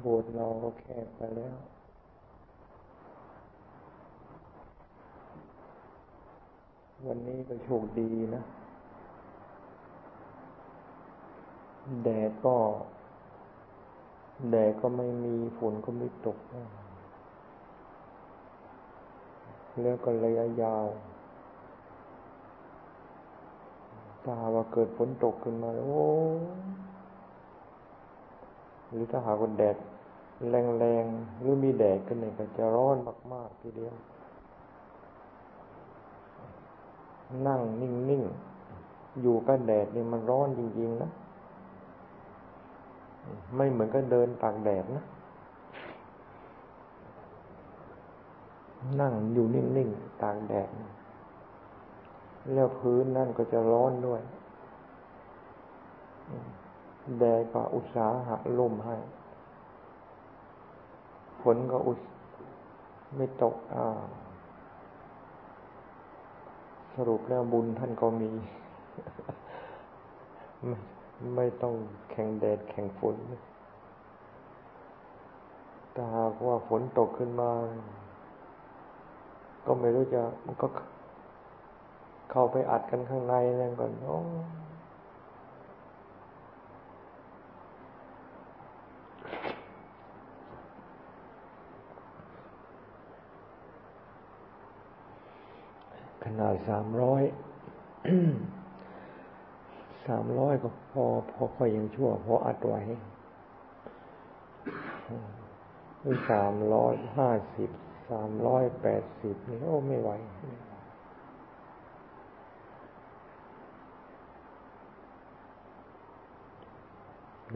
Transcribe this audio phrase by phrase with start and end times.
[0.00, 1.56] โบสถ์เราก็แคบไปแล้ว
[7.06, 8.42] วันนี้ก็โชคดีนะ
[12.02, 12.56] แดดก็
[14.50, 16.38] แดดก็ไม่มีฝนก็ไม่ตก
[19.80, 20.86] แล้วก็ระยะยาว
[24.24, 26.06] ถ้าว่าเกิดฝนตกขึ้นมาโอ้
[28.92, 29.76] หรือถ้าหากว่าแดด
[30.50, 32.96] แรงๆหรือมีแดดขึ้นเนี่ยก็จะร้อน
[33.32, 33.94] มาก ๆ ทีเดียว
[37.46, 38.22] นั่งนิ่ง
[38.70, 41.10] ๆ อยู่กับแดดนี่มันร้อนจริง ๆ นะ
[43.56, 45.04] ไม่เหมือนกับเดินตากแดดนะ
[49.00, 50.68] นั่งอยู่นิ่ง ๆ ตากแดด
[52.52, 54.20] แล้วพื้นนั่นก็จะร้อนด้วย
[57.18, 58.96] แดดก็อุตสาหะล่มให้
[61.42, 61.98] ฝนก็อุต
[63.16, 63.86] ไม่ตกอ่า
[66.94, 68.30] สรุปแล้วบุญท่านก็มี
[70.66, 70.78] ไม่
[71.36, 71.74] ไม่ต้อง
[72.10, 73.16] แข่งแดดแข่งฝน
[75.92, 77.50] แต่หากว่าฝนตกขึ้นมา
[79.64, 80.66] ก็ไม่รู้จะมันก็
[82.30, 84.18] เข้าไปอัดกันข้างในนั่นก่อนโอ้
[96.24, 97.22] ขนาดสามร้อย
[100.06, 102.80] สามร้อยก็พอพอค่อยยังชั่ว พออัดไว้
[106.30, 107.70] สามร้อยห้าสิบ
[108.10, 110.10] สามร้อยแปดสิบนี่โอ้ไม่ไหว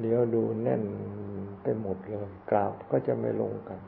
[0.01, 0.83] เลี้ยวดูแน่น
[1.63, 3.81] ไปหมดเลย กราบก็จะไม่ลงกัน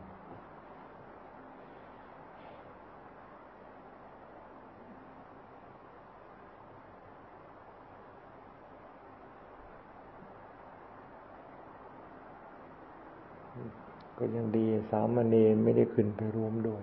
[14.19, 16.83] ก็ยังดี สามเณรไม่ได้ขึ้นไปรวมด้วย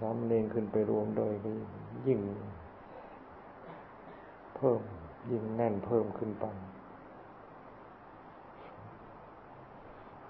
[0.00, 1.50] สามเณรขึ้นไปรวมด้วยก็
[2.06, 2.20] ยิ่ง
[4.56, 4.80] เพิ่ม
[5.30, 6.44] ยิ่งแน่นเพิ่มขึ้นไป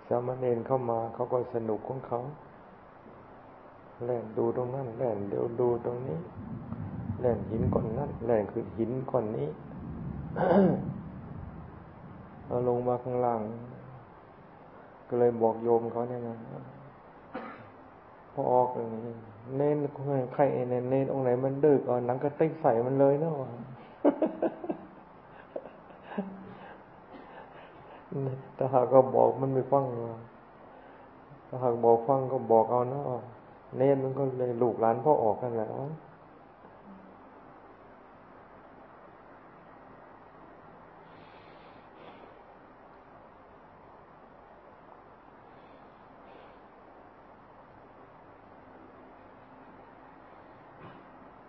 [0.09, 2.21] สามเณรเข้ามาเขาก็สนุกของเขา
[4.05, 6.19] แล่นดูตรงนั้นแล่นเดี๋ยวดูตรงนี้
[7.21, 9.49] แล่นหินก้อนนั้นแล่นคือหินก้อนนี้
[12.47, 13.43] เอาลงมาข้างล่าง
[15.08, 16.36] ก็เลยบอกโยมเขาเนี่ยนะ
[18.32, 18.69] พอออก
[19.56, 19.76] เน้น
[20.34, 23.34] ใครเน้นเน้นองไหนมันดึกอ่อนหนังกระติกใส่มันเลยเนาะ
[28.56, 29.84] ถ้าหากก็บอกมันไม่ฟัง
[31.48, 33.04] ถ้าหากบอกฟังก็บอกเอาเนาะ
[33.76, 35.72] เน้นมันก็เลยลูกหลานพ่อออกกันแล้ว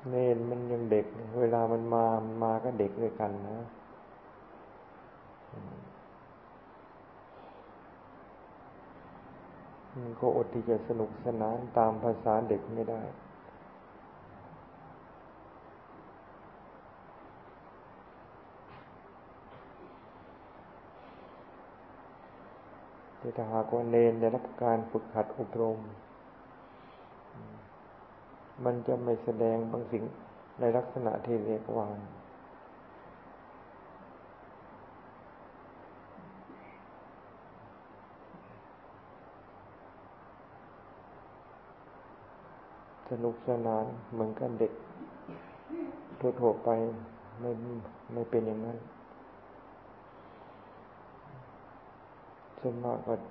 [0.10, 1.06] เนนมันยังเด็ก
[1.40, 3.60] เวลามันมา มันมาก็เด็กด้วยกันนะ
[10.04, 13.02] มันก็อดที่จะสนุกสนานตามภาษาเด็กไม่ได้
[23.20, 25.80] แต่ถ้าหากว่าเนนได้รับการฝึกหัดอบรม
[28.66, 30.04] มันจะไม่แสดงบางสิ่ง
[30.60, 31.88] ในลักษณะที่เรียกว่า
[43.10, 44.74] สนุกสนานเหมือนกันเด็ก
[46.20, 46.70] ทั่วๆไป
[47.40, 47.52] ไม่
[48.14, 48.78] ไม่เป็นอย่างนั้น
[52.60, 53.30] ส่วนมากก็จะ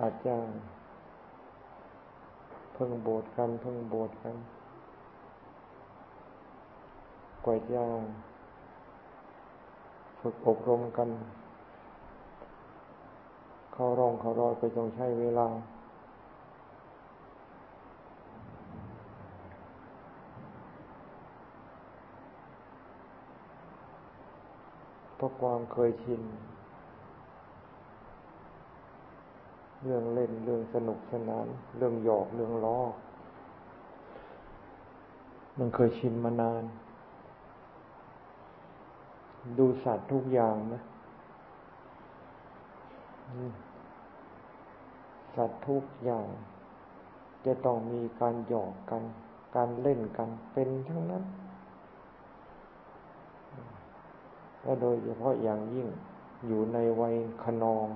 [0.00, 0.34] อาจจะ
[2.74, 4.36] เพิ่งโบสกันเพิ่งโบสกัน
[7.44, 7.84] กว่าจะ
[10.20, 11.08] ฝึกอบรมกัน
[13.72, 15.48] เข้ารองเขารอยไปต้องใช้เวลา
[25.16, 26.22] เพราะความเคยชิน
[29.86, 31.46] เรื่องเล่นเรื่องสนุกสนาน
[31.76, 32.78] เรื่องหยอกเรื่องล้อ
[35.58, 36.62] มันเคยชินมานาน
[39.58, 40.82] ดูสัตว์ทุกอย่างนะ
[45.36, 46.26] สัตว์ทุกอย่าง
[47.46, 49.02] จะต้องมีการหยอกกัน
[49.56, 51.24] การเล่นกันเป็นทั้งนั้น
[54.62, 55.88] และโดยเฉพาะอย่างยิ่ง
[56.46, 57.86] อยู่ในวัยขนอง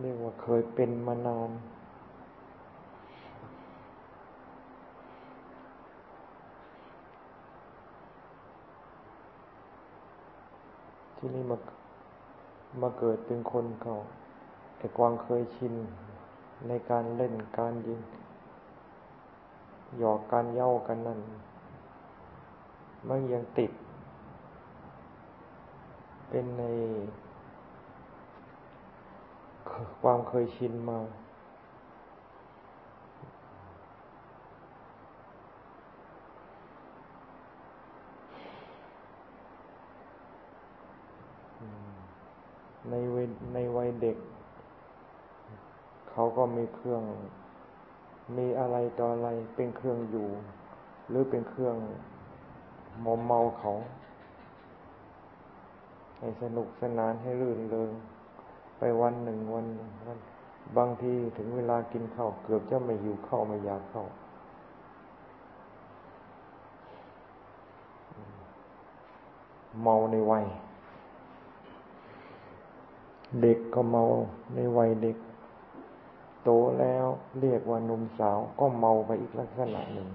[0.00, 1.50] เรียกว่าเคยเป็นมานาน
[11.16, 11.56] ที่นี่มา
[12.82, 13.94] มาเกิดเป็นคนเขา
[14.76, 15.74] ไอ้กวางเคยชิน
[16.68, 18.00] ในการเล่นการยิง
[19.98, 21.20] หยอกการเย้ากันนั่น
[23.08, 23.72] มันยังติด
[26.28, 26.64] เป็นใน
[30.02, 30.98] ความเคยชินมา
[42.90, 44.16] ในวัยในวัยเด็ก
[46.10, 47.02] เขาก็มีเครื่อง
[48.36, 50.28] มีอะไรต่ออะไรเป็นเครื่องอยู่
[51.08, 51.76] หรือเป็นเครื่อง
[53.04, 53.72] มอมเมาเขา
[56.18, 57.90] ให้สนุกสนานให้ลื่นเริง
[58.78, 60.18] ไปวันหนึ่งวันหนึ่งวัน
[60.76, 64.08] บางทีถึงเวลากินข้าวเกือบจะไม่หิวข้าวไม่อยากข้าว
[69.82, 70.44] เมาในวัย
[73.42, 74.04] เด็กก็เมา
[74.54, 75.16] ในวัยเด็ก
[76.44, 76.50] โต
[76.80, 77.06] แล้ว
[77.40, 80.08] เรียกว่านุ่มสาวก็เมาไปอีกลักษณะหนึ่ง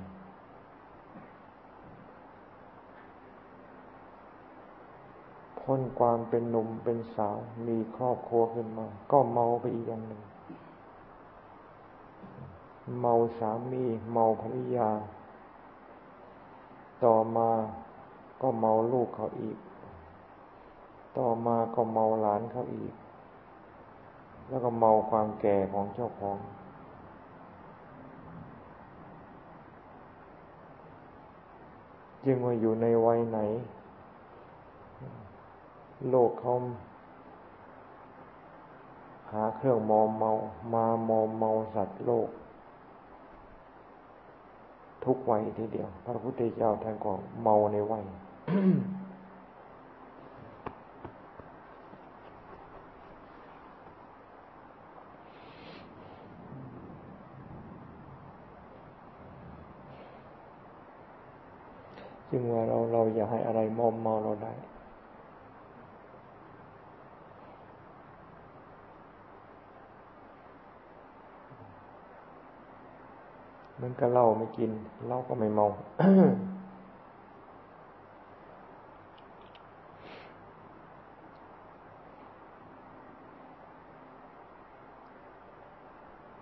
[5.64, 10.22] พ้นความเป็นหนุ่มเป็นสาว มีครอบครัวขึ้นมา ก็เมาไปอีกอย่างหนึ่ง
[13.00, 14.90] เมาสามี เมาภรรยา
[17.04, 17.50] ต่อมา
[18.42, 19.58] ก็เมาลูกเขาอีก
[21.18, 22.94] ต่อมาก็เมาหลานเขาอีก
[24.50, 26.38] แล้วก็เมาความแก่ของเจ้าของ
[32.26, 33.40] จึงว่าอยู่ในวัยไหน
[36.10, 36.54] โลกเขา
[39.31, 40.31] หาเครื่องมอมเมา
[40.74, 42.30] มามอมเมาสัตว์โลก
[45.06, 47.12] ทุกวัยทีเดียว พระพุทธเจ้าท่านก็
[47.42, 48.04] เมาในวัย
[62.31, 64.54] จึงว่าเราเราอย่าให้อะไรมอมเมาเราได้
[73.81, 74.72] มันก็เหล้าไม่กิน
[75.08, 75.66] เหล้าก็ไม่เมา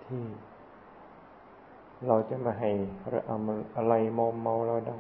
[0.06, 2.70] ที่เราจะมาให้
[3.78, 4.98] อะไรมอมเมาเราได้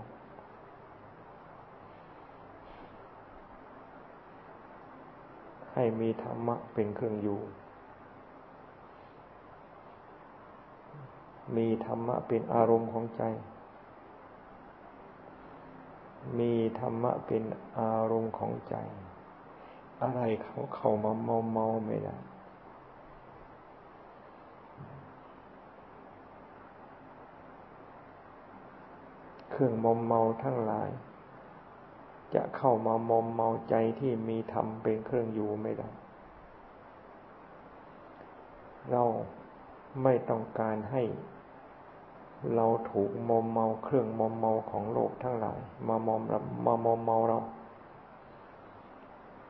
[5.74, 7.40] ให้มีธรรมะเป็นเครื่องอยู่
[11.56, 13.24] มีธรรมะเป็นอารมณ์ของใจ
[16.39, 17.44] มีธรรมะเป็น
[17.80, 18.75] อารมณ์ของใจ
[20.01, 22.16] อะไรเขาเข้ามาเมาเมาไม่ได้
[29.51, 30.89] เครื่องมอมเมาทั้งหลาย
[32.36, 35.89] จะเข้ามามอมเมาใจที่มีธรรมเป็นเครื่องอยู่ไม่ได้
[38.92, 39.04] เรา
[40.04, 41.04] ไม่ต้องการให้
[42.56, 47.39] เราถูกมอมเมาเครื่องมอมเมาของโลกทั้งหลาย มามอมรามามอมเมาเรา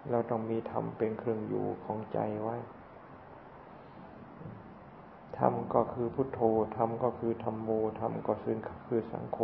[0.09, 2.57] เราต้องมีธรรมเป็นเครื่องอยู่ของใจไว้
[5.37, 6.39] ธรรมก็คือพุทโธ
[6.77, 8.55] ธรรมก็คือธรรมโมธรรมก็คือ
[8.87, 9.39] คือสังโฆ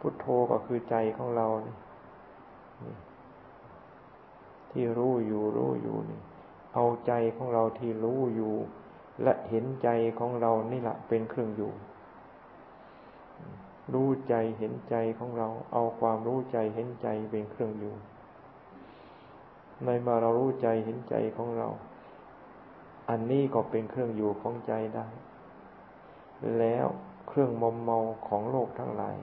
[0.00, 1.46] พุทโธก็คือใจของเรา
[4.70, 6.20] ที่รู้อยู่รู้อยู่นี่
[6.74, 8.54] เอาใจของเราที่รู้อยู่
[9.22, 11.72] และเห็นใจของเรานี่แหละเป็นเครื่องอยู่
[13.94, 17.94] รู้ใจเห็นใจของเรา เอาความรู้ใจเห็นใจเป็นเครื่องอยู่
[19.84, 21.68] ในมาเรารู้ใจเห็นใจของเรา
[23.08, 25.06] อันนี้ก็เป็นเครื่องอยู่ของใจได้
[26.58, 26.86] แล้ว
[27.28, 27.98] เครื่องมอมเมา
[28.28, 29.16] ของโลกทั้งหลาย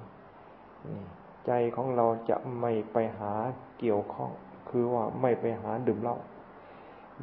[1.46, 3.34] ใจของเราจะไม่ไปหา
[3.80, 4.32] เกี่ยวข้อง
[4.70, 6.18] คือว่าไม่ไปหาดื่มเหล้า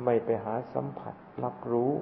[0.04, 1.14] ไม่ไปหาสัมผัส
[1.44, 1.92] รับรู้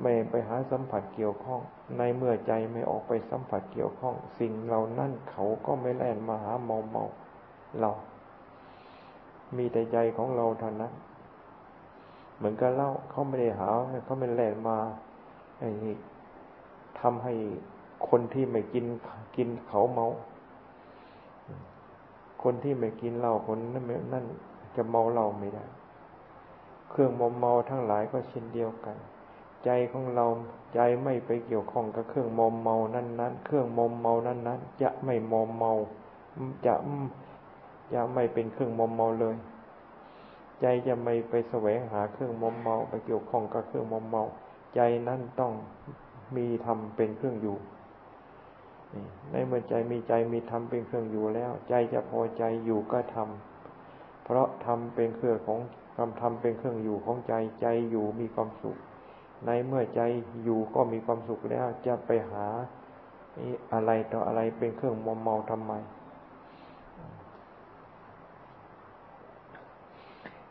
[0.00, 1.60] ไม่ไปหาสัมผัสเกี่ยวข้อง
[1.96, 7.04] ในเมื่อใจไม่ออกไปสัมผัสเกี่ยวข้อง สิ่งเหล่านั้นเขาก็ไม่แล่นมาหาเมาเมา
[7.80, 7.90] เรา
[9.56, 10.92] มีแต่ใจของเราเท่านั้น
[12.36, 13.68] เหมือนกับเล่าเขาไม่ได้หา
[14.04, 14.76] เขาไม่แล่นมา
[15.58, 15.70] ไอ้
[17.00, 17.34] ทำให้
[18.08, 18.84] คนที่ไม่กิน
[19.36, 20.06] กินเขาเมา
[22.42, 24.24] คนที่ไม่กินเหล้าคนนั้นนั่น
[24.76, 25.64] จะเมาเหล้าไม่ได้
[26.90, 28.96] เครื่องมอมเมาทั้งหลายก็เช่นเดียวกัน
[29.64, 30.26] ใจของเรา
[30.74, 35.72] ใจไม่ไปเกี่ยวข้องกับเครื่องมอมเมานั้นนั้นเครื่องมอมเมานั้นนั้นจะไม่มอมเมา
[36.66, 36.74] จะ
[37.94, 39.36] จะไม่เป็นเครื่องมอมเมาเลย
[40.60, 44.22] ใจจะไม่ไปแสวงหาเครื่องมอมเมา ไปเกี่ยวข้องกับเครื่องมอมเมา
[44.74, 45.52] ใจนั้นต้อง
[46.36, 47.56] มีธรรมเป็นเครื่องอยู่
[49.30, 55.60] ในเมื่อใจมีใจมีธรรมเป็นเครื่องอยู่แล้ว ใจจะพอใจอยู่ก็ทำเพราะธรรมเป็นเครื่องของ
[55.96, 58.78] คำธรรมเป็นเครื่องอยู่ของใจใจอยู่มีความสุข
[59.46, 60.00] ในเมื่อใจ
[60.44, 62.46] อยู่ก็มีความสุขแล้วจะไปหา
[63.72, 65.72] อะไรต่ออะไรเป็นเครื่องมอมเมาทำไม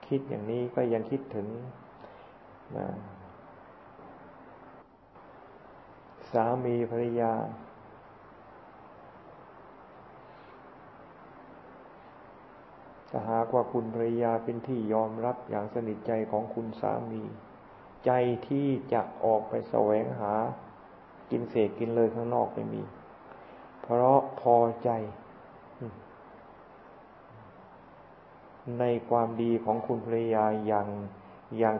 [0.07, 1.47] คิดอย่างนี้ก็ยังคิดถึง
[6.31, 7.33] สามีภรรยา
[13.09, 17.23] ถ้าหากว่าคุณภรรยาเป็นที่ยอมรับอย่างสนิทใจของคุณสามี
[18.05, 18.11] ใจ
[18.47, 20.33] ที่จะออกไปแสวงหา
[21.31, 22.83] กินเศษกินเลยข้างนอกไม่มี
[23.81, 24.89] เพราะพอใจ
[28.79, 30.87] ในความดีของคุณภรรยาอย่าง
[31.57, 31.75] อย่าง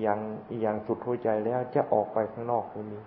[0.00, 0.20] อย่าง
[0.60, 3.00] อย่างสุดหัวใจแล้วจะออกไปข้างนอกไม่มี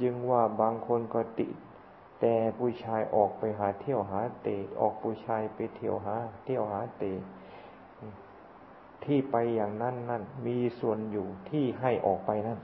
[0.00, 1.48] จึงว่าบางคนก็ติ
[2.20, 7.12] แต่ผู้ชายออกไปหาเที่ยวหาเตะออกผู้ชายไปเที่ยวหา เที่ยวหาเตะ
[9.04, 12.58] ที่ไปอย่างนั้นนั่นมีส่วนอยู่ที่ให้ออกไปนั่น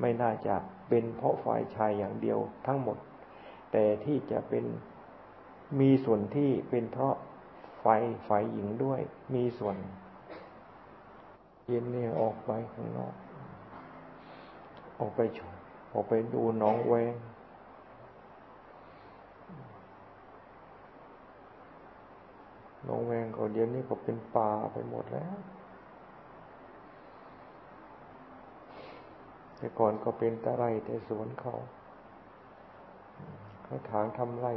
[0.00, 0.54] ไม่น่าจะ
[0.88, 2.96] เป็นเพราะฝ่ายชายอย่างเดียวทั้งหมด
[3.72, 4.64] แต่ที่จะเป็น
[5.80, 7.14] มีส่วนที่เป็นเพราะ
[7.84, 9.00] ฝ่ายฝ่ายหญิงด้วย
[9.34, 9.76] มีส่วน
[11.66, 13.14] เย็นเนี่ยออกไปข้างนอก
[15.00, 15.52] ออกไปชม
[15.94, 17.14] ออกไปดูน้องแวง
[22.86, 25.36] น้องแวงก็เดี๋ยวนี้ก็เป็นป่าไปหมดแล้ว
[29.56, 31.54] แต่ก่อนก็เป็นตะไร่แต่สวนเขา
[33.64, 34.52] เขาถางทำไร่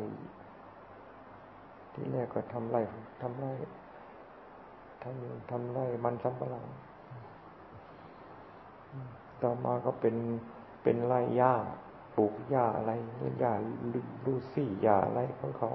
[1.93, 2.81] ที่แรกก็ทำไร่
[3.21, 3.51] ทำไร่
[5.03, 6.65] ทำทำไร่มันสำปะหลัง
[9.41, 10.15] ต่อมาก็เป็น
[10.83, 11.53] เป็นไร่หญ้า
[12.15, 12.91] ปลูกหญ้าอะไร
[13.39, 13.53] หญ้า
[14.25, 15.71] ลูซี่หญ้าอะไรของเขา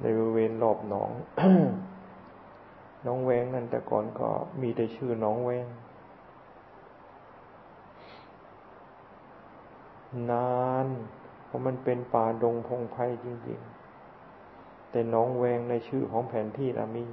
[0.00, 1.10] ในบริเวณรอบหนอง
[3.06, 4.28] น้องแวงนั่นแต่ก่อนก็
[4.60, 5.66] มีแต่ชื่อน้องแวง
[10.30, 10.88] นาน
[11.46, 17.04] เพราะมันเป็นป่าดงพงไพ่จริงๆ แต่น้องแวงในชื่อของแผนที่นะมี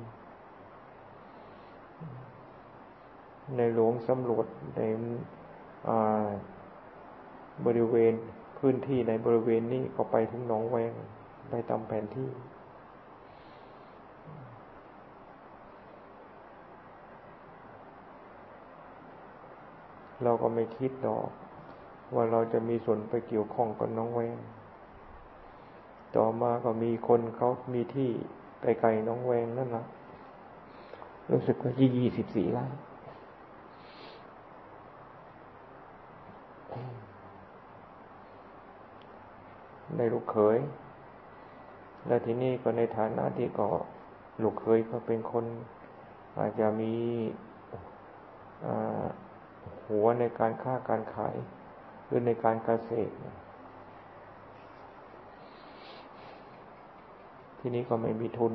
[3.57, 4.45] ในหลวงสำรวจ
[4.75, 4.81] ใน
[7.65, 8.13] บริเวณ
[8.57, 10.91] พื้นที่ในบริเวณนี้ก็ไปถึงหนองแวง
[11.49, 12.29] ไปตามแผนที่
[20.23, 21.29] เราก็ไม่คิดดอก
[22.15, 24.37] ว่าเราจะมีส่วนไปเกี่ยวข้องกับน้องแวง
[26.15, 28.09] ต่อมาก็มีคนเขามีที่
[28.61, 29.85] ไกลๆน้องแวงนั่นแหละ
[31.31, 32.65] รู้สึกว่ายี่ยี่สิบสี่ไร่
[39.97, 40.59] ในลูกเขย
[42.07, 43.67] และที่นี่ก็ในฐานะที่ก็
[44.41, 45.45] ลูกเขยก็เป็นคน
[46.37, 46.93] อาจจะมี
[49.89, 51.35] หัวในการค้าการขาย
[52.05, 53.13] หรือในการเกษตร
[57.59, 58.53] ที่นี้ก็ไม่มีทุน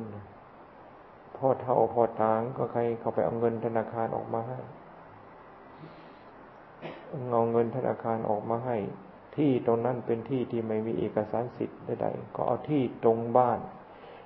[1.37, 4.59] พ่อเท่าพ่อตางก็ใครเขาไปเอาเงินธนาคารออกมาให้
[7.31, 8.77] เอาเงินธนาคารออกมาให้
[9.35, 13.59] ที่ตรงนั้นเป็นที่ที่ไม่มีเอกสารสิทธิ์ใดๆก็เอาที่ตรงบ้าน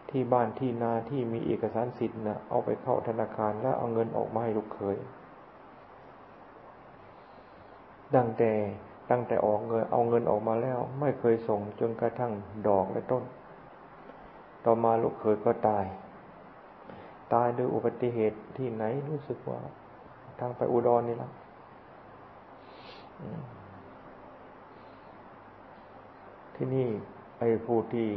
[0.09, 4.97] ที่บ้านที่นาที่มีเอกสารสิทธิ์นะเอาไปเข้าธนาคารแล้วเอาเงินออกมาให้ลูกเขย
[8.15, 8.51] ตั้งแต่
[9.09, 12.31] ตั้งแต่ออกเงินเอาเงินออกมาแล้ว ไม่เคยส่งจนกระทั่ง
[12.67, 13.23] ดอกและต้น
[14.65, 15.85] ต่อมาลูกเขยก็ตาย
[17.33, 19.59] ตายด้วยอุบัติเหตุที่ไหนรู้สึกว่า
[20.39, 21.31] ทางไปอุดรนี่ละ
[26.55, 26.87] ที่นี่
[27.39, 28.09] ไอ้ผู้ที่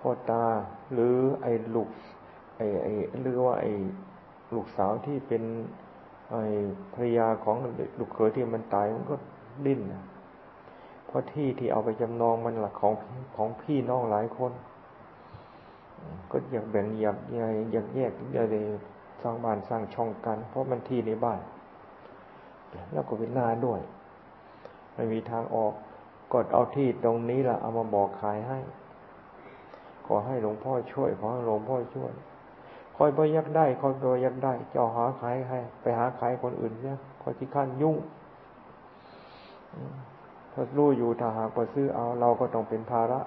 [0.00, 0.44] พ่อตา
[0.92, 1.88] หรือไอ้ลูก
[2.56, 3.72] ไอ้ไอ้หรือว่าไอ้
[4.54, 5.42] ลูกสาวที่เป็น
[6.30, 6.42] ไอ้
[6.92, 7.56] ภรรยาของ
[7.98, 9.16] ลูกเขยที่มันตายมันก็
[9.66, 9.80] ดิ้น
[11.06, 12.94] เพราะที่ที่เอาไปจำนองมันหลักของ
[13.36, 14.52] ของพี่น้องหลายคน
[16.30, 18.46] ก็อยากแบ่งอยากอยากอยากแยกอยาก
[19.22, 21.40] สร้างบ้านสร้างช่องกัน เพราะมันที่ในบ้าน
[22.92, 23.80] แล้วก็เป็นนาด้วย
[24.94, 25.72] ไม่มีทางออก
[26.32, 28.58] กดเอาที่ตรงนี้ละเอามาบอกขายให้
[30.06, 32.12] ขอให้หลวงพ่อช่วยขอให้หลวงพ่อช่วย
[32.96, 37.96] คอยไปยักได้คอยไปยักได้จะหาขายให้ ไปหาขายคนอื่นเนี่ยคอยที่ขั้นยุ่ง
[40.52, 43.20] ถ้ารู้อยู่ถ้าหากว่าซื้อเอา เราก็ต้องเป็นภาระ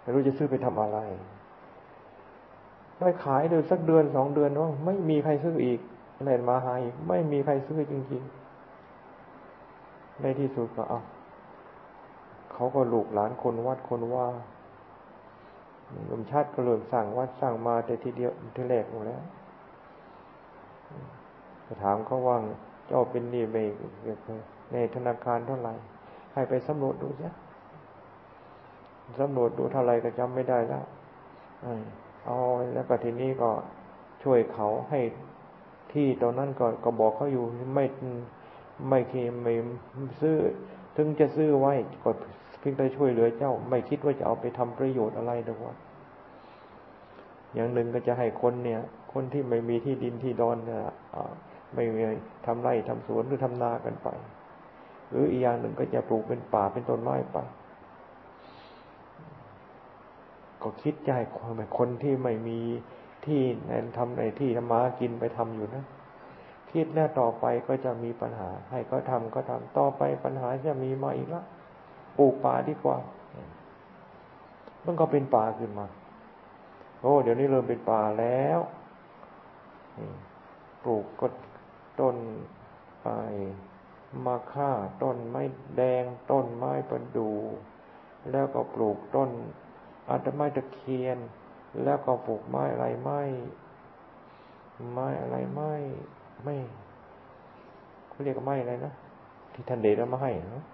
[0.00, 0.98] ไม่รู้จะซื้อไปทำอะไร
[2.98, 5.80] ไม่ขายเดือนสักเดือนสองเดือนว่าไม่มีใครซื้ออีก
[6.16, 11.00] อะไรมาหาอีก ไม่มีใครซื้อจริงๆในที่สุดก็เอา
[12.52, 14.26] เขาก็ลูกหลานคนวัดคนว่า
[16.10, 19.22] ลมชาติก็เริ่มสั่งวัดสั่งมาแต่ทีเดียวทีแรกหมดแล้ว
[21.66, 22.36] จะถามเขาว่า
[22.86, 23.56] เจ้าเป็นนี่ไป
[24.72, 25.74] ในธนาคารเท่าไหร่
[26.34, 27.28] ให้ไปสำรวจดูสิ
[29.20, 30.84] สำรวจดูเท่าไรก็จำไม่ได้แล้ว
[32.24, 32.38] เอา
[32.74, 33.50] แล้วก็ทีนี้ก็
[34.22, 35.00] ช่วยเขาให้
[35.92, 37.44] ที่ตอนนั้นก็ก็บอกเขาอยู่
[37.74, 37.84] ไม่
[38.88, 39.52] ไม่เคไม่
[40.20, 40.36] ซื้อ
[40.96, 42.10] ถึงจะซื้อไว้ก็
[42.60, 45.74] เพียงแต่ช่วยเหลือเจ้า ไม่คิดว่าจะเอาไปทำประโยชน์อะไรดอกว่า
[47.54, 48.80] อย่างหนึ่งก็จะให้คนเนี่ย
[49.12, 50.82] คนที่ไม่มีที่ดินที่ดอนเนี่ย
[51.74, 52.02] ไม่มี
[52.46, 54.08] ทำไร่ทำสวนหรือทำนากันไป
[55.10, 57.38] หรืออีกอย่างหนึ่งก็จะปลูกเป็นป่าเป็นต้นไม้ไป
[60.62, 62.58] ก็คิดใจความคนที่ไม่มี
[63.26, 65.84] ที่ในทำในที่ทำมากินไปทำอยู่นะ
[66.72, 71.42] คิดแน่ต่อไปก็จะมีปัญหา ให้ก็ทำก็ทำต่อไปปัญหาจะมีมาอีกละ
[72.20, 72.98] ปลูกป่าดีกว่า
[74.84, 75.86] มันก็เป็นป่าขึ้นมา
[77.00, 78.58] โอ้เดี๋ยวนี้เริ่มเป็นป่าแล้ว
[80.82, 81.26] ปลูกก็
[82.00, 82.16] ต้น
[83.02, 83.08] ไป
[84.26, 84.70] มาค่า
[85.02, 85.42] ต้นไม้
[85.76, 87.30] แดงต้นไม้ประดู
[88.30, 89.30] แล้วก็ปลูกต้น
[90.08, 91.18] อาจจะไม้ตะเคียน
[91.84, 93.20] แล้วก็ปลูกไม้อะไรไม้
[94.92, 95.72] ไม้อะไรไม้
[96.42, 96.56] ไม่
[98.08, 98.92] เขาเรียกไม้อะไรนะ
[99.52, 100.64] ที่ท่านเดชเอามาให้เนาะ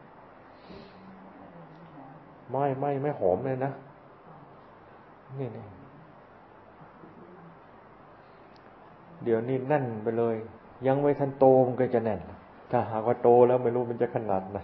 [2.50, 3.72] ไม้ไม้ไม่หอมเลยนะ
[5.38, 5.64] นี่นี่
[9.24, 10.36] เดี๋ยวนี้แน่นไปเลย
[10.86, 12.20] ยังไม่ทันโตมันก็จะแน่น
[12.70, 14.58] ถ้าหากว่าโตแล้วไม่รู้มันจะขนาดไหน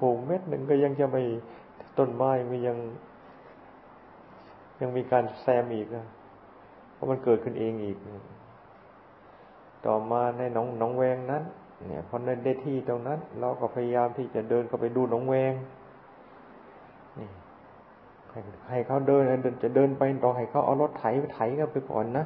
[0.00, 1.22] ปลูกเม็ดหนึ่งก็ยังจะไม่
[1.98, 2.78] ต้นไม้มียัง
[4.80, 6.04] ยังมีการแซมอีกนะ
[6.92, 7.96] เพราะมันเกิดขึ้นเองอีก
[9.86, 11.42] ต่อมาในหนองหนองแวงนั้น
[11.86, 15.52] เนี่ยพอในได้ที่ตรงนั้น เราก็พยายามที่จะเดินเข้าไปดูหนองแวง
[17.18, 17.28] นี่
[18.70, 22.24] ให้เขาเดินเดินจะเดินไปต่อให้เขาเอารถไถไปไถกันไปก่อนนะ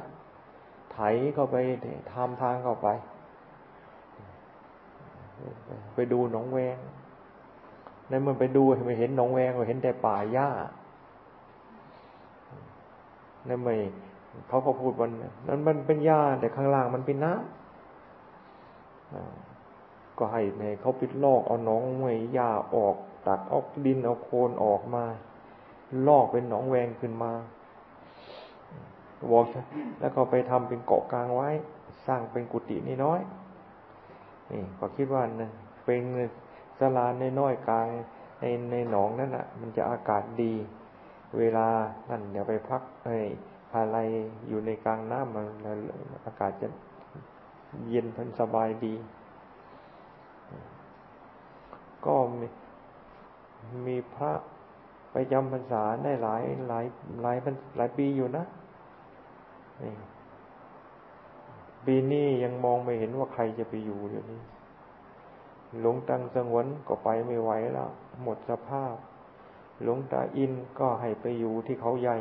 [0.93, 0.99] ไถ
[1.33, 1.55] เข้าไป
[2.11, 2.87] ทำทางเข้าไป
[5.95, 6.77] ไปดูหนองแวง
[8.09, 10.49] ในเมื่อไปดูไม่เห็นหนองแวงเห็นแต่ป่าหญ้า
[13.45, 13.81] ในเมื่อ
[14.47, 15.11] เขาก็พูดวัน
[15.47, 17.43] นั้นมันเป็นหญ้าแต่ข้างล่างมันเป็นน้ำ
[20.19, 22.95] ก็ให้ในเขาปิดลอกเอาหนองไว้หญ้าออก
[23.27, 25.05] ตัดออกดินเอาโคลนออกมา
[26.07, 27.31] ลอกเป็นหนองแวงขึ้นมา
[29.31, 29.45] บอก
[29.99, 31.49] แล้วก็ไปทำเป็นเกาะกลางไว้
[32.07, 33.19] สร้างเป็นกุฏินี่น้อย
[34.51, 35.51] นี่ก็คิดว่านะ
[35.85, 36.01] เป็น
[36.79, 37.87] สลานในน้อยกลาง
[38.39, 40.53] ในในหนองนั่นอะ มันจะอากาศดี
[41.37, 41.67] เวลา
[42.09, 43.17] นั่นเดี๋ยวไปพักไอ้
[43.75, 43.97] อะไร
[44.47, 45.45] อยู่ในกลางน้ำมัน
[46.25, 46.67] อากาศจะ
[47.89, 48.93] เย็นพันสบายดี
[52.05, 52.47] ก็มี
[53.87, 54.31] มีพระ
[55.11, 56.85] ไปจำพรรษาได้หลายหลาย
[57.21, 57.37] หลาย
[57.77, 58.43] หลายปีอยู่นะ
[61.85, 64.41] ปีนี้ยังมองไม่เห็นว่าใครจะไปอยู่เดี๋ยวนี้
[65.79, 67.89] หลวงตังสงวนก็ไปไม่ไหวแล้ว
[68.23, 68.95] หมดสภาพ
[69.83, 72.17] หลวงตาอินก็ให้ไปอยู่ที่เขาใหญ่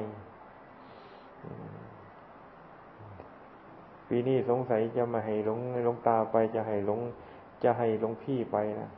[4.09, 7.01] ปีนี้สงสัยจะมาให้หลวงหลวงตาไปจะให้หลวง
[7.63, 8.91] จะให้หลวงพี่ไปนะ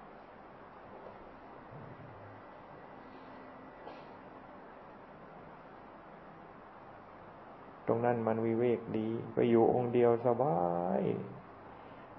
[7.92, 10.58] ตรงนั้นมันวิเวกดี ไปอยู่องค์เดียวสบา
[10.98, 11.00] ย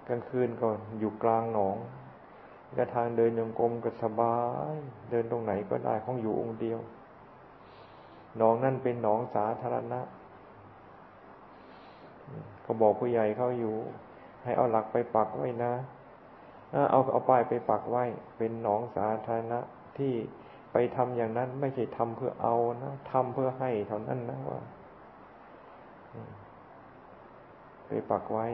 [0.08, 0.68] กลางคืนก่
[1.00, 1.78] อยู่กลางหนอง
[2.78, 4.38] กระทางเดินยงกลมก็สบา
[4.72, 4.76] ย
[5.12, 6.80] เดินตรงไหนก็ได้ของอยู่องค์เดียว
[8.38, 10.00] หนองนั่นเป็นหนองสาธารณะ
[12.64, 13.76] เขาบอกผู้ใหญ่เขาอยู่
[14.44, 15.74] ให้เอาหลักไปปักไว้นะ
[16.92, 18.04] เอาเอาป้ายไปปักไว้
[18.38, 19.60] เป็นหนองสาธารณะ
[19.98, 20.14] ที่
[20.72, 24.62] ไปทำอย่างนั้นไม่ใช่ทำเพื่อเอานะทำเพื่อให้เท่านั้นนะว่า
[27.88, 28.48] ไปปักไว้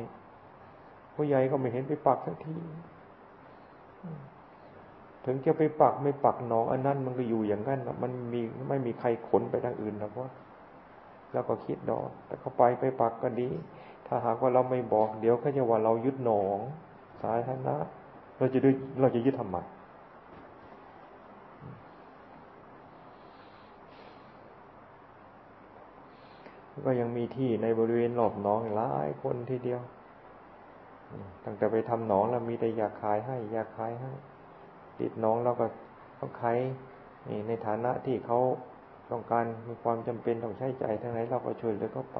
[1.15, 2.55] ผู้ใหญ่ก็ไม่เห็นไปปักสักที
[5.25, 10.29] ถึงจะไปปักไม่ปักหนองอันนั้นมันก็อยู่อย่างนั้นมันมีไม่มีใครขนไปทางอื่นหรอกว่า
[11.33, 13.49] แล้วก็คิดดอกแต่เขาไปไปปักก็ดี
[14.07, 16.59] ถ้าหากว่าเราไม่บอกเดี๋ยวก็จะว่าเรายึดหนอง
[17.21, 17.75] สายธนะ
[18.37, 18.67] เราจะด
[18.99, 19.57] เราจะยึดทำไม
[26.87, 29.81] ก็ยังมีที่ในบริเวณรอบหนองหลายคนทีเดียว
[31.45, 34.11] ตั้งแต่ไปทำหนองแล้วมีแต่อยากขายให้ อยากขายให้
[34.99, 35.65] ติดหนองเราก็
[36.19, 36.57] ต้องขาย
[37.47, 38.39] ในฐานะที่เขา
[39.11, 42.15] ต้องการมีความจำเป็นต้องใช้ใจทั้งไหนเราก็ช่วยเหลือเขาไป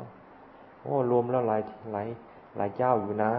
[0.82, 2.08] โอ้รวมแล้วหลายหลาย
[2.58, 3.32] หลายเจ้าอยู่นะ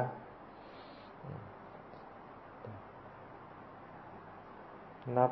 [5.17, 5.31] นับ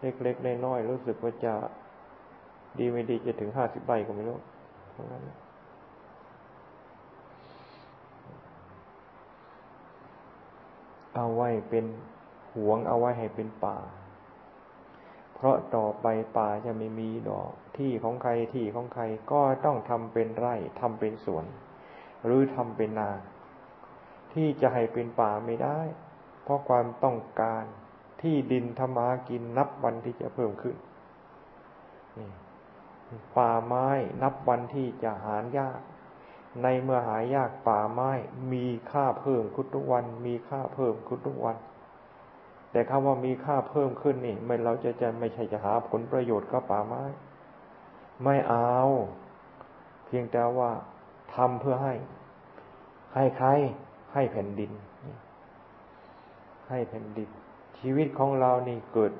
[0.00, 1.54] เล็กๆน้อยๆรู้สึกว่าจะ
[2.78, 4.38] ดีไม่ดีจะถึงห้าสิบใบก็ไม่รู้
[4.92, 5.22] เพราะงั้น
[11.14, 11.84] เอาไว้เป็น
[12.54, 13.78] หวงเอาไว้ให้เป็นป่า
[15.34, 16.06] เพราะต่อไป
[16.38, 21.44] ป่าจะไม่มีดอก ที่ของใครที่ของใครก็ต้องทำเป็นไร่ทำเป็นสวน
[22.24, 23.10] หรือทำเป็นนา
[24.34, 25.80] ที่จะให้เป็นป่าไม่ได้
[26.42, 27.64] เพราะความต้องการ
[28.22, 30.76] ที่ดินธรรมากินนับวันที่จะเพิ่มขึ้น
[33.36, 33.88] ป่าไม้
[34.22, 35.80] นับวันที่จะหายาก
[36.62, 38.10] ในเมื่อหายากป่าไม้
[38.52, 41.56] มีค่าเพิ่มขึ้นทุกวัน มีค่าเพิ่มขึ้นทุกวัน
[42.70, 47.02] แต่คำว่ามีค่าเพิ่มขึ้นนี่ไม่เราจะจะไม่ใช่จะหาผลประโยชน์กับป่าไม้
[48.24, 48.78] ไม่เอา
[50.06, 50.70] เพียงแต่ว่า
[51.34, 51.94] ทำเพื่อให้
[53.14, 53.48] ให้ใคร
[54.12, 54.70] ให้แผ่นดิน
[56.68, 57.28] ให้แผ่นดิน
[57.78, 59.12] ชีวิตของเรานี่เกิด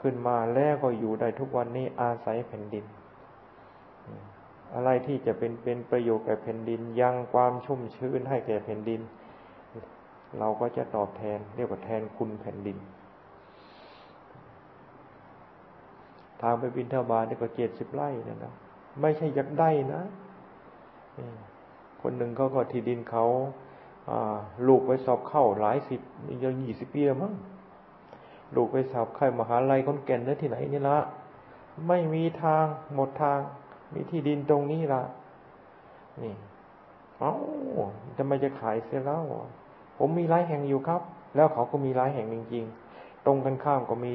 [0.00, 2.84] ขึ้นมาแล้วก็อยู่ได้ทุกวันนี้อาศัยแผ่นดิน
[4.74, 9.00] อะไรที่จะเป็นเป็นประโยชน์แก่แผ่นดิน ยังความชุ่มชื้นให้แก่แผ่นดิน
[10.38, 12.78] เราก็จะตอบแทนเรียกว่าแทนคุณแผ่นดิน
[16.42, 18.54] ทางไปบินเทบานี่ก็เจ็ดสิบไร่นะนะ
[19.00, 20.02] ไม่ใช่อยากได้นะ
[22.02, 23.24] คนหนึ่งเขาก็ที่ดินเขา
[24.68, 26.00] ลูกไปสอบเข้าหลายสิบ
[26.44, 27.34] ยังยี่สิบปีแล้วมั้ง
[28.56, 30.98] ลูกไปสอบเข้ามหาลัยคนแก่นนั่ที่ไหนนี่ละ
[31.88, 32.64] ไม่มีทาง
[32.94, 33.40] หมดทาง
[33.92, 35.02] มีที่ดินตรงนี้ละ
[36.22, 36.34] นี่
[37.20, 37.32] เอ้า
[38.16, 39.22] จะไม่จะขายเสียแล้ว
[39.98, 41.02] ผมมีหลายแห่งอยู่ครับ
[41.36, 44.14] แล้วเขาก็มีหลายแห่งจริงๆ ตรงกันข้ามก็มี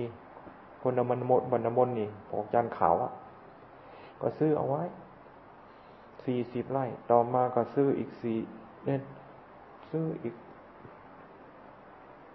[0.82, 3.12] คนนมันมดบรรณมนนี่ออกจานขาวอะ
[4.22, 4.84] ก็ซื้อเอาไว้
[6.26, 8.38] สี่สิบไร่ ต่อมาก็ซื้ออีกสี่
[8.86, 9.00] เนี่ย
[9.90, 10.34] ซื้ออีก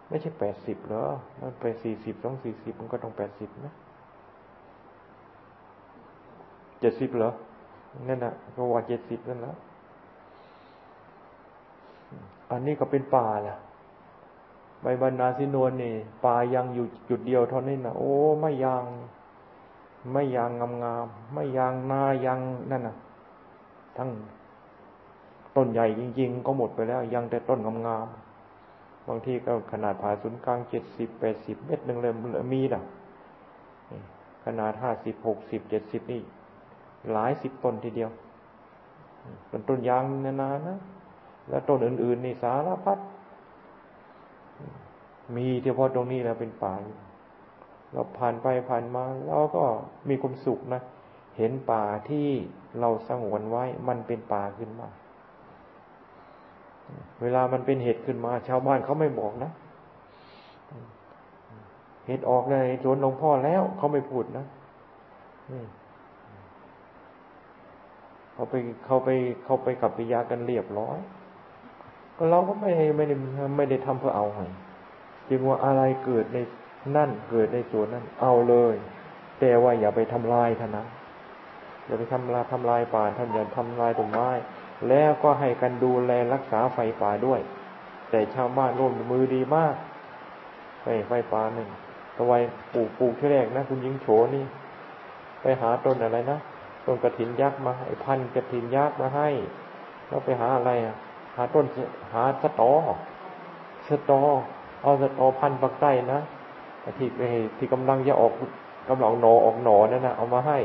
[0.09, 1.05] ไม่ใช่แปดสิบเหรอ
[1.40, 3.75] มันไปสี่สิบสองสี่สิบมันก็ต้องแปดสิบนะ
[6.76, 7.31] เจ็ดสิบเหรอ
[8.09, 9.57] นั่นน่ะก็ว่าเจ็ดสิบนั่นแล้ว
[12.51, 13.57] อันนี้ก็เป็นป่าล่ะ
[14.83, 15.94] ใบบรรณาสินวนนี่
[16.25, 18.85] ป่ายังอยู่จุดเดียวเท่านี้นะโอ้ไม่ยาง
[20.12, 22.96] ไม่ยางงามงามไม่ยางนายางนั่นน่ะ
[23.96, 24.11] ทั้ง
[25.57, 28.07] ต้นใหญ่จริง ๆ ก็หมดไปแล้ว ยังแต่ต้นงามงาม
[29.09, 32.12] บางทีก็ขนาดผ่าศูนย์กลางเจ็ดสิบแปดสิบเมตรหนึ่งเลย
[32.55, 32.83] มีนะ
[34.44, 36.22] ขนาดห้าสิบหกสิบเจ็ดสิบนี่
[37.12, 38.11] หลายสิบต้นทีเดียว
[39.49, 40.79] เป็นต้นยางนานๆนะ
[41.49, 42.99] แล้วต้นอื่น ๆ นี่สารพัด
[45.37, 46.75] มีเฉพาะตรงนี้แล้วเป็นป่า
[47.92, 49.64] เราผ่านไปผ่านมาเราก็
[50.09, 50.83] มีความสุขนะ
[51.37, 52.27] เห็นป่าที่
[52.81, 54.88] เราสงวนไว้ มันเป็นป่าขึ้นมา
[57.23, 59.51] เวลามันเป็นเห็ดขึ้นมา ชาวบ้านเขาไม่บอกนะ
[62.07, 64.45] เห็ดออกในสวนหลวงพ่อแล้วเขาไม่พูดนะ
[68.37, 69.09] เขาไปเขาไป
[69.44, 70.99] เขาไปกับปิยากันเรียบร้อย
[72.16, 73.14] ก็เราก็ไม่ไม่ได้
[73.57, 74.46] ไม่ได้ทำเพื่อเอาให้
[75.29, 76.38] จึงว่าอะไรเกิดใน
[76.96, 78.75] นั่นเกิดในส่วนนั้น เอาเลย
[79.40, 80.87] แต่ว่าอย่าไปทำลายท่านนะ
[81.87, 84.31] อย่าไปทำลายทำลายป่าท่านอย่าทำลายต้นไม้
[84.88, 87.40] แล้วก็ให้กันดูแลรักษาไฟป่าด้วย
[88.11, 89.75] แต่ชาวบ้านร่วมมือดีมาก
[90.83, 91.68] ไฟไฟป่าหนึ่ง
[92.16, 92.33] ตะไว
[92.75, 94.44] ปลูกปลูกที่แรกนะ คุณยิงโฉนี่
[95.42, 96.38] ไปหาต้นอะไรนะ
[96.87, 99.29] ต้นกระถินยักษ์มาให้พันกระถินยักษ์มาให้
[100.09, 100.96] แล้วไปหาอะไรอะ
[101.37, 101.64] หาต้น
[102.12, 102.72] หาสตอ
[103.88, 104.20] สตอ
[104.83, 106.20] เอาสตอพันปักใต้นะ
[106.99, 107.09] ที่
[107.57, 108.33] ที่กำลังจะออก
[108.88, 110.59] กำลังหนอออกหนอนั่นนะเอามาให้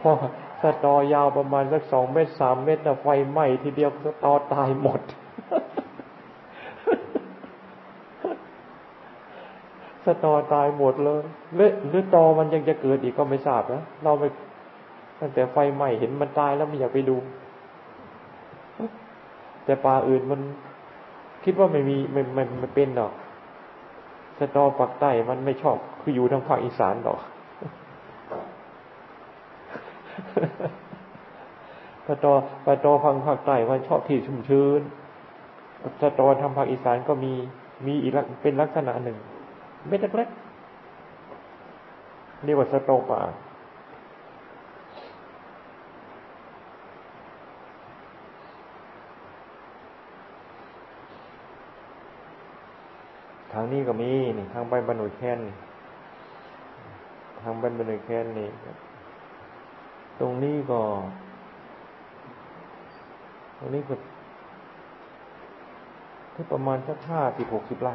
[0.00, 0.10] พอ
[0.62, 5.00] สตอยาวประมาณสักสองเมตรสามเมตรนะไฟไหม้ทีเดียวสตอตายหมด
[10.06, 11.22] สตอตายหมดเลย
[11.54, 14.24] หรือหรือตอมันยังจะเกิดอีกก็ไม่ทราบนะเราไป
[15.20, 17.16] ตั้งแต่ไฟไหม้เห็นมันตายแล้วไม่อยากไปดู
[19.64, 20.40] แต่ปลาอื่นมัน
[21.44, 23.12] คิดว่าไม่มีไม่ไม่ไม่เป็นหรอก
[24.38, 27.18] สตอปักใต้มันไม่ชอบ คืออยู่ทางภาคอีสานหรอก
[32.06, 32.32] ปลาตอ
[32.66, 34.80] ปลาตอพังภาคใต้มันชอบที่ชุ่มชื้น
[36.00, 37.32] สตอทางภาคอีสานก็มี
[37.86, 39.18] มีอีกเป็นลักษณะหนึ่ง
[39.88, 40.38] เม็ดเล็กๆ
[42.44, 43.20] เรียกว่าสตอป่า
[53.52, 55.40] ทางนี้ก็มีนี่ทางไปบรรนุแคน
[57.40, 58.48] ทางไปบรรนุแคนนี่
[60.20, 60.80] ตรงนี้ก็
[63.58, 63.94] ตรงนี้ก็
[66.34, 67.94] ที่ประมาณสักห้าสิบหกสิบไร่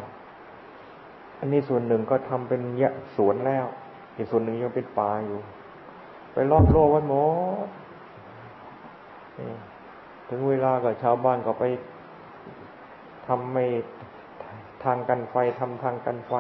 [1.42, 3.66] อันนี้ส่วนหนึ่งก็ทำเป็นยะสวนแล้ว
[4.16, 5.40] อีกส่วนหนึ่งยังเป็นป่าอยู่
[6.34, 7.16] ไปรอบโลกวันหม
[7.66, 7.68] ด
[10.30, 11.64] ถึงเวลาก็ชาวบ้านก็ไป
[13.28, 13.66] ทำไม่
[14.84, 16.34] ทางกันไฟทำทางกันไฟ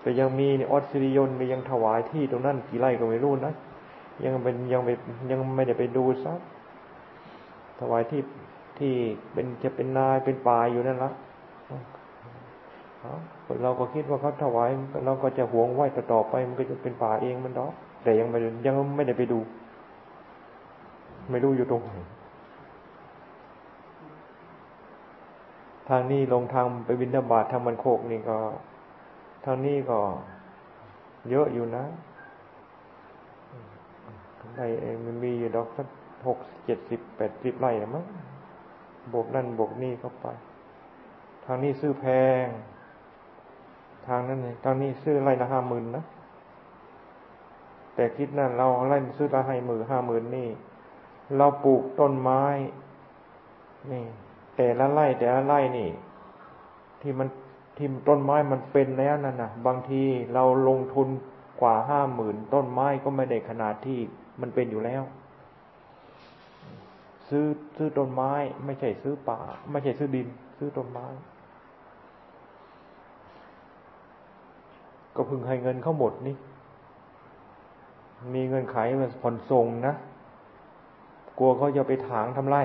[0.00, 3.52] แต่ยังมีออสซิริยนมียังถวายที่ตรงนั้นกี่ไร่ก็ไม่รู้นะ
[4.24, 4.92] ยังเป็นยังไม่
[5.30, 6.40] ยังไม่ได้ไปดูซัก
[7.80, 8.22] ถวายที่
[8.78, 8.92] ที่
[9.32, 11.10] เป็นจะเป็นนายเป็นป่าอยู่นั่นละ
[13.62, 14.70] เราก็คิดว่าเขาถวาย
[15.04, 15.80] เราก็จะหวงไหว
[16.12, 19.40] ต่อไป มันก็จะเป็นป่าเองมันดอกแต่ยังไม่ยังไม่ได้ไปดู
[21.30, 21.92] ไม่รู้อยู่ตรงไหน
[25.88, 28.38] ทางนี้ลงทางไปบินดาบาททางมันโคกนี่ก็
[29.44, 29.98] ทางนี้ก็
[31.30, 31.84] เยอะอยู่นะ
[34.54, 34.66] ไร่
[35.04, 35.86] มันมีอยู่ดอกสัก
[36.26, 38.04] หกเจ็ดสิบแปดสิบไร่มั้ง
[39.12, 40.26] บวกนั่นบวกนี่เข้าไป
[41.44, 42.04] ทางนี้ซื้อแพ
[42.44, 42.46] ง
[44.08, 46.04] ทางนั้นทางนี้ซื้อไร่ละห้าหมื่นนะ
[47.94, 50.48] แต่คิดนั่นเราไร่ซื้อละห้หมื่นห้าหมื่นนี่
[51.36, 52.42] เราปลูกต้นไม้
[53.92, 54.04] นี่
[54.56, 55.90] แต่ละไร่แต่ละไร่นี่
[57.00, 57.28] ที่มัน
[57.76, 60.02] ที่ต้นไม้มันเป็นแล้วนั่นนะบางที
[60.34, 61.08] เราลงทุน
[61.60, 63.98] กว่าห้าหมื่นต้นไม้ก็ไม่ได้ขนาดที่
[64.40, 65.02] มันเป็นอยู่แล้ว
[67.28, 68.32] ซื้อซื้อต้นไม้
[68.64, 69.38] ไม่ใช่ซื้อป่า
[69.70, 71.06] ไม่ใช่ซื้อดิน ซื้อต้นไม้
[75.16, 76.36] ก็พึงให้เงินเขาหมดนี่
[78.34, 79.94] มีเงินขายมันผ่อนส่งนะ
[81.38, 82.62] กลัวเขาจะไปถางทำไร่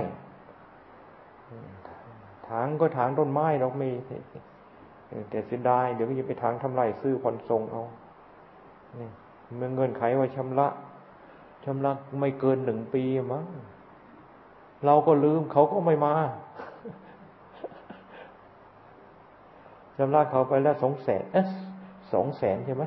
[2.50, 3.90] ถางก็ถางต้นไม้เราไม่
[5.30, 7.84] แต่เสียดายเดี๋ยวก็จะไปถางทำไรซื้อผ่อนส่งเอา
[9.58, 10.68] เมื่อเงินไขว่าชำระ
[11.66, 13.46] ชำระไม่เกินหนึ่งปีมั้ง
[14.86, 16.14] เราก็ลืมเขาก็ไม่มา
[19.98, 21.50] ชำระเขาไปแล้วสองแสนเอส
[22.14, 22.84] สองแสนใช่ไหม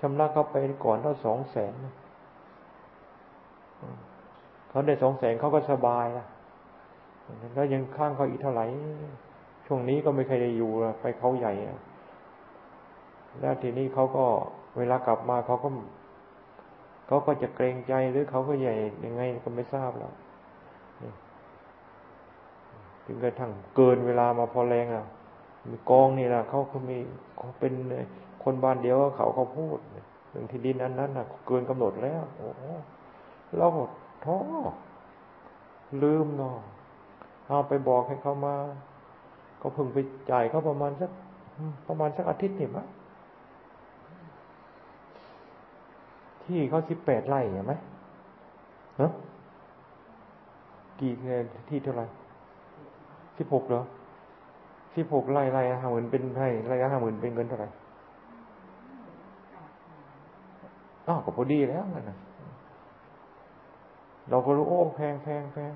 [0.00, 1.72] ชำระเขาไปก่อนแล้วสองแสน
[4.68, 6.26] เขาได้สองแสนเขาก็สบายละ
[7.54, 8.64] แล้วยังข้างเขาอีกเท่าไหร่
[9.66, 11.52] ช่วงนี้ก็ไม่เคยได้อยู่ไปเขาใหญ่
[13.40, 14.24] แล้วทีนี้เขาก็
[14.78, 15.68] เวลากลับมาเขาก็
[17.06, 20.12] เขาก็จะเกรงใจหรือเขาก็ใหญ่ยังไงก็ไม่ทราบแล้ว
[23.04, 25.06] ถึงกระทั่งเกินเวลามาพอแรงอะ
[25.70, 26.98] มีกองนี่แหละเขาเขามี
[27.36, 27.72] เขาเป็น
[28.44, 29.78] คนบ้านเดียวเขาเขาพูด
[30.30, 32.48] เรื่องที่ดินอันนั้นน่ะเกินกำหนดแล้ว โอ้
[33.56, 33.66] เรา
[34.24, 34.38] ท้อ
[36.02, 36.56] ลืมเนาะ
[37.46, 38.54] เอาไปบอกให้เขามา
[39.60, 39.98] ก็เพิ่งไป
[40.30, 41.10] จ่ายเขาประมาณสัก
[41.88, 42.86] ประมาณสักอาทิตย์นี่มั้ง
[46.44, 47.74] ที่เขาสิบแปดไร่เห็นไหม
[48.98, 49.12] เนาะ
[51.00, 51.12] กี่
[51.68, 52.06] ที่เท่าไหร่
[53.38, 53.82] สิบหกเหรอ
[54.96, 57.68] สิบหกไร่ไร่ห้าหมื่นเป็นไร่ไร่ห้าหมื่นเป็นเงินเท่าไหร่
[61.08, 62.18] อ้าวก็พอดีแล้วนะ
[64.30, 65.72] เราก็รู้โอ้แพงแพงแพง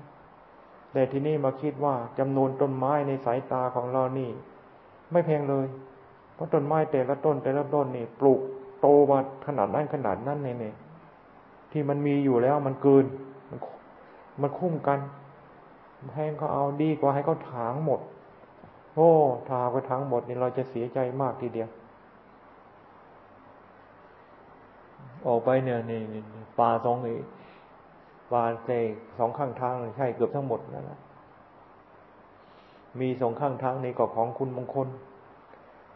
[0.93, 4.29] แต่ที่นี่มาคิดว่าจำนวนต้นไม้ในสายตาของเรานี่
[5.11, 5.65] ไม่แพงเลย
[6.35, 8.39] เพราะต้นไม้แต่ละต้นแต่ละต้นนี่ ปลูก
[8.81, 10.75] โตมาขนาดนั้นขนาดนั้นเนี่ย
[11.71, 13.05] ที่มันมีอยู่แล้วมันเกิน
[13.49, 13.59] มัน
[14.41, 14.99] มันคุ้มกัน
[16.11, 17.99] แพงเขาเอาดีกว่าให้เขาถางหมด
[18.97, 19.09] โอ้
[19.49, 21.69] ถางไปถางหมดนี่เราจะเสียใจมากทีเดียว
[25.27, 26.01] ออกไปเนี่ยนี่
[26.59, 27.17] ป่าสองนี้
[28.33, 28.69] วานเซ
[29.17, 30.99] สองข้างทางใช่เกือบทั้งหมดนั่นแหละ
[32.99, 34.87] มีสองข้างทางนี้ก็ของคุณมงคล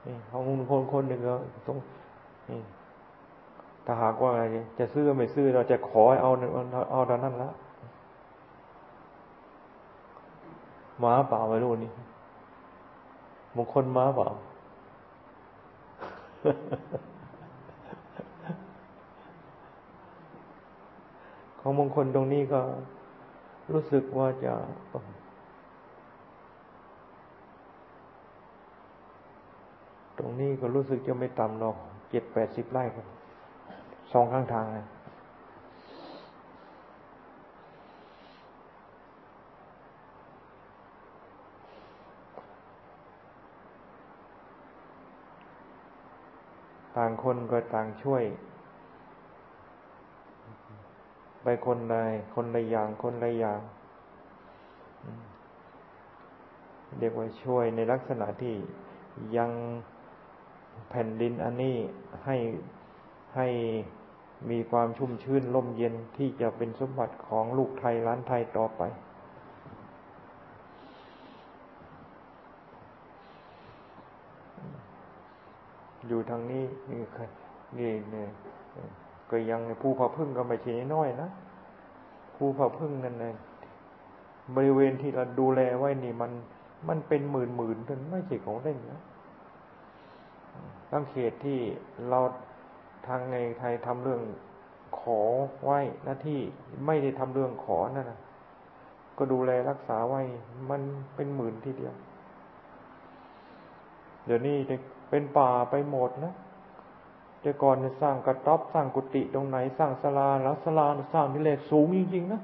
[0.06, 1.36] นี่ของคนคนหนึ่งก็
[1.68, 1.78] ต้อง
[2.50, 2.62] นี่
[3.86, 4.32] ถ้าหากว่า
[4.80, 6.32] จะซื้อไม่ซื้อเราจะขอเอา
[6.92, 7.50] เอาตอนนั้นละ
[11.04, 11.92] ม้าเปล่าไม่รู้นี่
[13.56, 14.28] มงคลม้าเปล่า
[21.60, 22.62] ของมงคลตรงนี้ก็
[23.72, 24.54] รู้สึกว่าจะ
[30.18, 31.78] ตรงนี้ก็รู้สึกจะไม่ต่ำหรอก
[32.10, 33.08] เจ็ดแปดสิบไร่ครับ
[34.14, 34.86] สองข้างทางเลย
[46.98, 48.24] ต่างคนก็ต่างช่วย
[51.44, 51.96] ไปคนใด
[52.36, 53.60] คนละอย่างคนละอย่าง
[57.00, 58.56] เรียกว่าช่วยในลักษณะที่
[59.38, 59.52] ยัง
[60.90, 61.78] แผ่นดินอันนี้
[62.26, 62.38] ให้
[63.36, 63.48] ให้
[64.50, 68.82] มีความชุ่มชื้นล่มเย็นที่จะเป็นสมบัติของลูกไทยล้านไทยต่อไป
[76.08, 77.02] อยู่ทางนี้นี่
[77.78, 78.30] นี่เนี่ย
[79.32, 81.30] ก็ยังผู้พาพึ่งก็ไม่ใช่น้อยนะ
[82.36, 83.36] ผู้พาพึ่งนั่นเอง
[84.56, 86.32] บริเวณที่เราดูแลไว้นี่มัน
[86.88, 89.02] มันเป็นหมื่นหมื่นจนไม่ใช่ของเล่นนะ
[90.92, 91.60] ตั้งเขตที่
[92.10, 92.20] เรา
[93.08, 94.22] ทางในไทยทำเรื่อง
[95.00, 95.20] ขอ
[95.64, 96.40] ไว้หน้าที่
[96.86, 98.20] ไม่ได้ทำเรื่องขอนั่นนะ
[99.18, 100.22] ก็ดูแลรักษาไว้
[100.70, 100.82] มัน
[101.16, 101.94] เป็นหมื่นทีเดียว
[104.26, 104.56] เดี๋ยวนี้
[105.12, 106.34] เป็นป่าไปหมดนะ
[107.42, 112.42] แต่ก่อนจะสร้างกระต๊อบสร้างกุฏิตรงไหนสร้างศาลาแล้วศาลาสร้างที่เลสูงจริงๆนะ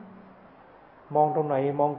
[1.15, 1.91] มองตรงไหนมอง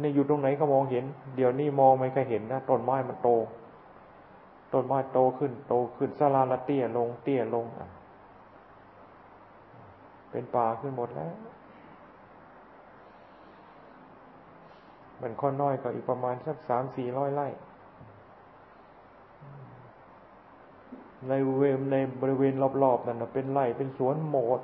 [0.00, 1.04] ในอยู่ตรงไหนก็มองเห็น
[1.36, 3.28] เดี๋ยวนี้มองไม่เคยเห็นนะต้นไม้มันโต
[4.72, 7.88] ต้นไม้โตขึ้น โตขึ้นสลาละเตี้ยลงเตี้ยลงอะ
[10.30, 11.34] เป็นป่าขึ้นหมดแล้ว
[15.20, 17.48] มันค่อนน้อยก็อีกประมาณสักสามสี่ร้อยไร่
[21.28, 24.60] ในเวณในบริเวณรอบๆนั่นเป็นไร่เป็นสวนหมด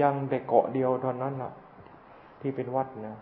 [0.00, 1.50] ยังแต่เกาะเดียวเท่านั้นล่ะ
[2.40, 3.16] ที่เป็นวัดนะ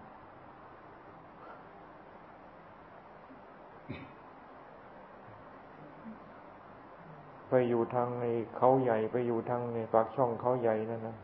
[7.48, 8.24] ไปอยู่ทางใน
[8.56, 11.16] เขาใหญ่ไปอยู่ทางในปากช่องเขาใหญ่นั่นนะ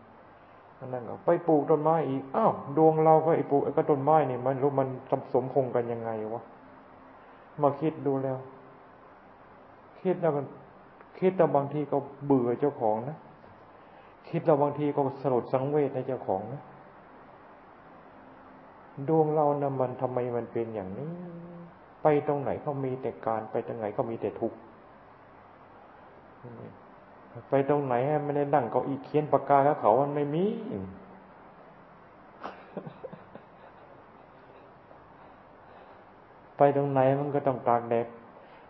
[0.93, 4.89] นั่นก็ไปปลูกต้นไม้อีกอ้าวดวงเราก็ไอปลูกไอ้ก็ต้นไม้นี่มันรู้มัน
[5.33, 6.43] สมคงกันยังไงวะ
[7.63, 8.39] มาคิดดูแล้ว
[10.03, 10.47] คิดแล้วมัน
[11.21, 13.19] คิดแต่บางทีก็เบื่อเจ้าของนะ
[14.29, 16.63] คิดแล้วบางทีก็สลดสังเวชในเจ้าของนะ
[19.09, 21.13] ดวงเรานะมันทำไมมันเป็นอย่างนี้
[22.03, 24.59] ไปตรงไหนเขามีแต่การไปตรงไหนเขามีแต่ทุกข์
[27.51, 30.45] ไปตรงไหนไม่ได้นั่งเก้าอี้เขียนปากกาแล้วเขามันไม่มี
[36.57, 38.07] ไปตรงไหนมันก็ต้องตากแดด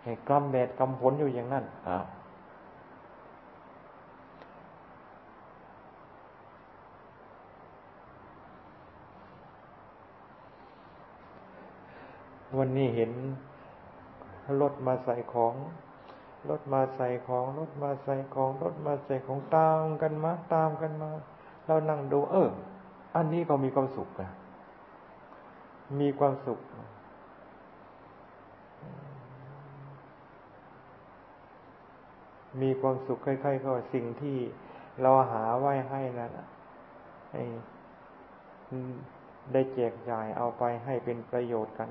[0.03, 2.05] ให้กล้ำแดดกำฝนอยู่อย่างนั้นอ่าว
[12.61, 13.13] วันนี้เห็น
[14.61, 15.55] รถมาใส่ของ
[16.49, 21.11] รถมาใส่ของรถมาใส่ของรถมาใส่ของตามกันมาตามกันมา
[21.67, 22.51] เรานั่งดู เออ
[23.17, 24.31] อันนี้ก็มีความสุขนะ
[26.01, 26.61] มีความสุข
[32.63, 34.37] มีความสุขใครๆก็สิ่งที่
[35.03, 36.31] เราหาไว้ให้นั่น
[37.31, 37.43] ให้
[39.53, 41.89] ได้แจกจ่ายเอาไปให้เป็นประโยชน์กัน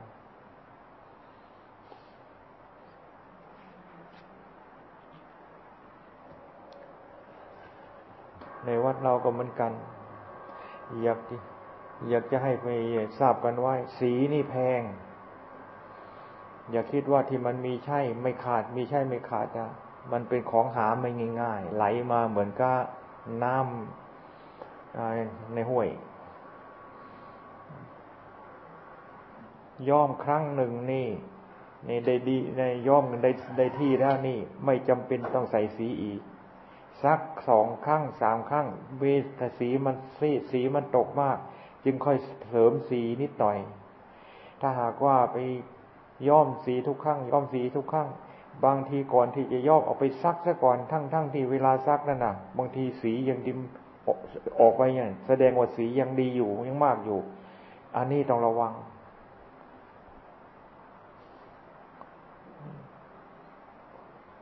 [8.65, 9.71] ในวัดเราก็เหมือนกัน
[11.03, 11.19] อยาก
[12.09, 12.67] อยากจะให้ไป
[13.19, 14.81] ทราบกันว่า สีนี่แพง
[16.71, 19.71] อย่าคิดว่าที่มันมีใช่ไม่ขาด มีใช่ไม่ขาดนะ
[20.11, 21.09] มันเป็นของหาไม่
[21.41, 22.77] ง่าย ๆ ไหลมาเหมือนกับ
[23.43, 25.87] น้ำในห้วย
[29.89, 31.07] ย่อมครั้งหนึ่งนี่
[31.85, 36.21] ในได้ดีในย่อมได้ได้ที่แล้วนี่ ไม่จำเป็นต้องใส่สีอีก
[37.03, 37.19] สัก
[37.49, 38.67] สองครั้งสามครั้ง
[38.99, 39.03] เว
[39.59, 41.37] สีมันซีสีมันตกมาก
[41.85, 42.17] จึงค่อย
[42.49, 43.57] เสริมสีนิดหน่อย
[44.61, 45.37] ถ้าหากว่าไป
[46.27, 48.09] ย้อมสีทุกครั้งย้อมสีทุกครั้ง
[48.65, 53.59] บางทีก่อนที่จะย้อมออกไปซักซะก่อนทั้งทั้งที่เวลาซักนั่นน่ะบางทีสียังดิม
[54.59, 57.19] ออกไปเนี่ยแสดงว่าสียังดีอยู่ยังมากอยู่
[57.95, 58.73] อันนี้ต้องระวัง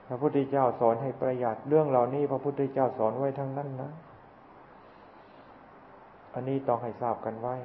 [0.07, 3.91] พระพุทธเจ้าสอนให้ประหยัดเรื่องเหล่านี้ พระพุทธเจ้าสอนไว้ทั้งนั้นนะ
[6.33, 7.55] อันนี้ต้องให้ทราบกันไว้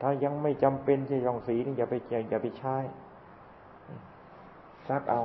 [0.00, 2.76] ถ้ายังไม่จำเป็นจะยองสีนี่อย่าไปแจอย่าไปใช้
[4.88, 5.22] ซักเอา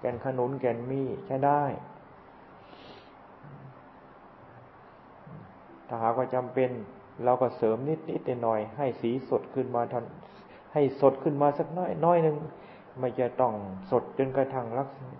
[0.00, 1.62] แกนขนุนแกนมีใช้ได้
[5.88, 6.70] ถ้าหากว่าจำเป็น
[7.24, 10.04] เราก็เสริมนิดนิดหน่อยให้สีสดขึ้นมาทัน
[10.72, 12.36] ให้สดขึ้นมาสักน้อยน้อยหนึ่ง
[12.98, 13.52] ไม่จะต้อง
[13.90, 15.18] สดจนกระทั่งลักษณะ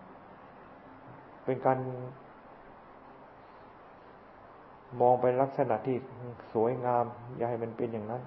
[1.45, 1.79] เป็นการ
[5.01, 5.97] มองเป็นลักษณะที่
[6.53, 7.05] สวยงาม
[7.37, 8.23] อย่าให้มันเป็นอย่างนั้น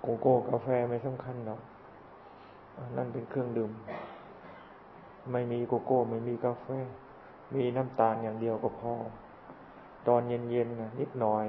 [0.00, 1.60] โกโก้กาแฟไม่สำคัญหรอก
[2.96, 3.70] นั่นเป็นเครื่องดื่ม
[5.32, 6.66] ไม่มีโกโก้ ไม่มีกาแฟ
[7.54, 8.92] มีน้ำตาลอย่างเดียวก็พอ
[10.08, 11.46] ตอนเย็นๆนิดหน่อย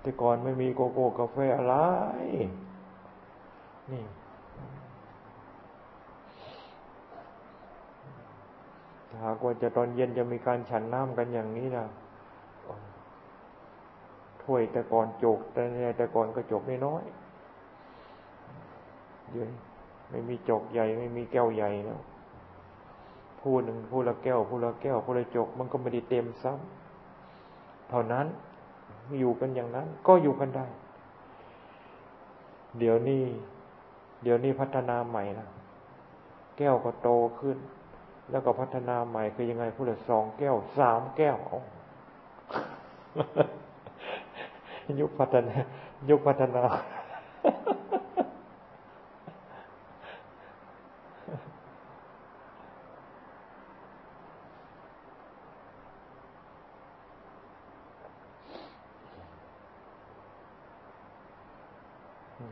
[0.00, 1.74] แต่ก่อนไม่มีโกโก้กาแฟอะไร
[3.92, 4.04] นี่
[9.08, 11.86] ถ้าหากว่าจะตอนเย็นจะมีการฉันน้ำกันอย่างนี้นะ
[14.42, 15.62] ถ้วยแต่ก่อนจกแต่
[15.96, 17.04] แต่ก่อนก็จกน้อย
[19.30, 19.46] เดี๋ยว
[20.10, 22.00] ไม่มีจกใหญ่ไม่มีแก้วใหญ่แล้ว
[23.42, 28.26] ผู้หนึ่งผู้ละแก้วผู้ละแก้วผู้ละจก มันก็ไม่ได้เต็มซ้ำเท่านั้น
[29.18, 30.66] อยู่กันอย่างนั้น ก็อยู่กันได้
[32.78, 33.22] เดี๋ยวนี้
[34.22, 35.48] เดี๋ยวนี้พัฒนาใหม่นะ
[36.56, 37.08] แก้วก็โต
[37.40, 37.58] ขึ้น
[38.30, 41.36] แล้วก็พัฒนาใหม่คือยังไงผู้ละสองแก้วสามแก้ว
[45.00, 45.54] ยุคพัฒนา
[46.08, 46.64] ยุคพัฒนา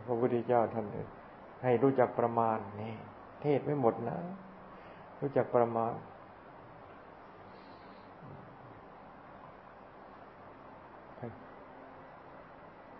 [0.06, 0.86] พระพุทธ เจ้าท่าน
[1.62, 2.94] ให้รู้จักประมาณนี่
[3.42, 4.18] เทศไม่หมดนะ
[5.20, 5.92] รู้จักประมาณ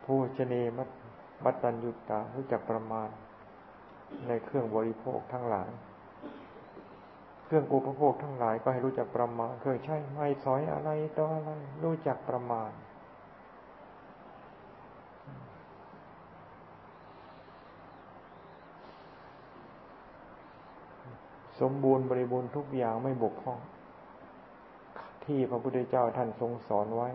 [0.05, 0.88] ผู้ชนีมัต
[1.45, 3.09] มัตตัญยุตารู้จักประมาณ
[4.28, 5.70] ในเครื่องบริโภคทั้งหลาย
[7.45, 11.51] เครื่องอุปโภคทั้งหลายก็ให้รู้จักประมาณ เคยใช้ไม้สอยอะไรต่ออะไร
[11.84, 12.70] รู้จักประมาณ
[21.61, 23.58] สมบูรณ์บริบูรณ์ทุกอย่างไม่บกพร่อง
[25.24, 27.08] ที่พระพุทธเจ้าท่านทรงสอนไว้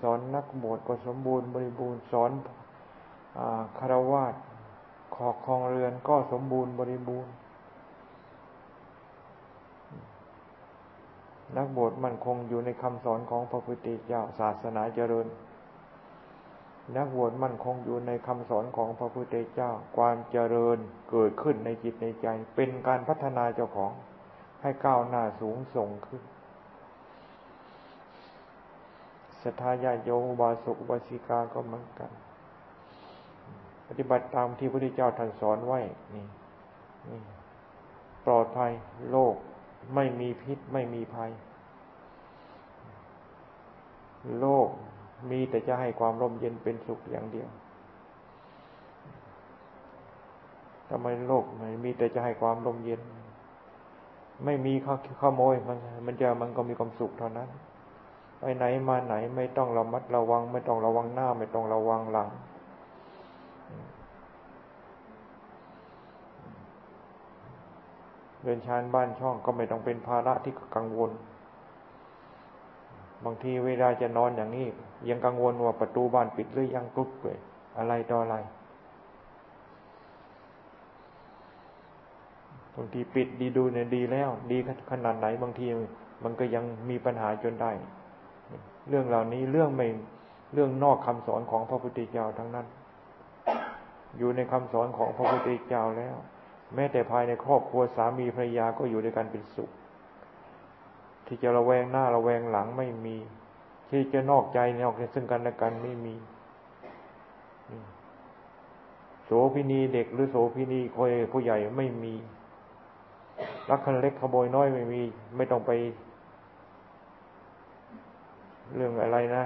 [0.00, 2.30] สอนนักบวชก็สมบูรณ์บริบูรณ์สอน
[3.78, 4.24] คารวะ
[5.14, 7.32] ขอคลองเรือนก็สมบูรณ์บริบูรณ์
[11.56, 15.26] นักบวชมันคงอยู่ในคำสอนของพระพุทธเจ้าศาสนาเจริญ
[16.96, 20.78] นักบวชมั่นคงอยู่ในคำสอนของพระพุทธเจ้า ความเจริญ
[21.10, 22.26] เกิดขึ้นในจิตในใจ
[22.56, 23.92] เป็นการพัฒนาเจ้าของ
[24.62, 26.22] ให้ก้าวหน้าสูงส่งขึ้น
[29.42, 30.10] ศรัทธาญาโย
[30.40, 32.10] บาสุบาสิกาก็เหมือนกัน
[33.86, 35.80] ปฏิบัติตามที่พระพุทธเจ้าท่านสอนไว้
[36.14, 36.26] นี่
[37.08, 37.20] นี่
[38.24, 38.72] ปลอดภัย
[39.10, 39.34] โลก
[39.94, 41.30] ไม่มีพิษไม่มีภัย
[44.40, 44.68] โลก
[45.30, 47.48] มีแต่จะให้ความร่มเย็นเป็นสุขอย่างเดียว
[50.90, 53.00] ทำไมโลกไม่มีแต่จะให้ความร่มเย็น
[54.44, 57.48] ไม่มีข้าขโมยมัน มันจะมันก็มีความสุขเท่านั้น
[58.38, 62.30] ไปไหนมาไหนไม่ต้องระมัดระวัง ไม่ต้องระวังหน้า ไม่ต้องระวังหลัง
[68.42, 71.10] เดินชานบ้านช่องก็ไม่ต้องเป็นภาระที่กังวล
[73.24, 74.66] บางทีเวลาจะนอนอย่างนี้
[75.08, 77.38] ยังกังวลว่าประตูบ้านปิดหรือยังกุ๊บเลย
[77.78, 78.36] อะไรต่ออะไร
[82.74, 84.58] บางทีปิดดีดูเนี่ยดีแล้ว ดี
[84.90, 85.66] ขนาดไหนบางที
[86.24, 87.70] มันก็ยังมีปัญหาจนได้
[88.88, 89.88] เรื่องเหล่านี้เรื่องไม่
[90.54, 92.66] เรื่องนอกคำสอนของพระพุทธเจ้าทั้งนั้น
[94.18, 96.16] อยู่ในคำสอนของพระพุทธเจ้าแล้ว
[96.74, 99.70] แม้แต่ภายในครอบครัวสามีภรรยาก็อยู่ด้วยกันเป็นสุข
[101.26, 103.16] ที่จะระแวงหน้าระแวงหลังไม่มี
[103.88, 106.14] ที่จะนอกใจนอกซึ่งกันและกันไม่มี
[109.24, 112.14] โสพินีเด็กหรือโสพินีคอยผู้ใหญ่ไม่มี
[113.70, 115.02] รักคันเล็กขโมยน้อยไม่มี
[115.36, 115.70] ไม่ต้องไป
[118.74, 119.44] เรื่องอะไรนะ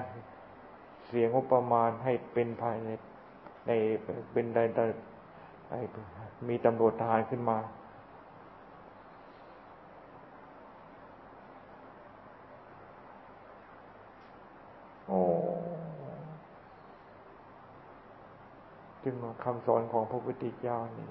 [1.06, 2.88] เสียงงบประมาณให้เป็นภายใน
[3.66, 3.70] ใน
[4.32, 4.80] เป็นใด
[6.48, 7.58] มีตำรวจทหารขึ้นมา
[19.04, 21.08] จึงคำสอนของพระพุทธเจ้านี่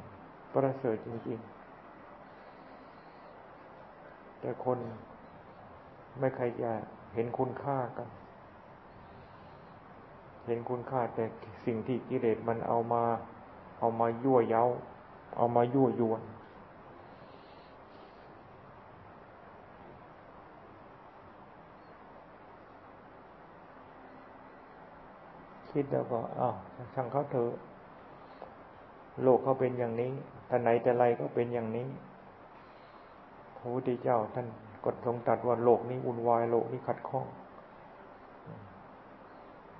[0.53, 1.49] ประเสริฐจริง ๆ
[4.39, 4.77] แต่คน
[6.19, 6.71] ไม่ใครจะ
[7.13, 8.07] เห็นคุณค่ากัน
[10.47, 11.23] เห็นคุณค่าแต่
[11.65, 13.03] สิ่งที่กิเลสมันเอามา
[13.79, 14.63] เอามายั่วเย้า
[15.37, 16.21] เอามายั่วยวน
[25.71, 26.55] คิดแล้วก็อ้าว
[26.93, 27.51] ช่างเขาเถอะ
[29.23, 30.11] โลกเขาเป็นอย่างนี้
[30.47, 31.87] แต่ไหนแต่ไรก็เป็นอย่างนี้
[33.57, 34.47] พระพุทธเจ้าท่าน
[34.85, 37.25] กดทรงตัดว่าโลกนี้วุ่นวายโลกนี้ขัดข้อง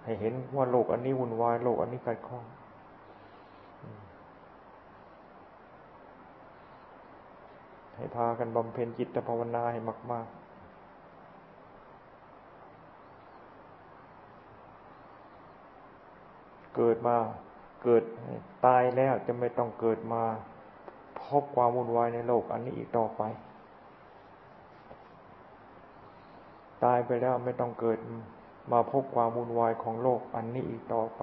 [0.04, 2.44] ให้เห็นว่าโลกอันนี้วุ่นวายโลกอันนี้ขัดข้อง
[7.96, 9.80] ให้พากันบำเพ็ญจิตภาวนาให้
[10.12, 10.42] มาก ๆ
[16.76, 17.18] เกิดมา
[17.84, 18.04] เกิด
[18.66, 20.24] ตายแล้วจะไม่ต้องเกิดมา
[21.22, 23.22] พบความวุ่นวายในโลก อันนี้อีกต่อไป
[26.84, 28.00] ตายไปแล้วไม่ต้องเกิด
[28.72, 31.22] มาพบความวุ่นวายของโลก อันนี้อีกต่อไป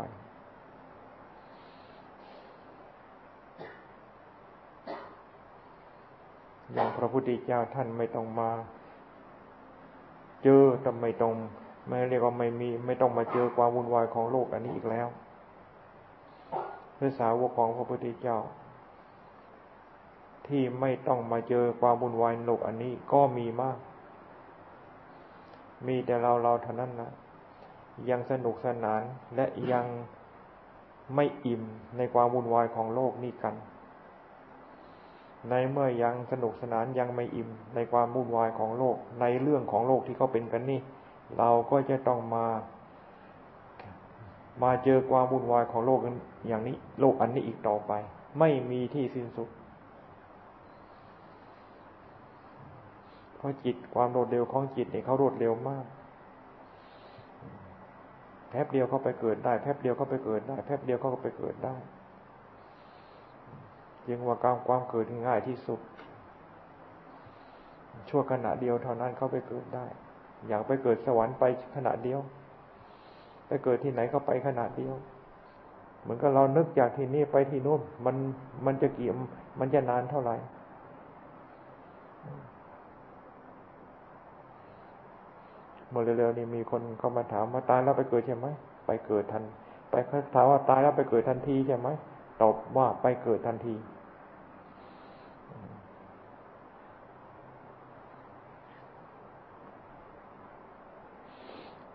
[6.73, 8.51] อย่างพระพุทธเจ้าท่านไม่ต้องมา
[10.43, 11.35] เจอแต่ไม่ต้อง
[11.89, 15.09] ไม่เรียกว่าไม่มี ไม่ต้องมาเจอความวุ่นวายของโลกอันนี้อีกแล้ว
[16.99, 18.39] พระสาวกของพระพุทธเจ้า
[20.47, 23.79] ที่ไม่ต้องมาเจอความวุ่นวายโลกอันนี้ก็มีมาก
[25.87, 27.11] มีแต่เราเราเท่านั้นนะ
[28.11, 29.03] ยังสนุกสนาน
[29.37, 29.87] และยัง
[31.15, 31.63] ไม่อิ่ม
[31.97, 33.55] ในความวุ่นวายของโลกนี้กัน
[35.51, 40.81] ในเมื่อยังสนุกสนานยังไม่อิ่มในความวุ่นวายของโลก ในเรื่องของโลกที่เขาเป็นกันนี่
[41.39, 42.47] เราก็จะต้องมา
[44.63, 46.01] มาเจอความวุ่นวายของโลก
[46.49, 47.93] อย่างนี้ โลกอันนี้อีกต่อไป
[48.39, 49.49] ไม่มีที่สิ้นสุด
[53.37, 55.85] เพราะจิตความโรดเร็วของจิตเนี่ยเขาโรดเร็วมาก
[58.49, 61.77] แป๊บเดียวเขาไปเกิดได้แป๊บเดียวเขาไปเกิดได้แป๊บเดียวเขาก็ไปเกิดได้
[64.09, 65.81] ยังว่าการความเกิดง่ายที่สุด
[68.09, 69.87] ชั่วขณะเดียวเท่านั้นเขาไปเกิดได้
[70.49, 71.45] อยากไปเกิดสวรรค์ไป
[71.75, 72.21] ขณะเดียว
[73.49, 74.95] ไปเกิดที่ไหนก็ไปขนาดเดียว
[76.03, 78.17] เหมือนกับเรานึกจากที่นี่ไปที่นู่นมัน
[78.67, 79.17] มันจะเกี่ยม
[79.61, 80.37] มันจะนานเท่าไหร่
[85.91, 88.47] เมื่อเร็วๆนี้มีคนเข้ามาถามว่าตายแล้วไปเกิดใช่ไหม
[88.87, 89.45] ไปเกิดทัน
[89.91, 91.89] ไปเขาถามว่าตายแล้วไปเกิดทันทีใช่ไหม
[92.43, 93.75] ตอบว่าไปเกิดทันที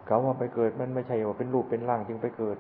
[0.06, 2.58] เขาว่าไปเกิดมันไม่ใช่ว่าเป็นรูปเป็นร่างจึงไปเกิด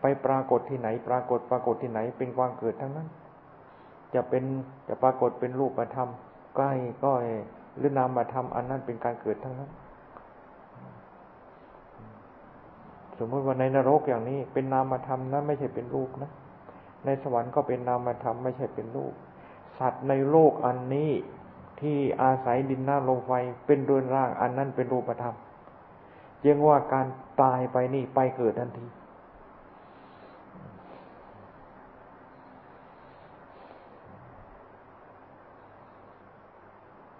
[0.00, 3.08] ไปปรากฏที่ไหน ปรากฏปรากฏที่ไหน เป็นความเกิดทั้งนั้น
[4.14, 4.44] จะเป็น
[4.88, 6.08] จะปรากฏเป็นรูปธรรม
[6.56, 6.72] ใกล้
[7.04, 7.12] ก็
[7.76, 9.70] หรือนามธรรมอันนั้นเป็นการเกิดทั้งนั้น
[13.18, 16.30] สมมติว่าในนรกอย่างนี้ เป็นนามธรรมนะไม่ใช่เป็นรูปนะ
[17.04, 19.12] ในสวรรค์ก็เป็นนามธรรมไม่ใช่เป็นรูป
[19.78, 21.10] สัตว์ในโลกอันนี้
[21.80, 23.32] ที่อาศัยดินน้ำลมไฟ
[23.66, 25.34] เป็นดวงร่างอันนั้นเป็นรูปธรรม
[26.46, 27.06] ยังว่าการ
[27.42, 28.86] ตายไปนี่ไปเกิดทันที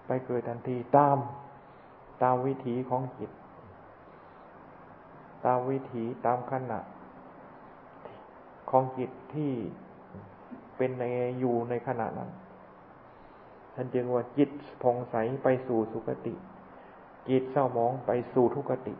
[0.07, 1.17] ไปเกิดทันทีตาม
[2.23, 3.31] ตามวิถีของจิต
[5.45, 6.79] ตามวิถีตามขณะ
[8.69, 9.51] ของจิตที่
[10.77, 11.03] เป็นใน
[11.39, 12.29] อยู่ในขณะนั้น
[13.75, 14.49] ท่านจึงว่าจิต
[14.81, 16.33] ผ่องใสไปสู่สุคติ
[17.29, 18.93] จิตเศร้ามองไปสู่ทุกติ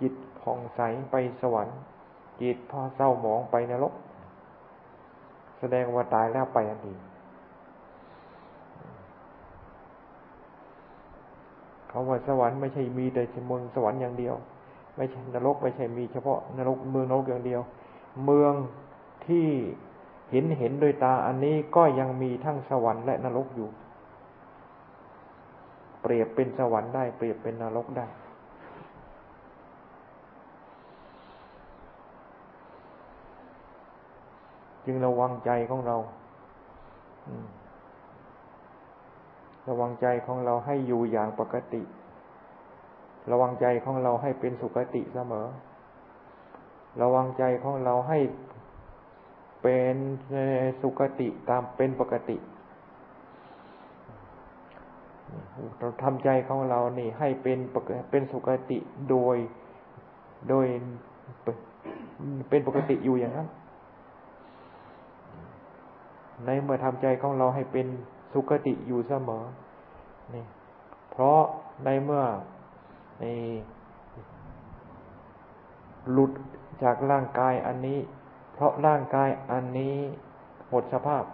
[0.00, 0.80] จิตผ่องใส
[1.10, 1.78] ไปสวรรค์
[2.40, 3.94] จิตพอเศร้ามองไปนรก
[5.58, 6.94] แสดงว่าตายแล้วไปอันดี
[11.88, 14.34] เขาว่าสวรรค์ไม่ใช่มีแต่เมืองสวรรค์อย่างเดียว
[14.96, 17.60] ไม่ใช่นรกไม่ใช่มีเฉพาะนรกเมืองนรกอย่างเดียว
[18.24, 18.52] เมือง
[19.26, 19.46] ที่
[20.30, 23.68] เห็นเห็นโดยตาอันนี้ก็ยังมีทั้งสวรรค์และนรกอยู่
[26.06, 28.06] เปรียบเป็นสวรรค์ได้ เปรียบเป็นนรกได้
[34.84, 35.96] จึงระวังใจของเรา
[39.68, 41.82] ระวังใจของเราให้อยู่อย่างปกติ
[43.30, 45.46] ระวังใจของเราให้เป็นสุขติเสมอ
[47.02, 48.18] ระวังใจของเราให้
[49.62, 49.96] เป็น
[50.82, 52.36] สุขติตามเป็นปกติ
[55.78, 57.58] เราทำใจของเรานี่ ให้เป็น
[58.10, 58.78] เป็นสุขติ
[59.10, 59.36] โดย
[60.48, 60.66] โดย
[62.48, 63.48] เป็นปกติอยู่อย่างนั้น
[66.44, 67.86] ในเมื่อทำใจของเราให้เป็น
[68.32, 69.44] สุขติอยู่เสมอ
[70.34, 70.44] นี่
[71.10, 71.40] เพราะ
[71.84, 72.22] ในเมื่อ
[73.20, 73.24] ใน
[76.12, 76.32] หลุด
[76.82, 77.98] จากร่างกายอันนี้
[78.54, 79.96] เพราะร่างกายอันนี้
[80.70, 81.24] หมดสภาพ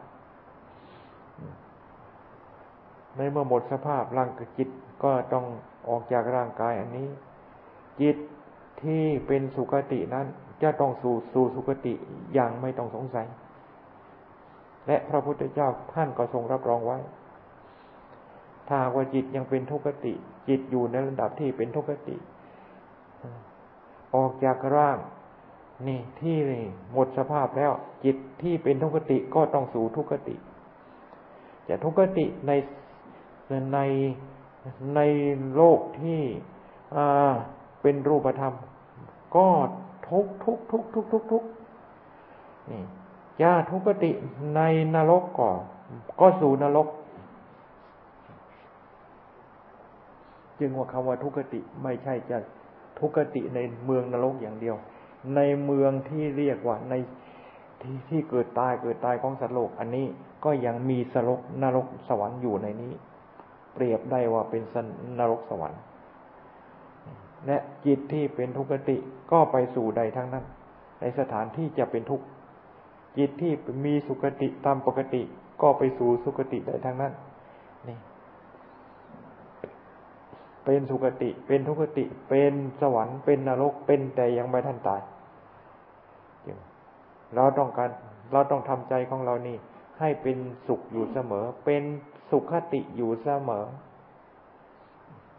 [3.17, 4.69] ในเมื่อหมดสภาพร่างจิต
[5.05, 5.45] ก็ต้อง
[5.89, 7.09] ออกจากร่างกายอันนี้
[8.01, 8.17] จิต
[8.83, 10.27] ที่เป็นสุคตินั้น
[10.63, 11.95] จะต้องสู่สู่สุคติ
[12.35, 13.27] อย่างไม่ต้องสงสัย
[14.87, 16.99] และพระพุทธเจ้าท่านก็ทรงรับรองไว้
[18.69, 20.15] ถ้าว่าจิตยังเป็นทุกขติ
[20.49, 22.17] จิตอยู่ในระดับที่เป็นทุกขติ
[24.17, 24.99] ออกจากร่าง
[25.89, 26.37] นี่ที่
[26.93, 27.73] หมดสภาพแล้ว
[28.05, 30.37] จิตที่เป็นทุกขติก็ต้องสู่ทุกขติ
[31.69, 32.53] จะทุกขติใน
[33.75, 33.79] ใน
[34.97, 35.01] ใน
[35.55, 36.21] โลกที่
[37.83, 38.55] เป็นรูปธรรม
[39.37, 39.47] ก็
[40.09, 41.45] ทุกทุกทุกทุกทุกทุก
[42.71, 42.83] นี่
[43.43, 44.11] ยาทุกติ
[44.57, 44.61] ใน
[44.95, 45.51] นรกก่อ
[46.21, 46.89] ก็สู่นรก
[50.59, 52.39] จึงว่าคำว่าทุกติไม่ใช่จะ
[52.99, 54.77] ทุกติในเมืองนรกอย่างเดียว
[55.37, 56.95] ในเมืองที่เรียกว่าใน
[57.83, 60.07] ที่ที่เกิดตายเกิดตายของสัตว์โลก อันนี้
[60.45, 62.93] ก็ยังมีสรกนรกสวรรค์อยู่ในนี้
[63.75, 64.63] เปรียบได้ว่าเป็น
[65.19, 65.83] นรกสวรรค์
[67.47, 68.97] และจิตที่เป็นทุกขติ
[69.33, 70.45] ก็ไปสู่ใดทั้งนั้น
[71.01, 72.25] ในสถานที่จะเป็นทุกข์
[73.19, 73.53] จิตที่
[73.85, 75.23] มีสุขติตามปกติ
[75.63, 77.13] ก็ไปสู่สุขติใดทั้งนั้น
[77.89, 77.99] นี่
[80.65, 85.01] เป็นสุขติเป็นทุกขติ เป็นสวรรค์เป็นนรกเป็นแต่ยังไม่ทันตาย
[87.35, 87.91] เราต้องการ
[88.33, 89.57] เราต้องทำใจของเรานี่
[90.01, 91.83] ให้เป็นสุขอยู่เสมอ เป็น
[92.31, 93.67] สุขติอยู่เสมอ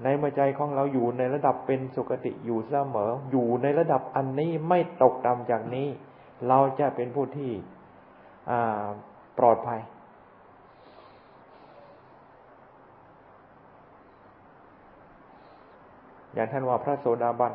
[0.04, 5.88] ในเมื่อใจของเราอยู่ในระดับเป็นสุขติอยู่เสมอ อยู่ในระดับอันนี้ไม่ตกต่ำจากนี้
[6.48, 7.52] เราจะเป็นผู้ที่
[9.38, 9.82] ปลอดภัย
[16.34, 17.54] อย่างท่านว่าพระโสดาบัน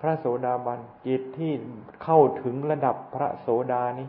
[0.00, 1.52] พระโสดาบันจิตที่
[2.02, 4.08] เข้าถึงระดับพระโสดานี้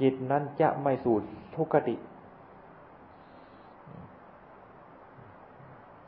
[0.00, 1.16] จิตนั้นจะไม่สู่
[1.56, 1.96] ทุกขติ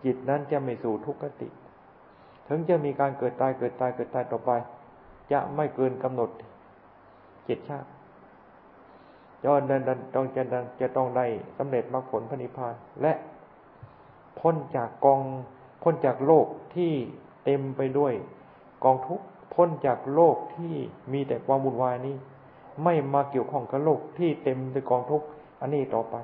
[0.05, 1.49] จิตนั้นจะไม่สู่ทุกขติ
[2.49, 4.51] ถึงจะมีการเกิดตายเกิดตายเกิดตายต่อไป
[5.32, 6.30] จะไม่เกินกำหนด
[7.45, 7.89] เจ็ดชาติ
[9.45, 10.43] จนดันต้องจะ
[10.80, 11.26] จะต้องได้
[11.59, 13.12] สำเร็จมรรคผลพระนิพพาน และ
[14.41, 15.20] พ้นจากกอง
[15.82, 16.93] พ้นจากโลกที่
[17.45, 18.12] เต็มไปด้วย
[18.84, 19.24] กองทุกข์
[19.55, 20.74] พ้นจากโลกที่
[21.12, 22.16] มีแต่ความวุ่นวายนี้
[22.85, 25.27] ไม่มาเกี่ยวข้องกับโลกที่เต็มด้วยกองทุกข์
[25.61, 26.14] อันนี้ต่อไป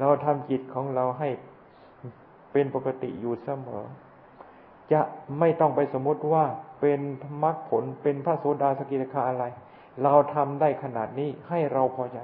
[0.00, 1.28] เราทำจิตของเราให้
[2.52, 3.84] เป็นปกติอยู่เสมอ
[4.92, 5.00] จะ
[5.38, 6.44] ไม่ต้องไปสมมติว่า
[6.80, 7.00] เป็น
[7.42, 9.44] มรรคผลเป็นพระโสดาสกิทาอะไร
[10.02, 12.18] เราทำได้ขนาดนี้ให้เราพอใจ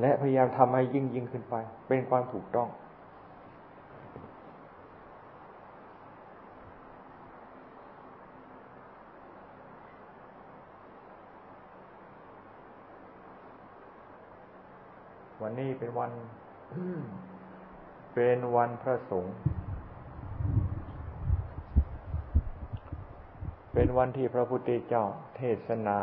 [0.00, 1.54] และพยายามทำให้ยิ่งยิ่งขึ้นไป
[1.88, 2.68] เป็นความถูกต้อง
[15.42, 16.10] วันนี้เป็นวัน
[18.14, 19.34] เป็นวันพระสงฆ์
[23.72, 25.04] เป็นวันที่พระพุทธเจ้า
[25.36, 25.96] เทศนา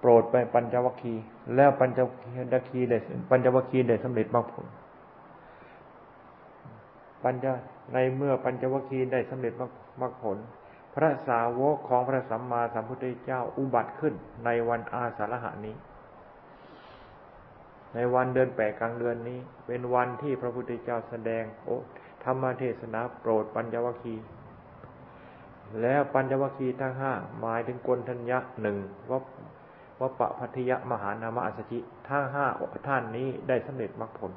[0.00, 1.22] โปรดไปปัญจวัคคีย์
[1.56, 2.98] แล้วปัญจวัคคีย์ได้
[3.30, 4.66] ปัญจวัคคีย์ได้สำเร็จมรรคผล
[7.22, 7.46] ปัญจ
[7.92, 9.66] ในเมื่อปัญจวัคคีย์ได้สำเร็จมร
[10.06, 10.38] รคผล
[10.94, 15.74] พระสาวกของพระสัมมาสัมพุทธเจ้าอุบัติขึ้นในวันอาสาฬหานี้
[17.94, 21.70] ในวันเดือนแปดกลางเดือนนี้ เป็นวันที่พระพุทธเจ้าแสดงโอ
[22.24, 24.26] ธรรมเทศนาโปรดปัญจวัคคีย์
[25.82, 28.78] แล้วปัญจวัคคีย์ทั้งห้าหมายถึงกลทัญญะหนึ่ง
[29.10, 29.24] วัป
[30.00, 31.78] วปะพัทยมหานามอัสจิ
[32.08, 32.46] ทั้งห้า
[32.88, 34.32] ท่านนี้ได้สำเร็จมรรคผล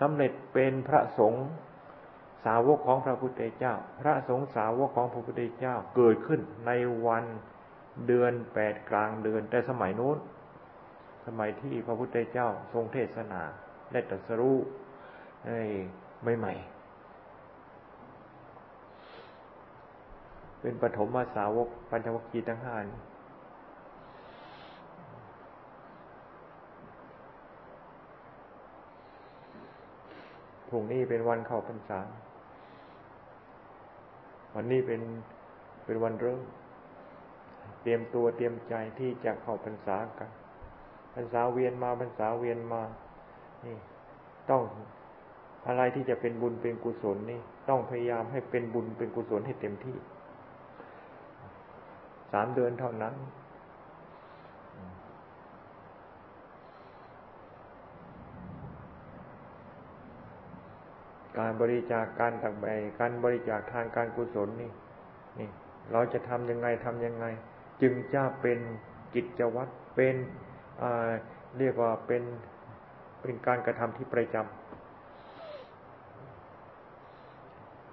[0.00, 1.44] สำเร็จเป็นพระสงฆ์
[2.44, 6.70] สาวกของพระพุทธเจ้า พระสงฆ์สาวกของพระพุทธเจ้าเกิดขึ้นใน
[7.06, 7.24] วัน
[8.06, 10.16] เดือนแปดกลางเดือนแต่สมัยนู้น
[11.28, 13.40] สมัยที่พระพุทธเจ้าทรงเทศนา
[13.92, 14.56] ได้ตรัสรู้
[16.24, 16.54] ไม่ใหม่
[20.60, 22.76] เป็นปฐมมาสาวกปัญจวัคคีย์ทั้งห้า
[30.68, 32.00] พรุ่งนี้เป็นวันเข้าพรรษา
[34.54, 35.00] วันนี้เป็น
[35.84, 36.40] เป็นวันเริ่ม
[37.82, 40.30] เตรียมตัวเตรียมใจที่จะเข้าพรรษากัน
[41.20, 42.82] รรษาเวียนมาพรรษาเวียนมา
[43.66, 43.76] นี่
[44.50, 44.62] ต้อง
[45.66, 49.96] อะไรที่จะเป็นบุญเป็นกุศลนี่ ต้องพยายามให้เป็นบุญเป็นกุศลให้เต็มที่
[52.32, 53.14] สามเดือนเท่านั้น
[61.38, 62.64] การบริจาคการตักใบ
[63.00, 64.70] การบริจาคทานการกุศลนี่
[65.38, 65.50] นี่
[65.92, 67.26] เราจะทำยังไงทำยังไง
[67.82, 68.58] จึงจะเป็น
[69.14, 70.16] กิจวัตรเป็น
[71.58, 72.22] เรียกว่าเป็น
[73.20, 74.46] เป็นการกระทำที่ประจำ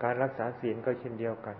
[0.03, 1.55] การรักษาศีลก็เช่นเดียวกัน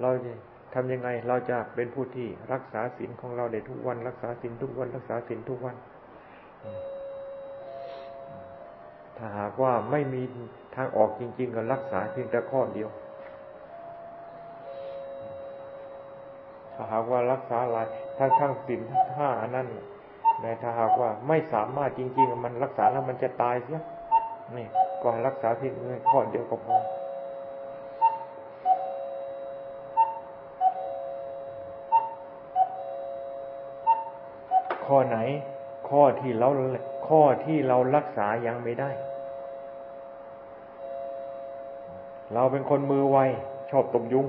[0.00, 0.32] เราจะ
[0.74, 5.76] ทำยังไงเราจะเป็นผู้ที่รักษาศีลของเราได้ทุกวัน รักษาศีลทุกวัน รักษาศีลทุกวัน
[9.16, 10.22] ถ้าหากว่าไม่มี
[10.76, 12.88] ทางออกจริง ๆ ก็รักษาเพียงแต่ข้อเดียว
[16.74, 17.86] ถ้าหากว่ารักษาหลาย
[18.18, 18.80] ทั้งทั้งศีล
[19.16, 19.68] ห้าอันนั้น
[20.42, 23.80] ในถ้าหากว่าไม่สามารถจริง ๆ มันรักษาแล้วมันจะตายเสีย
[24.56, 24.66] นี่
[25.02, 25.72] ก็รักษาเพียง
[26.10, 26.76] ข้อเดียวก็พอ
[34.86, 35.18] ข้อไหน
[35.88, 36.48] ข้อที่เรา
[37.08, 38.90] ข้อที่เรารักษายังไม่ได้
[42.34, 43.18] เราเป็นคนมือไว
[43.70, 44.26] ชอบตบยุง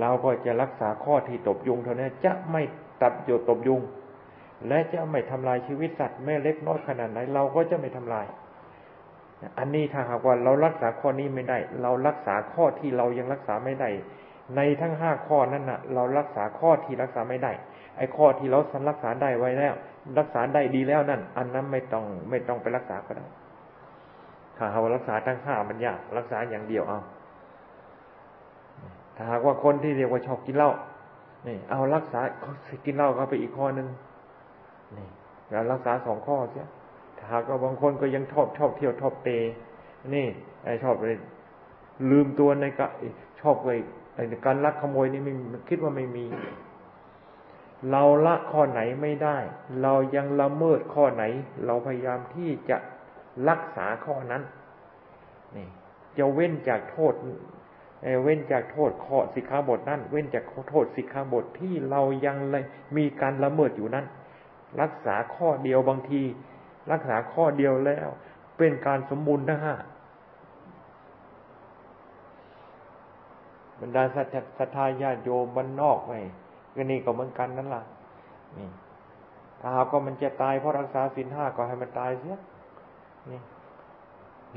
[0.00, 2.62] เราก็จะรักษาข้อที่ตบยุงเท่านั้นจะไม่
[3.02, 3.80] ตัดโยตบยุง
[4.68, 8.26] และจะไม่ทำลายชีวิตสัตว์แม่เล็กน้อยขนาดไหนเราก็จะไม่ทำลาย
[9.58, 13.88] อันนี้ถ้าหากว่าเรารักษาข้อนี้ไม่ได้ เรารักษาข้อที่เรายังรักษาไม่ได้
[14.56, 17.52] ในทั้งห้าข้อนั้นนะ่ะ เรารักษาข้อที่รักษาไม่ได้
[17.96, 19.74] ไอ้ข้อที่เราสันรักษาได้ไว้แล้ว
[20.18, 23.26] รักษาได้ดีแล้วนั่น อันนั้นไม่ต้องไม่ต้องไปรักษาก็ได้
[24.56, 27.00] ถ้าเรารักษาทั้งห้ามันยากรักษาอย่างเดียวเอา
[29.16, 30.70] ถ้าหากว่าคนที่เรียกว่าชอบกินเหล้า
[31.46, 32.20] นี่เอารักษา
[32.84, 33.88] กินเหล้าเข้าไปอีกข้อหนึ่ง
[34.96, 35.06] นี่
[35.50, 36.66] เรารักษาสองข้อเสีย
[37.16, 39.38] ถ้าหากว่าบางคนก็ยังชอบชอบเที่ยวชอบเตะ
[40.14, 40.26] นี่
[40.64, 41.16] ไอชอบเลย
[42.10, 42.86] ลืมตัวในกะ
[43.40, 43.78] ชอบเลย
[44.14, 45.32] ไอการลักขโมยนี่ไม่
[45.68, 46.26] คิดว่าไม่มี
[47.90, 49.38] เราละข้อไหนไม่ได้
[49.82, 51.24] เรายังละเมิดข้อไหน
[51.66, 52.76] เราพยายามที่จะ
[53.48, 54.42] รักษาข้อนั้น
[55.56, 55.68] นี่
[56.18, 57.14] จะเว้นจากโทษ
[58.22, 62.36] เว้นจากโทษข้อสิกขาบทนั้น เว้นจากโทษสิกขาบทที่เรายัง
[62.96, 64.06] มีการละเมิดอยู่นั้น
[64.80, 66.22] รักษาข้อเดียวบางที
[66.92, 68.08] รักษาข้อเดียวแล้ว
[68.58, 69.74] เป็นการสมบูรณ์ทั้งห้า
[73.80, 74.02] บรรดา
[74.58, 76.14] สัทธาญาติโยมบ้านนอกไง
[76.74, 77.82] ก็นี่ก็เหมือนกันนั่นล่ะ
[78.58, 78.68] นี่
[79.60, 82.38] ถ้าหากว่ามันจะตายเพราะรักษาศีลห้าก็ให้มันตายเสีย
[83.30, 83.40] นี่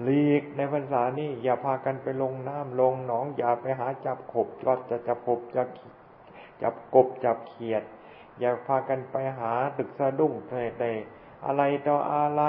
[0.04, 5.64] หลีกในพรรษานี่อย่าพากันไปลงน้ำลงหนอง อย่าไปหาจับขบก็จะจับขบจะ
[6.62, 7.84] จับกบจับเขียด
[8.40, 10.34] อย่าพากันไปหาตึกสะดุ้ง
[10.80, 10.92] แต่
[11.46, 12.42] อะไรต่ออะไร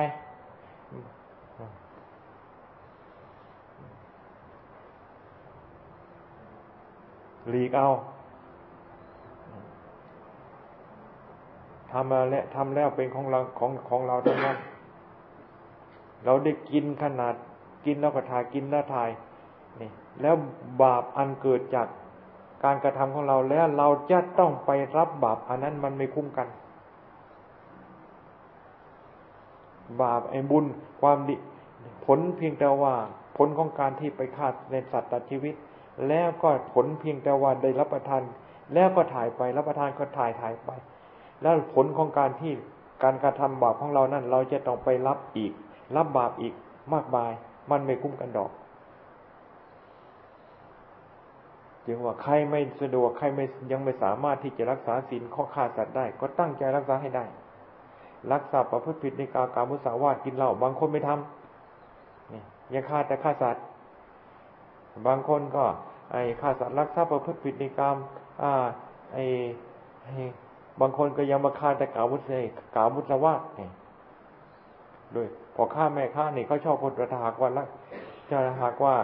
[7.49, 7.88] หลีกเอา
[11.90, 14.57] ทำมาแล้วทำแล้วเป็นของเราของของเราทั้งนั้น
[16.25, 17.35] เราได้กินขนาด
[17.85, 19.11] กินแล้วก็ทายกินแล้วทาย
[19.81, 19.91] นี่
[20.21, 20.35] แล้ว
[20.83, 21.87] บาปอันเกิดจาก
[22.64, 26.49] การกระทำของเราแล้วเราจะต้องไปรับบาปอันนั้นมันไม่คุ้มกัน
[30.03, 30.64] บาปไอ้บุญ
[31.01, 31.35] ความดี
[32.05, 32.95] ผลเพียงแต่ว่า
[33.37, 35.55] ผลของการที่ไปฆ่าในสัตว์ตัดชีวิต
[36.09, 38.23] แล้วก็ผลเพียงแต่ว่าได้รับประทาน
[38.75, 40.71] แล้วก็ถ่ายไปรับประทานก็ถ่ายถ่ายไป
[41.43, 42.53] แล้วผลของการที่
[43.03, 45.53] การกระทำบาปของเรานั้น เราจะต้องไปรับอีก
[45.97, 46.55] รับบาปอีก
[46.95, 47.32] มากมาย
[47.70, 48.51] มันไม่คุ้มกันดอก
[51.87, 57.24] จึงว่าใครไม่สะดวกใครไม่ยังไม่สามารถที่จะรักษาศีลข้อขาดสัตว์ได้ ก็ตั้งใจรักษาให้ได้
[58.32, 62.43] รักษาประพฤติผิดในกากามุสาวาทกินเหล้าบางคนไม่ทำนี่
[62.74, 63.64] ยังฆ่าแต่ฆ่าสัตว์
[65.07, 65.64] บางคนก็
[66.12, 67.97] ไอ้ฆ่าสัตว์รักษาประพฤติผิดในกรรม
[68.43, 68.53] อ่า
[69.12, 69.24] ไอ้
[70.80, 72.30] บางคนก็ยังมาฆ่าแต่กามุส
[72.74, 73.68] กามุสาวาทนี่
[75.16, 77.65] ด้วย พอฆ่าแม่ฆ่านี่เขาชอบคนระหากว่าละ
[78.31, 78.95] จะหากว่า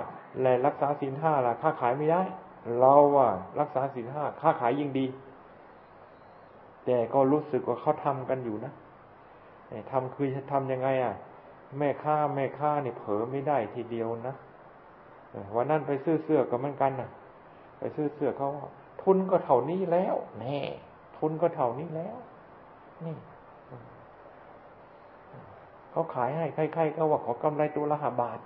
[0.40, 2.22] แลรักษาศีลห้าล่ะค้าขายไม่ได้
[2.78, 3.28] เราว่า
[3.60, 5.06] รักษาศีลห้าค้าขายยิ่งดี
[6.86, 8.72] แต่ก็รู้สึกว่าเขาทำกันอยู่นะ
[9.90, 11.14] ทำคือจะทำยังไง อะ
[11.78, 14.34] แม่ค้าแม่ค้านี่เผลอไม่ได้ทีเดียวนะ
[15.56, 17.10] วันนั้นไปซื้อเสื้อกับมันกันนะ
[17.78, 18.48] ไปซื้อเสื้อเขา
[19.02, 20.58] ทุนก็เท่านี้แล้วแน่
[21.18, 22.16] ทุนก็เท่านี้แล้ว
[23.04, 23.14] นี่
[25.92, 28.38] เขาขายให้ใครๆก็ว่าขอกำไรตัวละห้าบาท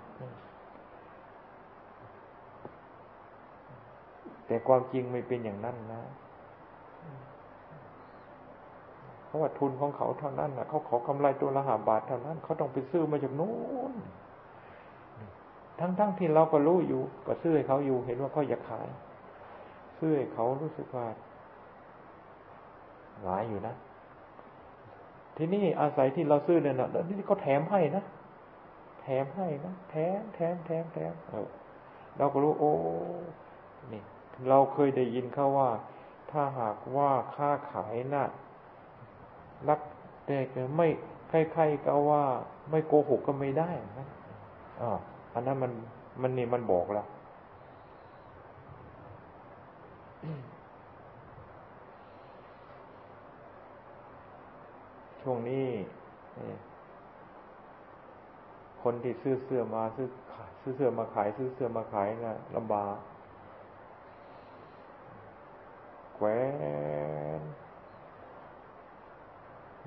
[4.47, 6.03] แต่ความจริงไม่เป็นอย่างนั้นนะ
[9.27, 13.55] คเขาว่าทุนของเขาเท่านั้นนะเขาขอกำไรตัวละหาบาทเท่านั้น เขาต้องไปซื้อมาจากนู้
[13.93, 13.95] น
[15.81, 18.87] ทั้งๆทที่เราก็รู้อยู่ ก็ซื้อให้เขาอยู่ เห็นว่าเขาอยากขาย
[19.99, 21.07] ซื้อให้เขารู้สึกว่า
[23.25, 23.75] หลายอยู่นะ
[25.37, 28.05] ทีนี้อาศัยที่เราซื้อเนี่ยนะนี่เขาแถมให้นะ
[29.03, 31.49] แถมให้นะแถมแถมแถมแถมเออ
[32.19, 32.71] เราก็รู้โอ้
[33.93, 34.03] นี่
[34.49, 35.71] เราเคยได้ยินเขาว่า
[36.31, 38.25] ถ้าหากว่าค้าขายนะ่ะ
[39.69, 39.81] รัก
[40.27, 40.39] แต่
[40.77, 40.87] ไม่
[41.29, 42.25] ใครๆก็ว่า
[42.71, 44.07] ไม่โกหกก็ไม่ได้นะ
[44.81, 44.91] อ่า
[45.35, 45.73] อันนั้นมัน
[46.23, 47.07] มันนี่มันบอกแล้ว
[55.29, 55.69] ช่วงนี้
[58.83, 60.09] คนที่ซื้อเสื้อมาซื้อ
[60.61, 62.97] ซื้อเสื้อมาขาย ซื้อเสื้อมาขายนะลำบาก
[66.15, 66.27] แขว
[67.41, 67.43] น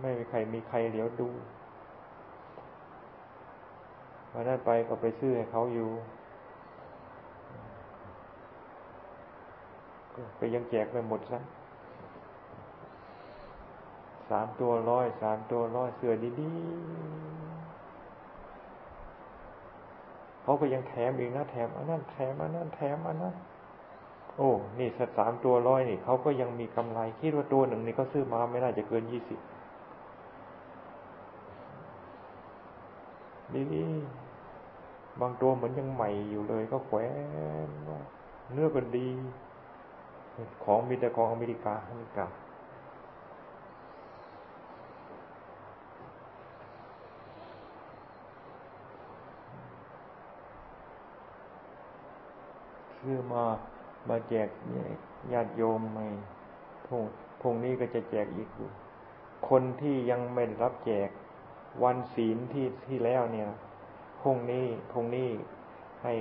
[0.01, 1.29] ไม่มีใครมีใครเดี๋ยวดู
[4.33, 5.89] วันนั้นไปก็ไปซื้อให้เขาอยู่
[10.37, 11.39] ไปยังแจกไปหมดซะ
[14.29, 17.29] สามตัวร้อย สามตัวร้อยเสือดีๆ
[20.43, 23.35] เขาก็ยังแถมอีกนะแถมอันนั้นแถมอันนั้นแถมอันนั้น
[24.37, 29.39] โอ้ นี่สักสามตัวร้อยนี่เขาก็ยังมีกำไรคิดว่าตัวหนึ่งนี่เขาซื้อมาไม่น่าจะเกินยี่สิบ
[33.53, 33.63] ดี
[35.21, 36.97] บางตัวเหมือนยังใหม่อยู่เลย ก็แขว
[37.67, 37.69] น
[38.53, 39.07] เนื้อก็ดี
[40.63, 42.25] ของมีแต่ของอเมริกาอเมริกา
[53.09, 53.45] ซื้อมา
[54.09, 54.49] มาแจก
[55.33, 56.07] ญาติโยมไม่
[56.85, 57.03] พง
[57.41, 58.69] พงนี้ก็จะแจกอีกอยู่
[59.49, 61.09] คนที่ยังไม่รับแจก
[61.83, 63.47] วันศีลที่ที่แล้วเนี่ย
[64.21, 65.29] พรุ่งนี้พรุ่งนี้
[66.03, 66.13] ให้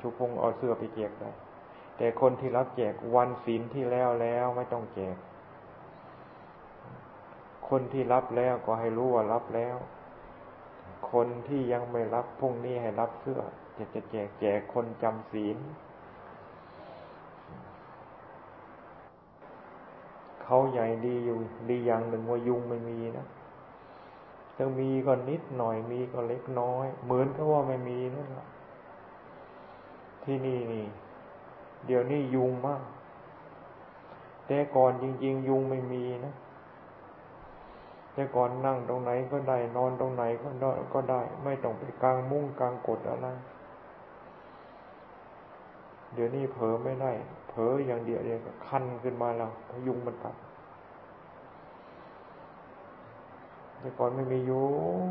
[0.00, 1.30] ชุพงเอาเสื้อไปแจกได้
[1.96, 5.16] แต่คนที่รับแจกวันศีลที่แล้วแล้วไม่ต้องแจก
[7.68, 9.76] คนที่รับแล้วก็ให้รู้ว่ารับแล้ว
[11.12, 13.40] คนที่ยังไม่รับพรุ่งนี้ให้รับเสื้อ
[13.76, 15.56] จะจะแจกแจกคนจำศีล
[20.52, 21.38] เขาใหญ่ดีอยู่
[21.70, 23.26] ดีอย่างหนึ่งว่ายุงไม่มีนะ
[24.58, 28.46] จะมีก็นิดหน่อยมีก็เล็กน้อย เหมือนกับว่าไม่มีนั่นแหละ
[30.24, 30.86] ที่นี่นี่
[31.86, 32.82] เดี๋ยวนี้ยุงมาก
[34.46, 36.34] แต่ก่อนจริง ๆ ยุงไม่มีนะ
[38.14, 43.28] แต่ก่อนนั่งตรงไหนก็ได้ นอนตรงไหนก็ได้ก็ได้ ไม่ต้องไปกลางมุ้งกลางกดอะไร
[46.14, 47.12] เดี๋ยวนี้เผลอไม่ได้
[47.50, 49.50] เผลออย่างเดียวเดียวคันขึ้นมาแล้ว
[49.86, 50.36] ยุงมันกัด
[53.80, 54.66] แต่ก่อนไม่มียุ
[55.06, 55.10] ง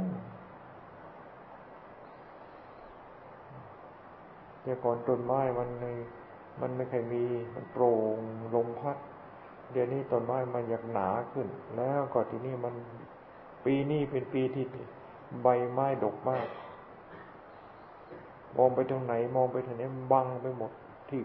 [4.63, 5.69] แต่ก่อนต้นไม้มัน
[6.61, 7.23] มันไม่เคยมี
[7.53, 8.17] มันโปร่ง
[8.55, 8.97] ลมพัด
[9.71, 12.73] เดี๋ยวนี้ต้นไม้มันอยากหนาขึ้น แล้วก็ที่นี่มัน
[13.65, 14.65] ปีนี้เป็นปีที่
[15.43, 16.47] ใบไม้ดกมาก
[18.57, 20.71] มองไปทางไหน มองไปทางนี้บังไปหมด
[21.09, 21.21] ที่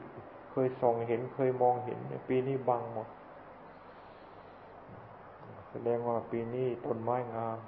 [0.56, 1.98] เคยส่องเห็นเคยมองเห็น
[2.28, 3.08] ปีนี้บังหมด
[5.70, 7.58] แสดงว่าปีนี้ต้นไม้งาม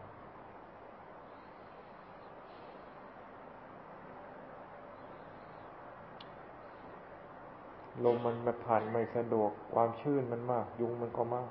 [8.04, 11.50] ลมมันมาผ่านไม่สะดวก ความชื้นมันมาก ยุงมันก็มาก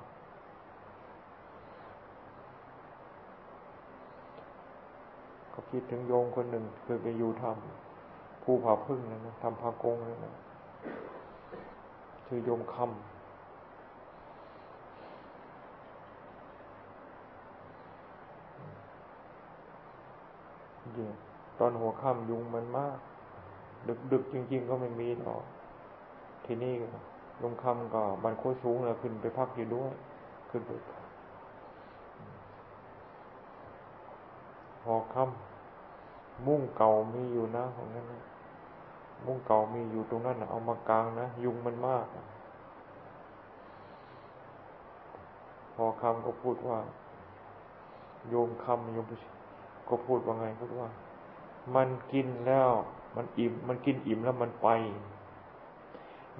[5.52, 10.34] ก็คิดถึงโยมคนหนึ่งเคยไปอยู่ทำภูผาพึ่งนะทำพากงนะ
[12.26, 12.86] ชื่อโยมคำ
[20.98, 21.10] ริง
[21.58, 22.98] ตอนหัวค่ำยุงมันมาก
[23.88, 25.42] ดึกดึกจริง ๆ ก็ไม่มีหรอก
[26.44, 26.74] ที่นี่
[27.42, 29.92] ลงคำก็บันโคสูงเลยขึ้นไปพักอยู่ด้วย
[30.50, 30.70] ขึ้นไป
[34.84, 38.06] หอค่ำมุ่งเก่ามีอยู่นะของนั้น
[39.24, 42.06] มุ่งเก่ามีอยู่ตรงนั้นเอามากลางนะ ยุงมันมาก
[45.74, 46.78] พอคำก็พูดว่า
[48.28, 49.06] โยมคำโยม
[49.88, 50.88] ก็พูดว่าไงพูดว่า
[51.74, 52.70] มันกินแล้ว
[53.16, 54.68] มันอิ่ม มันกินอิ่มแล้วมันไป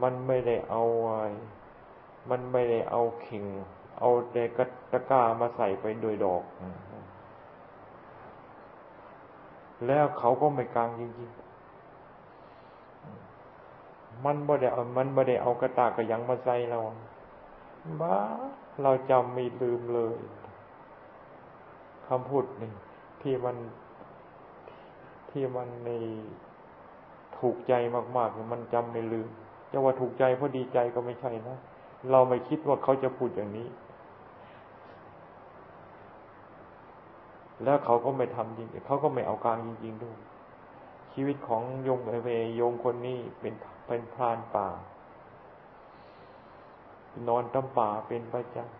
[0.02, 1.20] มันไม่ได้เอาไอ้
[2.30, 3.44] มันไม่ได้เอาเข่ง
[3.98, 6.42] เอาแต่กะตะก้ามาใส่ไปโดยดอก
[9.86, 11.45] แล้วเขาก็ไม่กลางจริงๆ
[14.24, 16.78] มันไม่ได้เอามันไม่ได้เอากระตากระยังมาใส่เรา
[18.00, 18.16] บ้า
[18.82, 20.16] เราจำไม่ลืมเลย
[22.06, 22.70] คำพูดนี่
[23.22, 23.56] ที่มัน
[25.30, 25.90] ที่มันใน
[27.38, 27.72] ถูกใจ
[28.16, 29.28] มากๆมันจำไม่ลืม
[29.70, 31.56] จะว่าถูกใจเพราะดีใจก็ไม่ใช่นะ
[32.10, 33.68] เราไม่คิดว่าเขาจะพูดอย่างนี้
[37.64, 40.16] แล้วเขาก็ไม่ทำจริงเขาก็ไม่เอากลางจริง ๆด้วย
[41.12, 43.54] ชีวิตของโยมเอเวโยมคนนี้เป็น
[43.86, 44.68] เป็นพรานป่า
[47.28, 48.76] นอนตำป่าเป็นประจำ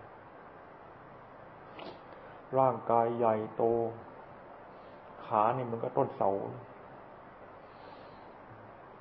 [2.59, 3.63] ร่างกายใหญ่โต
[5.27, 6.31] ขาเนี่ยมันก็ต้นเสา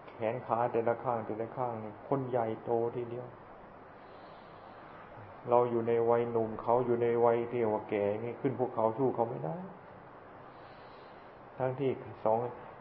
[0.08, 3.28] แขนขาแต่ละข้างแต่ละข้างเนี่ยคนใหญ่โตทีเดียว
[5.50, 9.56] เราอยู่ในวัยหนุ่มเขาอยู่ในวัยเที่ยวแก่นี่ขึ้นภูเขาสู้เขาไม่ได้
[11.58, 11.92] ทั้งที่
[12.24, 12.38] สอง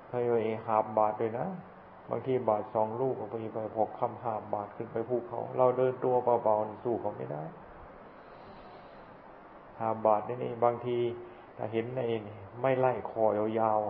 [0.08, 0.34] เคยไป
[0.66, 1.46] หาบบาทเลยนะ
[2.10, 7.42] บางทีบาทสองลูกไปไปพกคำหาบบาทขึ้นไปภูเขา เราเดินตัวเบาๆสู้เขาไม่ได้
[9.80, 10.98] หาบาทนี่นี่บางที
[11.56, 12.00] ถ้าเห็นใน
[12.62, 13.24] ไม่ไล่คอ
[13.58, 13.80] ยาว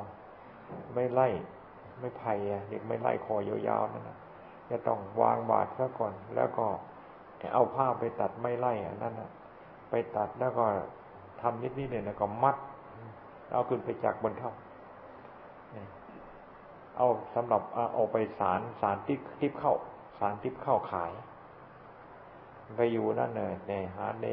[0.41, 1.29] ๆไม่ไล่
[2.01, 2.35] ไม่ไผ่
[2.69, 4.19] เด็กไม่ไล่คอยาวๆนั่นนะ
[4.71, 6.67] จะต้องวางบาดซะก่อน แล้วก็
[7.55, 9.31] เอาผ้าไปตัดไม่ไล่อันนั้นนะ
[9.91, 10.65] ไปตัดแล้วก็
[11.41, 12.57] ทำนิดๆเนี่ยแล้วก็มัด
[13.53, 14.53] เอาขึ้นไปจากบนเท่า
[16.97, 17.63] เอาสำหรับ
[17.95, 19.75] เอาไปสารสารทิพทิพเข้า
[20.19, 21.13] สารทิพเข้าขาย
[22.77, 24.27] ไปอยู่นั่นเลยเนี่ยหาเน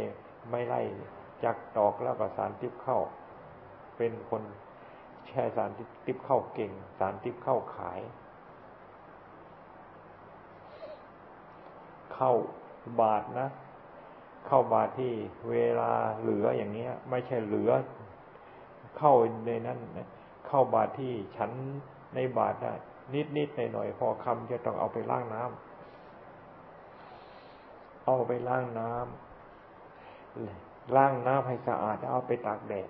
[0.49, 0.81] ไม่ไล่
[1.43, 2.99] จากดอกแล้วก็สารทิพเข้า
[3.97, 4.43] เป็นคน
[5.27, 5.71] แช่สาร
[6.05, 7.99] ทิพเข้าเก่ง สารทิพเข้าขาย
[12.13, 12.31] เข้า
[13.01, 13.49] บาทนะ
[14.47, 15.13] เข้าบาทที่
[15.49, 17.71] เวลาเหลืออย่างเงี้ย ไม่ใช่เหลือ
[18.97, 19.13] เข้า
[19.45, 19.79] ในนั้น
[20.47, 21.51] เข้าบาทที่ฉัน
[22.15, 22.73] ในบาทได้
[23.13, 32.89] นิดนิดหน่อยหน่อยพอคำจะต้องเอาไปล้างน้ำเอาไปล้างน้ำล้างน้ำให้สะอาดเอาไปตากแดด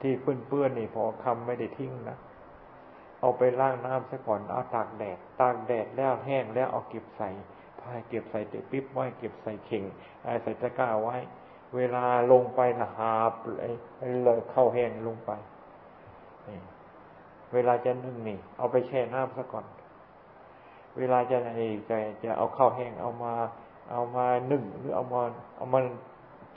[0.00, 2.16] ที่เปื้อนๆนี่พอคำไม่ได้ทิ้งนะ
[3.20, 7.30] เอาไปล้างน้ำซะก่อนเอาตากแดด ตากแดดแล้วแห้งแล้วเอาเก็บใส่
[7.80, 9.84] พาเก็บใส่เตปิ๊บไว้เก็บใส่เข่ง
[10.42, 11.16] ใส่ตะกร้าไว้
[11.76, 13.72] เวลาลงไปนะหาบเลย
[14.24, 15.30] เลยเข้าแห้งลงไป
[17.54, 19.66] เวลาจะนึ่งนี่ เอาไปแช่น้ำซะก่อน
[20.98, 23.32] เวลาจะไอ้จะจะเอาข้าวแห้งเอามา
[23.90, 25.20] เอามานึ่งหรือเอามา
[25.56, 25.80] เอามา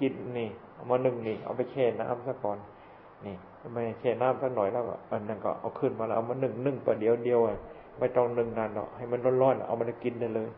[0.02, 2.58] กินนี่ เอามานึ่งนี่ เอาไปแช่น้ำซะก่อน
[3.26, 3.36] นี่
[3.74, 7.40] ไม่แช่น้ำสักหน่อยแล้วก็อันนั้นก็เอาขึ้นมาแล้วเอามานึ่งนึ่งประเดี๋ยวเดียว
[8.00, 10.50] ไม่ต้องนึ่งนานหรอกให้มันร้อนๆเอามันกินได้เลย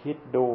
[0.00, 0.46] คิดดู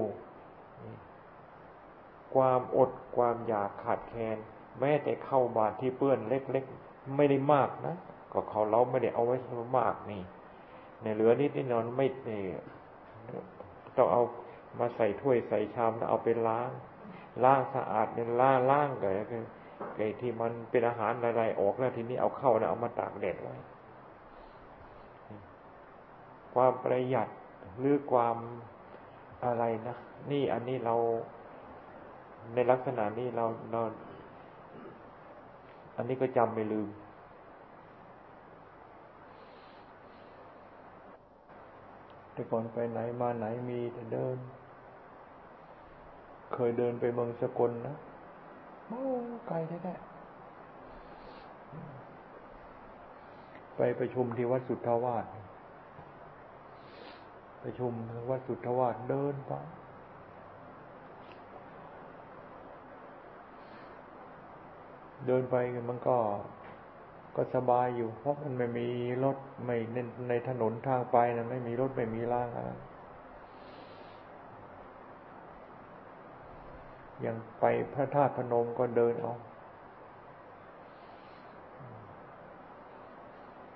[2.34, 4.38] ความอดความอยากขาดแคลน
[4.80, 7.96] แม้แต่เข้าบาตรที่เปื้อนเล็กๆ ไม่ได้มากนะ
[8.32, 9.38] ก็เขาเราไม่ได้เอาไว้
[9.78, 10.22] มากนี่
[11.02, 12.64] ในเหลือนิดนิดนอนไม่เนี่ย
[13.98, 14.22] ต้องเอา
[14.80, 16.70] มาใส่ถ้วยใส่ชามแล้วเอาไปล้าง
[17.44, 19.10] ล้างสะอาดเนี่ยล้างล้างไก่
[19.96, 23.56] ไก่ที่มันเป็นอาหารอะไรออกแล้วทีนี้เอาเข้าแล้วเอามาตากแดดไว้
[26.54, 27.28] ความประหยัด
[27.80, 28.38] หรือความ
[29.46, 29.96] อะไรนะ
[30.32, 30.96] นี่อันนี้เรา
[32.54, 33.82] ในลักษณะนี้เราเรา
[36.00, 36.88] อันนี้ก็จำไม่ลืม
[42.34, 44.38] แต่ก่อนไปไหนมาไหนมีแต่เดิน
[46.54, 47.96] เคยเดินไปเมืองสกลนะ
[48.88, 49.02] โอ้
[49.48, 50.00] ไกลแท้ๆ
[53.76, 55.26] ไปประชุมที่วัดสุทธาวาส
[57.64, 57.92] ประชุม
[58.30, 59.54] วัดสุทธาวาสเดินไป
[65.30, 65.58] เดินไป
[65.90, 66.18] มันก็
[67.36, 68.88] ก็สบายอยู่ เพราะมันไม่มี
[69.24, 69.98] รถไม่ใน
[70.30, 72.72] ในถนนทางไปนะไม่มีรถไม่มีล่างอะไร
[77.22, 79.36] อย่างไปพระธาตุพนมก็เดินเอา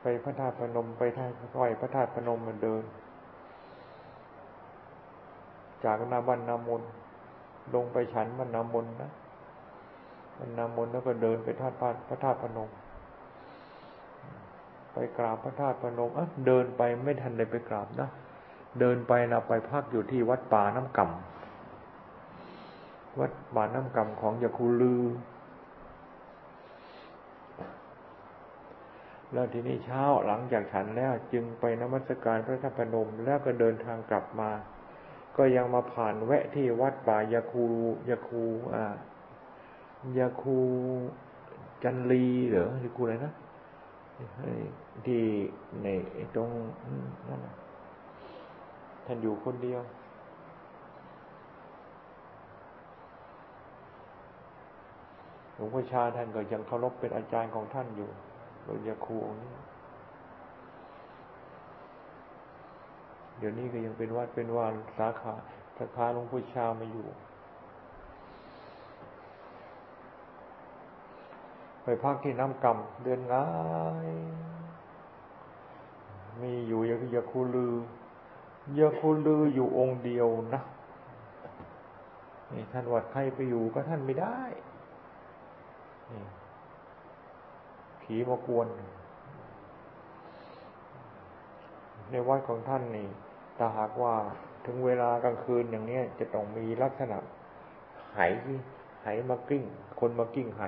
[0.01, 1.25] ไปพระธาตุพนมไปท่า
[1.55, 2.83] ไหวพระธาตุพนมมาเดิน
[5.85, 6.81] จากนาบันนามน
[7.75, 9.11] ลงไปฉันมันนามนนะ
[10.37, 11.75] มันนามนแล้วก็เดินไปธาตุ
[12.07, 12.69] พระธาตุพนม
[14.93, 18.09] ไปกราบพระธาตุพนมอะเดินไปไม่ทันเลยไปกราบนะ
[18.79, 21.15] เดินไปนะไปพักอยู่ที่วัดป่าน้ำก่ำ
[23.19, 25.03] วัดบาน้ำกำของยาคูลือ
[29.33, 34.51] แล้วทีนี้เช้าหลังจากฉันแล้วจึงไปนมัสการพระธาตุพนม แล้วก็เดินทางกลับมา
[35.37, 37.65] ก็ยังมาผ่านแวะที่วัดป่ายาคู
[38.09, 38.85] ยาคูอ่า
[40.17, 40.57] ยาคู
[41.83, 43.33] จันลีเหรอยาคูอะไรนะ
[45.05, 45.21] ที่
[45.83, 45.87] ใน
[46.35, 46.49] ตรง
[47.29, 47.39] นั่น
[49.05, 49.81] ท่านอยู่คนเดียว
[55.55, 58.09] หลวงพ่อชาท่านก็ยังเคารพเป็นอาจารย์ของท่านอยู่
[58.63, 59.51] โดยยาคูองนี้
[63.37, 65.33] เดี๋ยวนี้ก็ยังเป็นวัดเป็นวานสาขา
[65.77, 67.07] สาขาหลวงพ่อชามาอยู่
[71.83, 73.47] ไปพักที่น้ำกำเดือนง่า
[74.07, 74.09] ย
[76.41, 77.73] มีอยู่ยายาคูลือ
[78.79, 80.61] ยาคูลืออยู่องค์เดียวนะ
[82.51, 84.39] นี่ท่านวัดใครไปอยู่ก็ท่านไม่ได้
[88.01, 88.67] ผีมากวน
[92.09, 93.07] ในวัดของท่านนี่
[93.57, 94.13] ถ้าหากว่า
[94.65, 97.17] ถึงเวลากลางคืนอย่างนี้จะต้องมีลักษณะ
[98.15, 98.21] ไห
[99.03, 99.63] ไหมากิ้ง
[99.99, 100.61] คนมากิ้งไห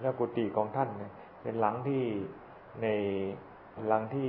[0.00, 2.02] แล้วกุฏิของท่านเนี่ยเป็นหลังที่
[2.82, 2.86] ใน
[3.88, 4.28] หลังที่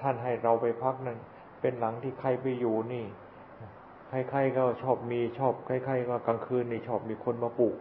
[0.00, 1.18] ท่านให้เราไปพักนั้น
[1.60, 3.04] เป็นหลังที่ใครไปอยู่นี่
[4.08, 7.74] ใครๆก็ชอบมีชอบใครๆก็กลางคืนนี่ชอบมีคนมาปลุก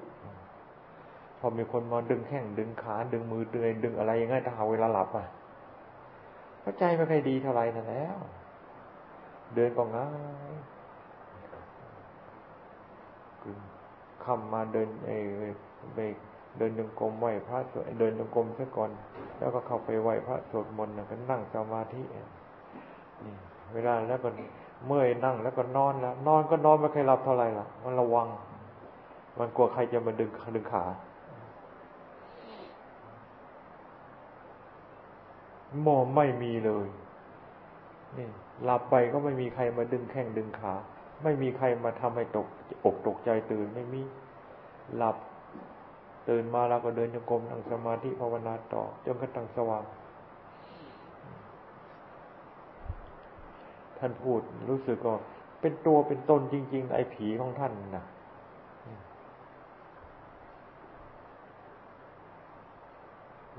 [1.39, 5.27] ชอบมีคนมาดึงแข้งดึงขาดึงมือดึงดึงอะไรอย่างเงี้ยถ้าหาเวลาหลับอะ
[6.63, 8.17] ก็ใจไม่ค่อยดีเท่าไหร่นั่นแล้ว
[9.55, 10.09] เดินก็ง่า
[10.49, 10.51] ย
[14.25, 15.17] คำมาเดินไอ้
[15.95, 15.99] ไป
[16.57, 18.91] เดินจงกรมไหวพระสวดเดินจงกรมซะก่อน
[19.39, 23.35] แล้วก็เข้าไปไหวพระสวดมนต์ก็นั่งสมาธินี่
[23.73, 24.29] เวลาแล้วก็
[24.87, 28.27] เมื่อยนั่งแล้วก็นอนแล้วนอนก็นอนไม่เคยหลับเท่าไหร่ล่ะ มันระวัง
[29.39, 30.83] มันกลัวใครจะมาดึงดึงขา
[35.85, 36.87] มอไม่มีเลย
[38.17, 38.27] นี่
[38.63, 40.73] หลับไปก็ไม่มีใครมาดึงแข้งดึงขา
[41.23, 42.47] ไม่มีใครมาทำให้ตก
[42.85, 44.01] อกตกใจตื่นไม่มี
[44.95, 45.17] หลับ
[46.29, 49.83] ตื่นมาแล้วก็เดินจงกรมนั่งสมาธิภาวนาต่อจนกระทั่งสว่าง
[53.97, 55.13] ท่านพูดรู้สึกก็
[55.61, 58.05] เป็นตัวเป็นตนจริง ๆ ไอ้ผีของท่านนะ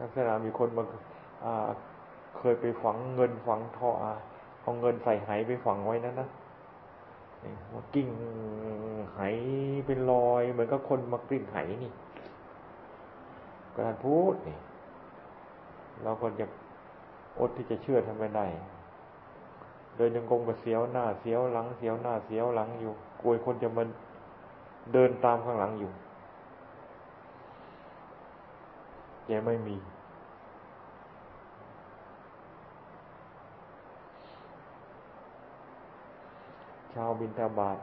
[0.01, 0.85] ลักษณะมีคนมา
[2.37, 3.91] เคยไปฝังเงินฝังทอ
[4.63, 6.29] เอาเงินใส่ไหไปฝังไว้นั่นนะ
[7.73, 8.09] มากิ้ง
[9.15, 9.21] ไห
[9.87, 11.93] เป็นรอยเหมือนกับคนมากลิ้งไหนี่
[13.75, 14.59] กานพูดนี่
[16.03, 16.47] เราก็จะ
[17.39, 18.47] อดที่จะเชื่อทำไม่ได้
[19.97, 23.85] เดินยังกงกับเสียวหน้าเสียวหลังเสียวหน้าเสียวหลังอยู่กลัวคนจะมา
[24.93, 25.91] เดินตามข้างหลังอยู่
[29.27, 29.77] แกไม่มี
[36.95, 37.79] ชาวบินทาบาท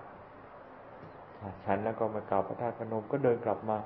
[1.65, 3.77] ฉันแล้วก็มากราบพระธาตุพนมก็เดินกลับมา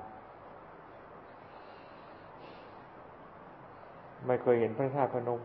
[4.26, 5.40] ไม่เคยเห็นพระธาตุพนม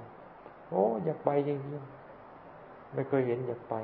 [0.69, 3.75] โอ้อยากไปจริงๆไม่เคยเห็นอยากไป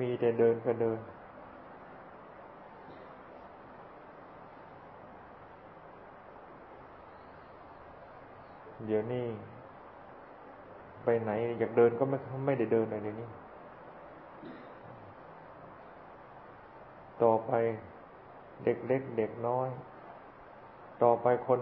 [0.00, 0.98] มีแต่เดินก็เดิน
[8.86, 9.26] เดี๋ยวนี้
[11.06, 13.28] ไปไหน อยากเดินก็ไม่ไม่ได้เดินเลยเดี๋ยวนี้
[17.22, 17.52] ต่อไป
[18.64, 19.68] เด็กเล็กเด็กน้อย
[21.02, 21.60] ต่อไปคน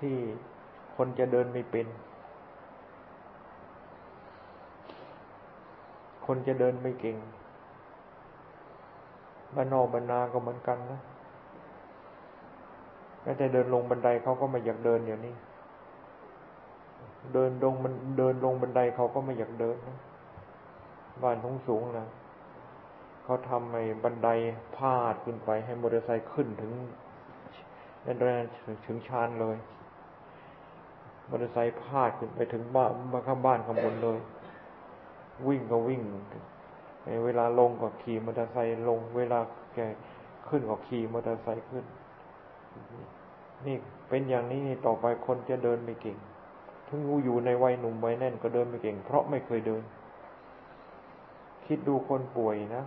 [0.00, 0.16] ที่
[0.96, 1.86] คนจะเดินไม่เป็น
[6.26, 7.16] คนจะเดินไม่เก่ง
[9.54, 11.00] บ้านนอกบรรนาก็เหมือนกันนะ
[13.22, 15.34] แม้แต่เดินลงบันไดเขาก็ไม่อยากเดินเดี๋ยวนี้
[17.32, 19.98] เดินลงมันเดินลงบันไดเขาก็ไม่อยากเดินนะ
[21.22, 22.06] บ้านทงสูงนะ
[23.24, 24.28] เขาทำไอ้บันได
[24.76, 26.72] พาดขึ้นไปให้มอเตอร์ไซค์ขึ้นถึง
[28.06, 28.16] นั่น
[28.86, 29.56] ถึงชานเลย
[31.28, 34.18] มอเตอร์ไซค์พาดขึ้นไปถึงบ้านมาข้างบ้านข้างบนเลย
[35.48, 36.02] วิ่งก็วิ่ง
[37.24, 39.38] เวลาลงก็ขี่มอเตอร์ไซค์ลง เวลา
[39.74, 39.78] แก
[40.48, 41.84] ขึ้นก็ขี่มอเตอร์ไซค์ขึ้น
[43.66, 43.76] นี่
[44.08, 46.16] เป็นอย่างนี้ต่อไปคนจะเดินไม่เก่ง
[46.88, 49.82] ถึงอยู่ในวัยหนุ่มวัยแน่นก็เดินไม่เก่ง เพราะไม่เคยเดิน
[51.66, 52.84] คิดดูคนป่วยนะ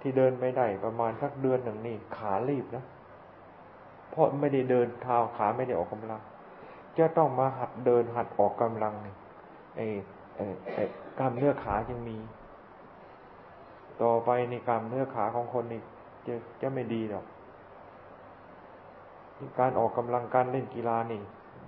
[0.00, 2.84] ที่เดินไม่ได้ประมาณสักเดือนหนึ่งนี่ขารีบนะ
[4.10, 6.20] เพราะไม่ได้เดินเท้าขาไม่ได้ออกกำลัง
[6.98, 8.94] จะต้องมาหัดเดินหัดออกกำลัง
[9.76, 9.86] ไอ้
[11.18, 12.16] กล้ามเนื้อขายังมี
[14.02, 15.80] ต่อไปในกล้ามเนื้อขาของคนนี่
[16.26, 17.24] จะจะไม่ดีหรอก
[19.58, 21.20] การออกกำลังการเล่นกีฬานี่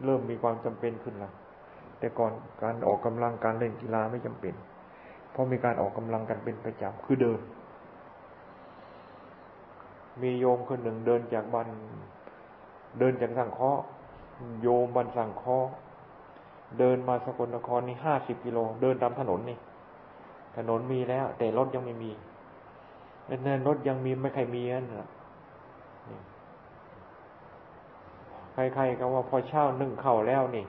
[0.05, 1.33] เริ่มมีความจำเป็นขึ้นแล้ว
[1.99, 4.55] แต่ก่อนการออกกำลังการเล่นกีฬาไม่จำเป็น
[5.31, 7.41] เพราะมีการออกกำลังกันเป็นประจำคือเดิน
[10.23, 11.67] มีโยมคนหนึ่งเดินจากบ้าน
[12.99, 13.83] เดินจากสังเคราะห์
[14.63, 15.71] โยมบันสังเคราะห์
[16.79, 19.59] เดินมาสกลนครนี่ห้าสิบกิโล เดินตามถนนนี่
[20.57, 22.11] ถนนมีแล้ว แต่รถยังไม่มี
[23.45, 24.87] เนินรถยังมีไม่ใครมีนั่น
[28.55, 30.65] ใครๆก็ว่าพอเช่านึ่งเข่าแล้วนี่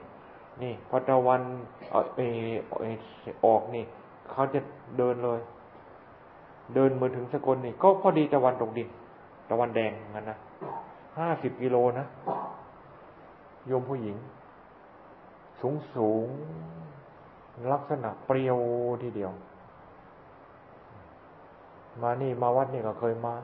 [0.62, 1.42] นี่พอตะวัน
[1.92, 2.20] ออ
[3.46, 3.84] ออกนี่
[4.30, 4.60] เขาจะ
[4.98, 5.40] เดินเลย
[6.74, 8.88] เดินมาถึงสกลนี่ ก็พอดีตะวันตกดิน
[9.50, 10.38] ตะวันแดงงั้นนะ
[11.18, 12.06] ห้าสิบกิโลนะ
[13.66, 14.16] โยมผู้หญิง
[15.60, 16.26] สูงสูง
[17.72, 18.58] ลักษณะเปรียว
[19.02, 19.32] ทีเดียว
[22.02, 23.34] มานี่มาวัดนี่ก็เคยมา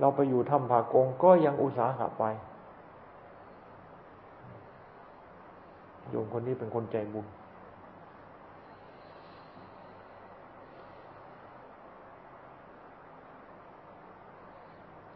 [0.00, 2.24] เราไปอยู่ถ้ำผากงก็ยังอุตสาหะไป
[6.12, 7.26] โยมคนนี้เป็นคนใจบุญ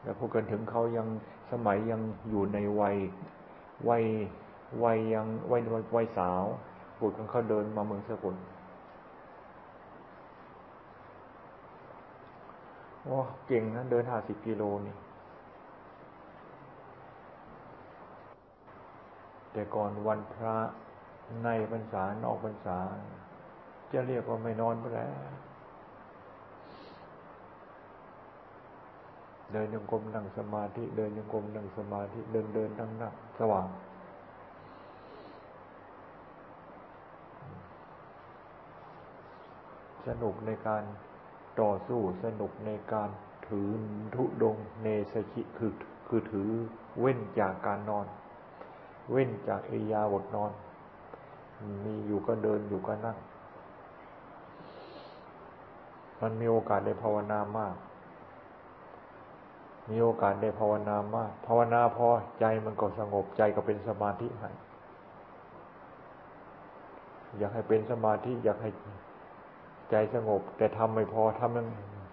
[0.03, 1.07] แต่พูดกันถึงเขายัง
[1.53, 2.01] สมัยยัง
[2.31, 2.97] อยู่ในวัย
[3.89, 4.05] วัย
[4.83, 5.61] วัยยังวัย
[5.97, 6.43] วัยสาว
[7.01, 8.37] บุตรของเขาเดินมาเมืองสกุล
[13.03, 13.17] โอ้
[13.47, 14.95] เก่งนะเดินห้าสิบกิโลนี่
[19.53, 20.57] แต่ก่อนวันพระ
[21.45, 22.79] ในพรรษานอกพรรษา
[23.93, 25.37] จะเรียกว่าไม่นอนไปแล้ว
[29.53, 33.67] เดินยังกรมนั่งสมาธิ เดินยังกรมนั่งสมาธิเดินเดินนั่งนั่งสว่าง
[40.07, 40.83] สนุกในการ
[41.61, 43.11] ต่อสู้สนุกในการ
[43.49, 43.71] ถือ
[44.15, 45.73] ทุดงเนสชิคือ
[46.09, 46.51] คือถือ
[47.01, 48.07] เว้นจากการนอน
[49.11, 50.53] เว้นจากอิยาบทนอน
[51.85, 53.17] มีอยู่ก็เดินอยู่ก็นั่ง
[56.21, 57.75] มันมีโอกาสได้ภาวนามาก
[59.91, 62.07] มีโอกาสได้ภาวนามาก ภาวนาพอ
[62.41, 64.51] ใจมันก็สงบใจก็เป็นสมาธิให้
[67.39, 68.71] อยากให้เป็นสมาธิอยากให้
[69.91, 71.67] ใจสงบ แต่ทำไม่พอทำมัน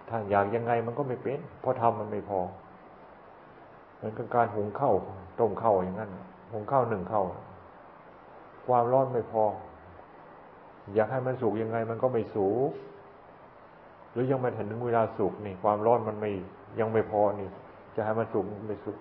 [0.08, 2.40] ถ้าอยากยังไงมันก็ไม่เป็น เพราะทำมันไม่พอ
[3.96, 4.94] เหมือนกับการหุงข้าว
[5.40, 6.10] ต้มข้าวอย่างนั้น
[6.52, 7.24] หุงข้าวหนึ่งข้าว
[8.66, 9.44] ความร้อนไม่พอ
[10.94, 12.70] อยากให้มันสุกยังไงมันก็ไม่สุก
[14.12, 16.30] หรือยังไม่ถึงเวลาสุกนี่ ความร้อนมันไม่
[16.80, 17.48] ยังไม่พอนี่
[17.96, 18.96] จะให้มันสุขไม่สุข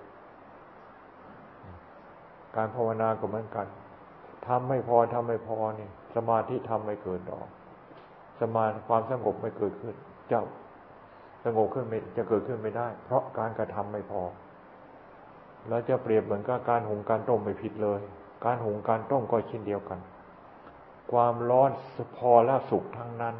[2.55, 3.67] การภาวนาก็เหมือนกัน
[4.47, 7.47] ทำไม่พอทำไม่พอนี่ สมาธิทำไม่เกิดดอก
[8.39, 9.95] สมาความสงบไม่เกิดขึ้น
[10.31, 10.43] จ้า
[11.45, 14.21] สงบขึ้นไม่จะเกิดขึ้นไม่ได้ เพราะการกระทำไม่พอ
[15.69, 18.01] แล้วจะเปรียบเหมือนกับการหุงการต้มไม่ผิดเลย
[18.45, 19.99] การหุงการต้มก็เช่นเดียวกัน
[21.11, 21.71] ความร้อน
[22.17, 23.35] พอและสุขทั้งนั้น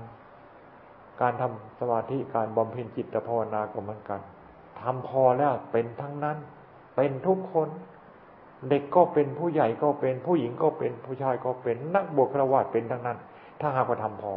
[1.21, 4.21] การทำสมาธิการบำเพ็ญจิตภาวนาก็เหมือนกัน
[4.81, 6.37] ทำพอแล้วเป็นทั้งนั้น
[6.95, 7.69] เป็นทุกคน
[8.69, 13.17] เด็กก็เป็นผู้ใหญ่ก็เป็นผู้หญิงก็เป็นผู้ชายก็เป็นนักบวชพระวาดเป็นทั้งนั้น
[13.61, 14.33] ถ้าหากว่าทำพอ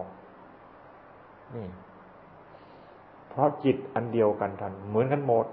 [1.55, 1.67] นี่
[3.29, 5.47] เพราะจิตอันเดียวกันทัน เหมือนกันหมด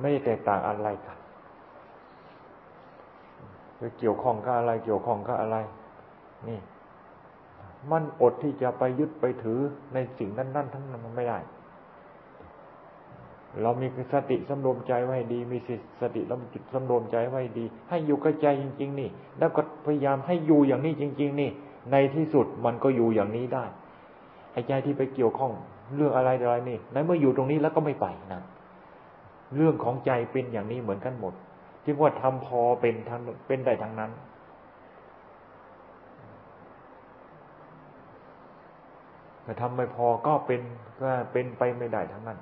[0.00, 1.16] ไม่แตกต่างอะไรกัน
[3.80, 5.56] จะเกี่ยวข้องกับอะไร เกี่ยวข้องกับอะไร
[6.48, 6.60] นี่
[7.90, 9.60] มันอดที่จะไปยึดไปถือ
[9.94, 11.38] ในสิ่งนั้น ๆ ทั้งนั้นมันไม่ได้
[13.62, 15.58] เรามีสติสำรวมใจไว้ดี มี
[16.00, 19.08] สติแล้วจิตสำรวมใจไว้ดี ให้อยู่กับใจจริง ๆ นี่
[19.38, 21.50] แล้วก็พยายามให้อยู่อย่างนี้จริง ๆ นี่
[21.92, 23.64] ในที่สุดมันก็อยู่อย่างนี้ได้
[24.52, 25.52] ไอ้ใจที่ไปเกี่ยวข้อง
[25.96, 28.42] เรื่องอะไรอะไรนี่ในเมื่ออยู่ตรงนี้แล้วก็ไม่ไปนะ
[29.56, 31.34] เรื่องของใจเป็นอย่างนี้เหมือนกันหมด
[31.88, 34.10] ที่ว่าทำพอเป็นทั้งเป็นได้ทั้งนั้น
[39.42, 40.60] แต่ทำไม่พอก็เป็น
[41.00, 42.38] ก็เป็นไปไม่ได้ทั้งนั้น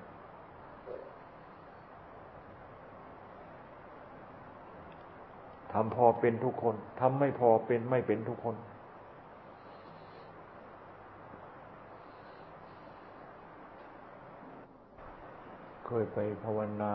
[5.72, 8.56] ทำพอเป็นทุกคน ทำไม่พอเป็นไม่เป็นทุกคน
[15.86, 16.92] เคยไปภาวนา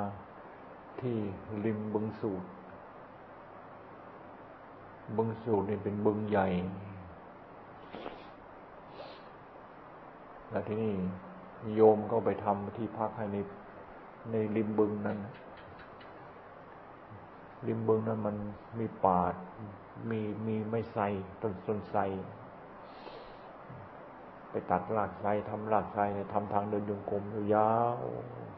[1.02, 1.18] ที่
[1.66, 2.48] ริมบึงสูตร
[5.18, 6.48] บึงสูตรนี่เป็นบึงใหญ่
[10.50, 10.94] แล้วที่นี่
[11.76, 13.38] โยมก็ไปทำที่พักให้ใน
[14.32, 15.18] ในริมบึงนั้น
[17.68, 18.36] ริมบึงนั้นมัน
[18.80, 19.20] มีป่า
[20.10, 21.04] มีมีไม่ไทร
[21.42, 22.00] ต้นต้นไทร
[24.50, 27.24] ไปตัดรากไทรทำรากไทรเนี่ยทำทางเดินยงกลม
[27.54, 27.98] ยาว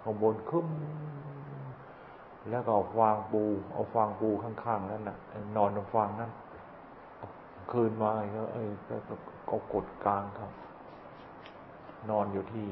[0.01, 0.67] ข้างบนขึ้น
[2.49, 3.43] แล้วก็เอาฟางปู
[3.73, 5.17] เอาฟางปูข้างๆนั่นน่ะ
[5.57, 6.31] นอนบนฟางนั้น
[7.71, 8.63] คืนมาก็เอ้
[9.49, 10.51] ก็กดกลางครับ
[12.09, 12.67] นอนอยู่ที่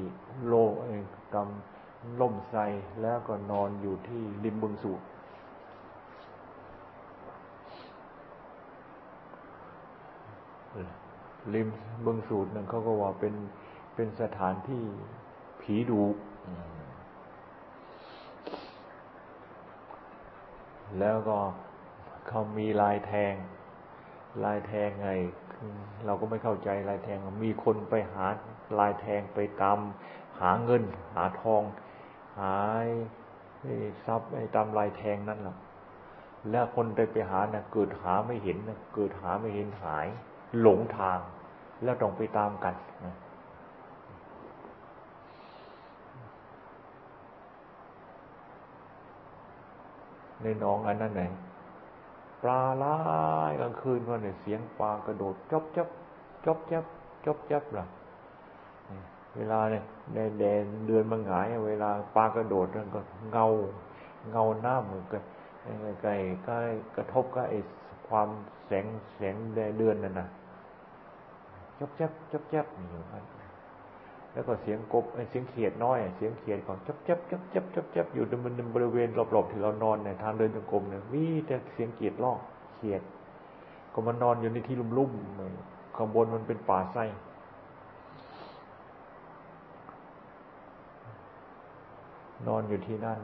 [0.46, 0.94] โลไอ้
[1.34, 2.60] กำล่มไทร
[3.02, 5.00] แล้วก็นอนอยู่ที่ริมบึงสูบ
[11.54, 11.68] ริม
[12.06, 13.34] บึงสูตรนั่นเขาก็ว่าเป็น
[13.94, 14.82] เป็นสถานที่
[15.60, 16.02] ผีดุ
[20.98, 21.38] แล้วก็
[22.28, 23.34] เขามีลายแทง
[24.44, 25.10] ลายแทงไง
[26.06, 28.26] เราก็ไม่เข้าใจลายแทง มีคนไปหา
[28.78, 29.78] ลายแทงไปตาม
[30.40, 30.82] หาเงิน
[31.14, 31.62] หาทอง
[32.38, 32.54] หา
[34.04, 35.56] ทรัพย์ไอ้ตามลายแทงนั่นแหละ
[36.50, 40.06] แล้วคนไปไปหานะ่ะเกิดหาไม่เห็นนะเกิดหาไม่เห็นหาย
[40.60, 41.18] หลงทาง
[41.82, 43.14] แล้วต้องไปตามกันนะ
[50.42, 51.22] ในน้องอันนั้นไหน
[52.42, 52.96] ปลาล่า
[53.50, 55.88] ยกลางคืนก็เนี่ยเสียงปลากระโดดจบจับ
[56.46, 56.84] จบจับ
[57.26, 57.84] จบจับล่ะ
[59.36, 59.84] เวลาเนี่ย
[60.14, 63.00] ในแดนเดือนมังหาย เวลาปลากระโดดมันก็
[63.30, 63.46] เงา
[64.30, 65.22] เงาหน้าเหมือนกัน
[66.02, 66.10] ใกล
[66.44, 66.58] ใกล้
[66.96, 67.58] กระทบกับไอ้
[68.08, 68.28] ความ
[68.66, 68.86] แสง
[69.16, 70.28] แสงแดเดือนนั่นน่ะ
[71.78, 73.39] จบจับจบจับอยู่ครับ
[74.32, 82.38] แล้วก็เสียงกบเสียงเขียดน้อย เสียงเขียดก่อนจับจับจับจับจับจับอยู่ในบริเวณรอบๆที่เรานอนเนี่ยทางเดินจงกรมเนี่ยมีแต่เสียงเขียดร้อง
[82.76, 83.02] เขียด
[83.92, 87.04] ก็มันนอนอยู่ในที่ลุ่มๆข้างบนมันเป็นป่าไส้
[92.48, 93.20] นอนอยู่ที่นั่น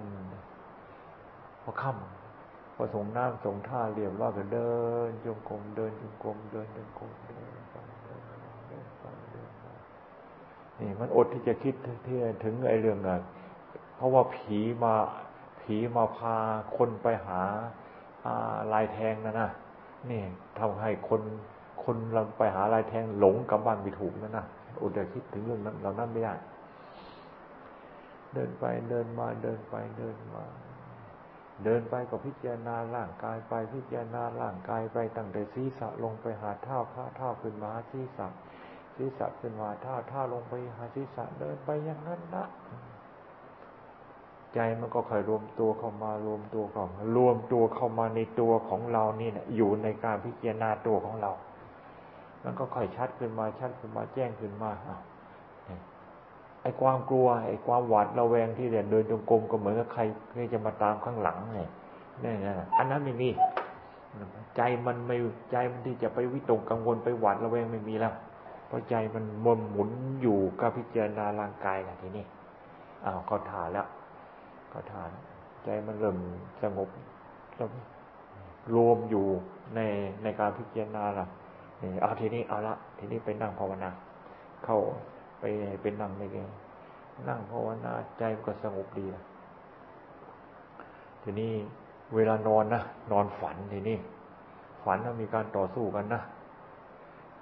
[1.63, 4.71] พอค่ำพอส่งน้ำส่งท่าเรียบร้อยก็เดิ
[5.09, 7.75] นจงกรมเดินจงกรมเดินจงกรมเดินไป
[8.05, 8.23] เดิน
[8.69, 9.73] เดินไปเดินมา
[10.81, 11.75] นี่มันอดที่จะคิด
[12.07, 13.17] ที่ถึงไอ้เรื่องอะ
[13.97, 14.95] เพราะว่าผีมา
[15.61, 16.37] ผีมาพา
[16.77, 17.41] คนไปหา
[18.73, 19.51] ลายแทงนะนะ
[20.11, 20.23] นี่
[20.59, 21.23] ทำให้คน
[21.85, 24.45] คนเราไปหาลายแทงหลงกับบ้านไม่ถูกนะนะ
[24.81, 26.35] อดจะคิดถึงเรื่องนั้นเรานั้นไม่ได้
[28.35, 30.45] เดินไปเดินมาเดินไปเดินมา
[31.65, 38.27] เดินไปก็พิจารณาร่างกายไปพิจารณาร่างกายไปตั้งแต่ศีรษะลงไปหาเท้าข้าเท้าขึ้นมาศีรษะ
[38.97, 42.47] ศีรษะขึ้นมาท้าท้าลงไปหาศีรษะเดินไปอย่างนั้นนะ
[44.55, 51.31] ใจมันก็ค่อยรวมตัวเข้ามารวมตัวเข้ามารวมตัวเข้ามาในตัวของเรานี่เนี่ยอยู่ในการพิจารณาตัวของเรา
[52.45, 54.71] มันก็ค่อยชัดขึ้นมาชัดขึ้นมาแจ้งขึ้นมา
[56.63, 60.03] ไอ้ความกลัวไอ้ความหวาดระแวงที่เดินเดินจงกรมก็เหมือนกับใคร
[60.37, 61.61] ที่จะมาตามข้างหลังไง
[62.25, 63.29] นี่นะอันนั้นไม่มี
[64.57, 65.17] ใจมันไม่
[65.53, 68.15] ใจมันที่จะไปวิตกกังวลไปหวาดระแวงไม่มีแล้ว
[68.67, 69.91] เพราะใจมันมนหมุน
[70.23, 72.25] อยู่กับพิจารณาร่างกายนะทีนี้
[73.05, 73.87] อ้าวเขาถ่าแล้ว
[74.71, 75.03] เขาถ่า
[75.65, 76.17] ใจมันเริ่ม
[76.63, 76.89] สงบ
[78.75, 79.27] รวมอยู่
[79.75, 79.81] ใน
[80.23, 81.27] ในการพิจารณาละ
[81.81, 83.91] นี่เอาทีนี้เอาละทีนี้ไปนั่งภาวนา
[84.65, 84.79] เข้า
[85.41, 85.45] ไป
[85.83, 86.37] เป็นนั่งในแก
[87.29, 89.07] นั่งภาวนาใจก็สงบดี
[91.23, 91.53] ทีนี้
[92.15, 92.83] เวลานอนนะ
[93.13, 93.99] นอนฝันทีนี้
[94.85, 96.23] ฝันว่ามีการต่อสู้กันนะ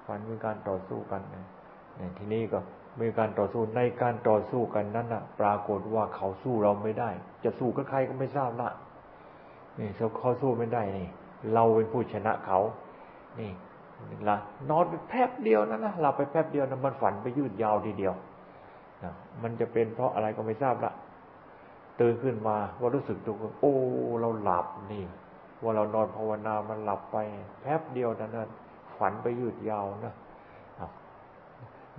[0.07, 2.59] ฝันมีการต่อสู้กันเนี่ยทีนี้ก็
[3.01, 7.11] มีการต่อสู้ในการต่อสู้กันนั้นนะปรากฏว่าเขาสู้เราไม่ได้
[7.45, 8.69] จะสู้กับใครก็ไม่ทราบละ
[9.79, 11.09] นี่เขาสู้ไม่ได้นี่
[11.55, 12.61] เราเป็นผู้ชนะเขา
[13.41, 13.51] นี่
[14.29, 14.37] ละ
[14.71, 18.15] นอนไปแป๊บเดียวนั่นนะหลับไปแป๊บเดียวนะมันฝันไปยืดยาวทีเดียว
[19.03, 19.13] นะ
[19.43, 20.93] มันจะเป็นเพราะอะไรก็ไม่ทราบละ
[22.01, 23.75] ตื่นขึ้นมาว่ารู้สึกตัวโอ้
[24.21, 25.05] เราหลับนี่
[25.63, 27.17] ว่าเรานอนภาวนามันหลับไป
[27.61, 28.51] แป๊บเดียวนั้น
[28.95, 30.15] นะฝันไปยืดยาวนะ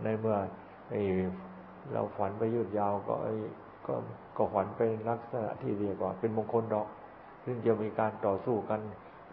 [0.04, 0.38] ในเมื่อ
[1.94, 3.16] เราฝันไปยืดยาวก็
[3.88, 3.96] ก็
[4.38, 6.88] ก็ฝันเป็นลักษณะที่เรียกว่า เป็นมงคลดอก
[7.46, 8.80] ซึ่งจะมีการต่อสู้กัน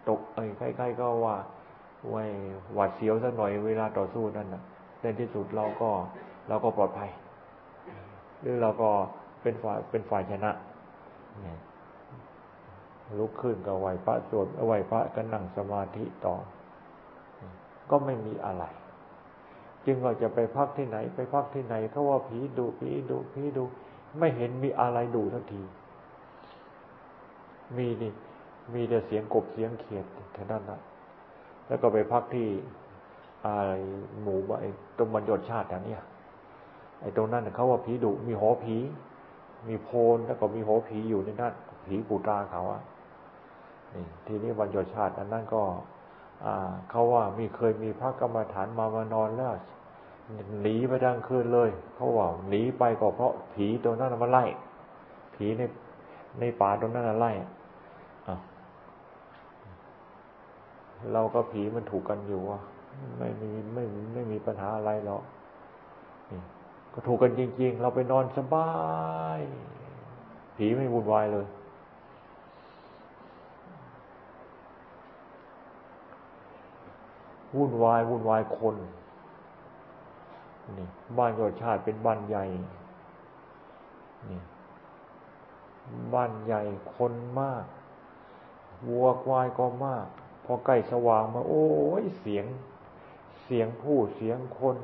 [0.09, 0.45] ตกไอ้
[0.77, 1.35] ใกล้ๆก็ว่า
[2.09, 2.23] ไว้
[2.73, 4.63] หวาดเสียวสักหน่อยเวลาต่อสู้นั่นนะ
[5.01, 5.89] ในที่สุดเราก็
[6.47, 7.11] เราก็ปลอดภัย
[8.41, 8.89] หรือเราก็
[9.41, 10.51] เป็นฝ่ายเป็นฝ่ายชนะ
[13.19, 16.35] ลุกขึ้นก็ไหวพระสวดไหวพระก็นั่งสมาธิต่อ
[17.89, 18.63] ก็ไม่มีอะไร
[19.85, 23.65] จึงว่าจะไปพักที่ไหน ไปพักที่ไหนเขาว่าผีดุผีดุผีดุ
[24.19, 25.61] ไม่เห็นมีอะไรดุทักที
[27.77, 28.11] มีนี่
[28.73, 30.79] มีแต่เสียงกบเสียงเขียดเท่นั้นนะ
[31.67, 32.47] แล้วก็ไปพักที่
[33.45, 33.73] อะไอ
[34.21, 34.65] หมู่ไอ
[34.97, 35.95] ตรงบรรยชาติอย่นี้
[37.01, 38.77] ไอ้ตรงนั้นเขาว่าผีดุมีหอผี
[39.67, 41.53] มีโพนแล้วก็มีหอผีอยู่ในนั้น
[41.87, 42.81] ผีปูตาเขาอะ
[43.93, 45.61] นี่ทีนี้บรรยชาติอันนั้นก็
[46.89, 49.53] เขาว่ามีเคยมีพระกรรมฐานมามานอนแล้ว
[50.61, 54.43] หนีไปดังคืนเลย เขาว่าหนีไปก็เพราะผีตัวนั้นมาไล่
[55.35, 55.61] ผีใน
[56.39, 57.31] ในป่าตรงนั้นไล่
[61.13, 62.61] เราก็ผีมันถูกกันอยู่อะ
[63.17, 63.83] ไม่มีไม่
[64.13, 65.23] ไม่มีปัญหาอะไรหรอก
[66.93, 68.69] ก็ถูกกันจริง ๆ เราไปนอนสบา
[69.37, 69.39] ย
[70.57, 71.45] ผีไม่วุ่นวายเลย
[77.57, 78.75] วุ่นวายวุ่นวายคน
[80.77, 82.45] นี่บ้านยอดชาติเป็นบ้านใหญ่
[84.29, 84.41] นี่
[86.13, 86.61] บ้านใหญ่
[86.95, 87.65] คนมาก
[88.87, 90.07] วัวควายก็มาก
[90.45, 91.67] พอใกล้สว่างมา โอ้
[92.01, 92.45] ยเสียง
[93.43, 94.75] เสียงผู้เสียงคน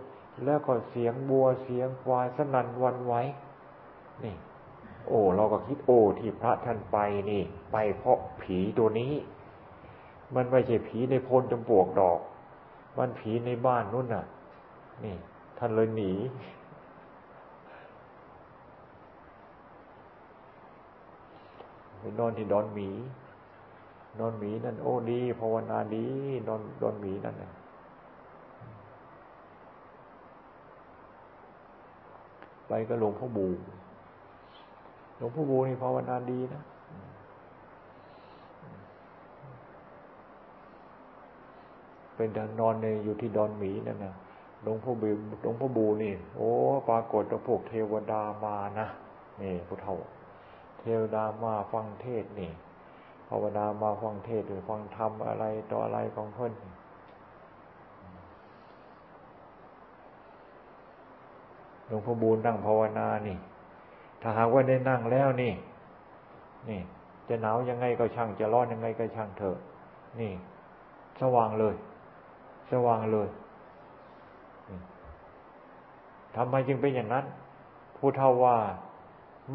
[0.46, 3.14] แล้วก็เสียงบัวเสียงควายสนั่นวันไหว
[4.24, 4.36] นี่
[5.08, 6.98] โอ้เราก็คิดโอ้ที่พระท่านไป
[7.30, 9.14] นี่ ไปเพราะผีตัวนี้
[10.36, 12.20] มันไม่ใช่ผีในพลจำปวกดอก
[13.00, 14.24] มันผีในบ้านนู่นน่ะ
[15.04, 15.16] นี่
[15.58, 16.12] ท่านเลยหนี
[22.00, 22.90] ไปนอนที่ดอนหมี
[24.20, 26.06] นอนหมีนั่นโอ้ดีภาวนาดี
[26.48, 27.52] นอนดอนหมีนั่นน่ะ
[32.68, 33.48] ไปก็หลวงพ่อบู
[35.18, 36.62] หลวงพ่อบูนี่ภาวนาดีนะ
[42.20, 44.16] เป็นนอนในอยู่ที่ดอนหมีนั่นนะ
[44.64, 45.10] หลวงพ่อบู
[45.42, 46.50] หลวงพ่อบูนี่ โอ้
[46.90, 48.88] ปรากฏว่าพวกเทวดามานะ
[49.42, 49.96] นี่พุทธเฒ่า
[50.80, 52.52] เทวดามาฟังเทศนี่
[53.28, 56.54] ภาวนามาฟังเทศหรือฟังธรรมอะไรต่ออะไรของเพิ่น
[61.88, 63.38] หลวงพ่อบูลนั่งภาวนานี่
[64.22, 65.54] ถ้าหากว่าได้นั่งแล้วนี่
[66.70, 66.82] นี่
[67.28, 69.58] จะหนาวยังไงก็ช่าง จะร้อนยังไงก็ช่างเถอะ
[70.20, 70.32] นี่
[71.22, 71.76] สว่างเลย
[72.72, 73.30] สว่างเลย
[76.36, 77.26] ทำไมจึงเป็นอย่างนั้น
[77.98, 78.58] ผู้เท่าว่า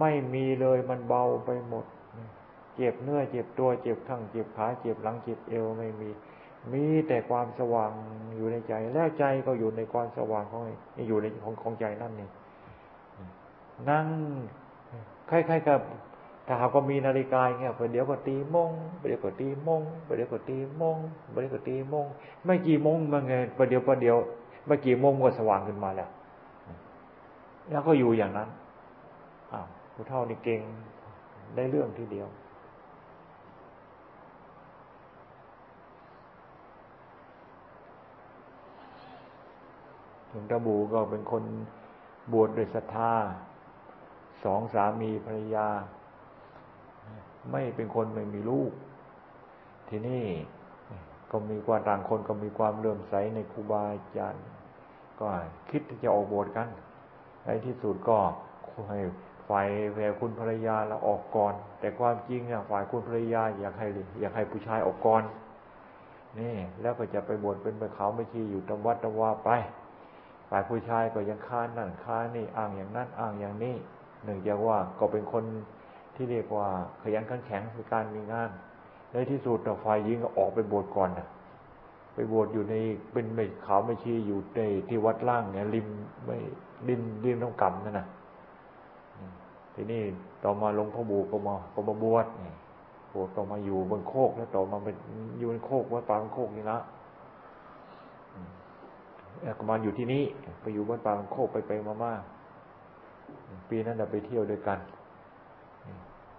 [0.01, 1.85] ไม่มีเลยมันเบาไปหมด
[2.77, 6.11] เจ็บเนื้อเจ็บตัวเจ็บทั้งเจ็บขาเจ็บหลังเจ็บเอวไม่มี
[6.73, 7.91] มีแต่ความสว่าง
[8.37, 10.63] อยู่ในใจ แล้วใจก็อยู่ในความสว่างของ
[11.09, 12.29] อยู่ในของของใจนั่นนี่
[13.91, 14.07] นั่ง
[15.31, 15.81] คล้ายๆกับ
[16.47, 18.71] ถ้าหากก็มีนาฬิกาเงี้ยเดี๋ยวก็ตีมง
[19.09, 19.83] เดี๋ยวก็ตีมง
[20.17, 20.97] เดี๋ยวก็ตีมง
[21.33, 22.07] เดี๋ยวก็ตีมง
[22.45, 24.17] ไม่กี่มงมาไงไปเดี๋ยวไปเดี๋ยว
[24.67, 26.09] ไม่กี่มงก็สว่างขึ้นมาแล้ว
[27.71, 28.49] แล้วก็อยู่อย่างนั้น
[29.53, 30.61] อ้าวผู้เท่านี่เก่ง
[31.55, 32.29] ได้เรื่องทีเดียว
[40.31, 41.43] หลวงตาบูก็เป็นคน
[42.33, 43.13] บวชโดยศรัทธา
[44.45, 45.69] สองสามีภรรยา
[47.51, 48.73] ไม่เป็นคนไม่มีลูก
[49.89, 50.27] ที่นี่
[51.31, 54.45] ก็มีความต่างคนก็มีความเลื่อมใสในครูบาอาจารย์
[55.21, 55.27] ก็
[55.71, 56.69] คิดที่จะออกบวชกัน
[57.45, 58.19] ในที่สุดก็
[58.91, 59.01] ให้
[59.49, 63.87] ฝ่ายแม่คุณภรรยาเราออกก่อน แต่ความจริงอะฝ่ายคุณภรรยาอยากให้
[64.21, 65.23] อยากให้ผู้ชายออกก่อน
[66.39, 69.51] นี่แล้วก็จะไปบวชเป็นไปเขาไม่ชีอยู่ตำวัดตำว่าไป
[70.51, 73.75] ฝ่ายผู้ชายก็ยังค้านนั่นค้านนี่อ้างอย่างนั้นอ้างอย่างนี้
[74.25, 75.45] หนึ่งจากว่าก็เป็นคน
[76.15, 76.69] ที่เรียกว่า
[77.03, 78.51] ขยันขันแข็งในการมีงาน
[79.13, 81.29] ในที่สุดฝ่ายยิงก็ออกไปบวชก่อนนะ
[82.15, 82.75] ไปบวชอยู่ใน
[83.13, 85.87] เป็นไม่เขาไม่ชีอยู่ในที่วัดล่างเนี่ยริม
[86.25, 86.37] ไม่
[86.89, 88.07] ริมริมต้องกำนั่นนะ
[89.75, 90.03] ทีนี้
[90.45, 92.53] ต่อมาหลวงพ่อบูก็มาก็มาบวชนี่
[93.15, 94.97] บวชก็มาอยู่บนโคกแล้วต่อมาเป็น
[95.39, 96.79] อยู่บนโคกวัดปางโคกนี่ละ
[99.59, 100.23] ก็มาอยู่ที่นี้
[100.61, 102.13] ไปอยู่วัดปางโคกไปไปมามา
[103.69, 104.79] ปีนั้นเราไปเที่ยวด้วยกัน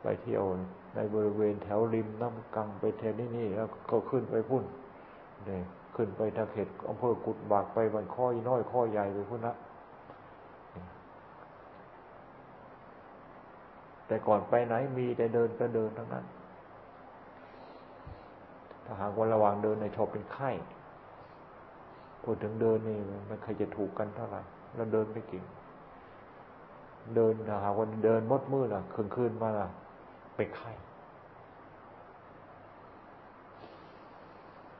[0.05, 0.43] ไปเที่ยว
[0.95, 4.63] ในบริเวณแถวริมน้ำกังไปเทนนี่นี่แล้วก็ขึ้นไปพุ่น
[5.45, 5.61] เนี่ย
[5.95, 9.55] ขึ้นไปทางเขตอำเภอกุดบากไปบันข้อยน้อยข้อใหญ่ไปพุ่นนะ
[14.07, 16.25] แต่ก่อนไปไหนมีแต่เดินก็เดินทั้งนั้น
[18.85, 20.51] ถ้าหากวันระหว่างเดินในชอบเป็นไข้
[22.23, 22.97] พูดถึงเดินนี่
[23.29, 24.41] มันเคยจะถูกกันเท่าไหร่
[24.75, 25.43] แล้วเดินไม่เก่ง
[27.15, 29.67] เดินถ้าหากวันเดินมดมืดอะคืนคืนมาล่ะ
[30.35, 30.71] เป็นไข้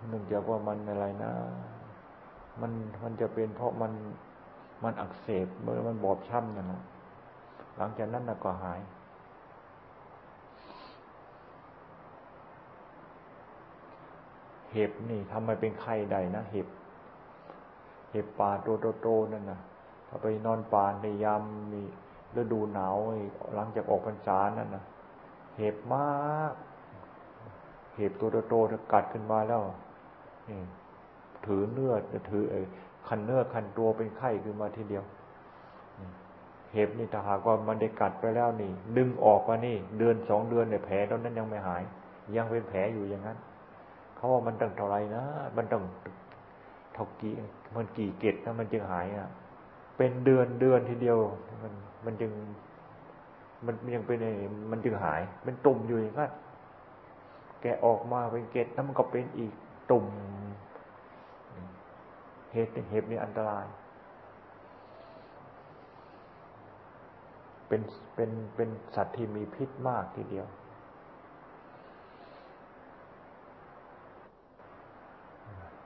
[0.10, 1.32] เนื่องจากว่ามันอะไรนะ
[2.62, 2.72] มัน
[3.04, 3.92] มันจะเป็นเพราะมัน
[4.84, 6.82] มันอักเสบเมื่อมันบอบช้ำนั่างนแหละ
[7.78, 8.80] หลังจากนั้นน่ะก็หาย
[14.72, 16.68] เห็บนี่ทำไมเป็นไข้ได้นะเห็บ
[18.12, 19.60] เห็บป่าตัวโตๆนั่นนะ
[20.08, 21.42] ถ้าไปนอนป่าในยาม
[21.74, 21.82] มี
[22.38, 22.98] ฤดูหนาว
[23.56, 24.84] หลังจากออกพรรษานั่นนะ
[25.58, 26.54] เห็บมาก
[27.98, 29.62] เห็บตัวโตๆกัดขึ้นมาแล้ว
[30.50, 30.60] นี่
[31.46, 32.60] ถือเนื้อจะถือไอ้
[33.08, 35.04] คันเนื้อคันตัวเป็นไข้ขึ้นมาทีเดียว
[36.74, 41.84] เห็บนี่ถ้าหากว่ามันได้กัดไปแล้วนี่ ดึงออกมานี่ เดือนสองเดือนเนี่ยแผลตอนนั้นยังไม่หาย
[42.36, 43.38] ยังเป็นแผลอยู่อย่างนั้น
[44.16, 45.24] เขาว่ามันต้องเท่าไรนะ
[45.58, 45.84] มันต้อง
[46.94, 47.34] เท่ากี่
[47.76, 49.30] มันกี่เกตนะมันจึงหายอะ
[49.98, 51.18] เป็นเดือนเดือนทีเดียว
[51.64, 51.74] มัน
[52.06, 52.32] มันจึง
[53.66, 54.18] มันยังเป็น
[54.72, 56.32] มันจึงหาย เป็นตุ่มอยู่อย่างนั้น
[57.62, 59.54] แกออกมาเป็นเกตแล้วมันก็เป็นอีก
[59.92, 60.06] ตุ่ม
[62.52, 63.66] เหตุเหตุนี้อันตราย
[67.68, 67.82] เป็น
[68.16, 70.48] เป็นเป็นสัตว์ที่มีพิษมากทีเดียว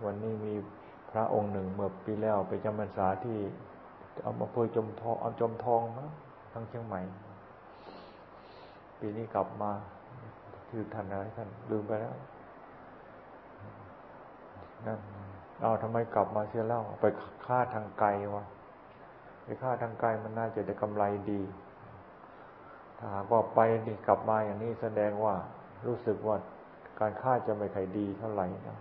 [0.05, 0.53] วันนี้มี
[1.11, 3.37] พระองค์หนึ่งเมื่อปีแล้วไปจำพรรษาที่
[4.23, 6.09] เอามาเพื่อจมทองเอาจมทองนะ
[6.53, 7.01] ทั้งเชียงใหม่
[8.99, 9.71] ปีนี้กลับมา
[10.69, 12.15] คือท่านอะไรท่านลืมไปแล้ว
[14.87, 14.99] นั่น
[15.61, 17.05] เอาทำไมกลับมาเสียแล้วไป
[17.45, 18.43] ฆ่าทางไกลวะ
[19.43, 21.41] ไปฆ่าทางไกลมันน่าจะได้กำไรดี
[22.97, 25.35] ถ้าหากว่าไปนี่กลับมาอย่างนี้แสดงว่า
[25.85, 26.35] รู้สึกว่า
[26.99, 28.77] การฆ่าจะไม่ใค่อยดีเท่าไหร่นะ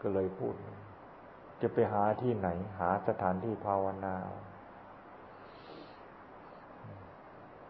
[0.00, 0.54] ก็เลยพูด
[1.62, 2.48] จะไปหาที่ไหน
[2.80, 4.14] หาสถานที่ภาวนา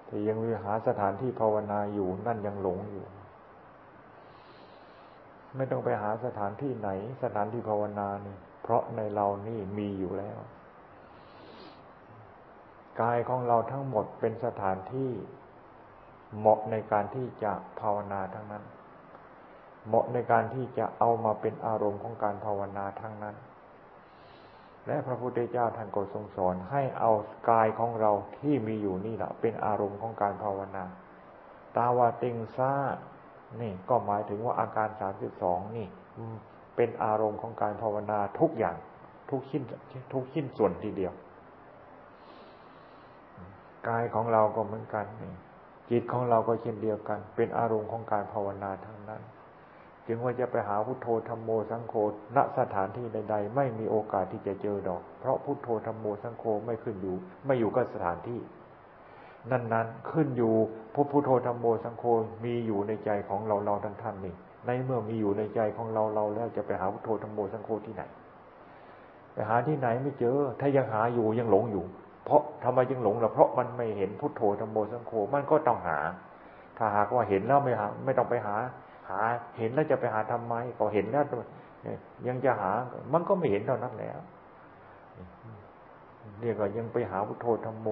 [0.07, 3.07] แต่ยังมีหาสถานที่ภาวนาอยู่นั่นยังหลงอยู่
[5.57, 6.89] ไม่ต้องไปหาสถานที่ไหน
[7.23, 10.39] สถานที่ภาวนานี่เพราะในเรานี่มีอยู่แล้ว
[13.01, 15.11] กายของเราทั้งหมดเป็นสถานที่
[16.39, 18.65] เหมาะในการที่จะภาวนาทั้งนั้น
[19.87, 23.37] เหมาะในการที่จะเอามาเป็นอารมณ์ของการภาวนาทั้งนั้น
[24.87, 27.11] และพระพุทธเจ้าท่านก็ทรงสอนให้เอา
[27.51, 30.85] กายของเราที่มีอยู่นี่แหละเป็นอารมณ์ของการภาวนา
[31.77, 32.73] ตาวาติงซา
[33.61, 35.87] นี่ก็หมายถึงว่าอาการสามสิบสองนี่
[36.77, 38.77] เป็นอารมณ์ของการภาวนาทุกอย่าง
[39.31, 39.63] ทุกชิ้น
[40.13, 41.13] ทุกชิ้นส่วนทีเดียว
[43.89, 45.35] กายของเราก็เหมือนกันนี่
[45.91, 49.23] จิตของเราก็เช่นเดียวกัน เป็นอารมณ์ของการภาวนาทั้งนั้น
[50.07, 51.95] จึงว่าจะไปหาพุทโธธรรมโมสังโฆ
[52.37, 57.17] ณสถานที่ใด ๆ ไม่มีโอกาสที่จะเจอดอก เพราะพุทโธธรรมโมสังโฆไม่ขึ้นอยู่
[57.47, 58.41] ไม่อยู่กับสถานที่
[59.51, 60.55] นั้นๆขึ้นอยู่
[60.95, 62.05] พพุทโธธรรมโมสังโฆ
[62.45, 64.35] มีอยู่ในใจของเราเราท่านท่านนี่
[64.67, 68.03] ในเมื่อมีอยู่ในใจของเราเราแล้วจะไปหาพุทโธธรรมโมสังโฆที่ไหน
[69.33, 71.85] ไปหาที่ไหนไม่เจอ ถ้ายังหาอยู่ยังหลงอยู่
[72.25, 75.99] เพราะทำไมยังหลงล่ะเพราะมันไม่เห็นพุทโธธรรมโมสังโฆมันก็ต้องหา
[76.79, 78.55] ถ้าหากว่าเห็นแล้วไม่หา ไม่ต้องไปหา
[79.09, 79.21] หา
[79.59, 81.25] เห็นแล้วจะไปหาทำไมก็เห็นแล้ว
[82.27, 82.71] ยังจะหา
[83.13, 84.19] มันก็ไม่เห็นเท่านั้นแล้ว
[86.41, 87.89] เรียกว่ายังไปหาพุทโธธรรมโม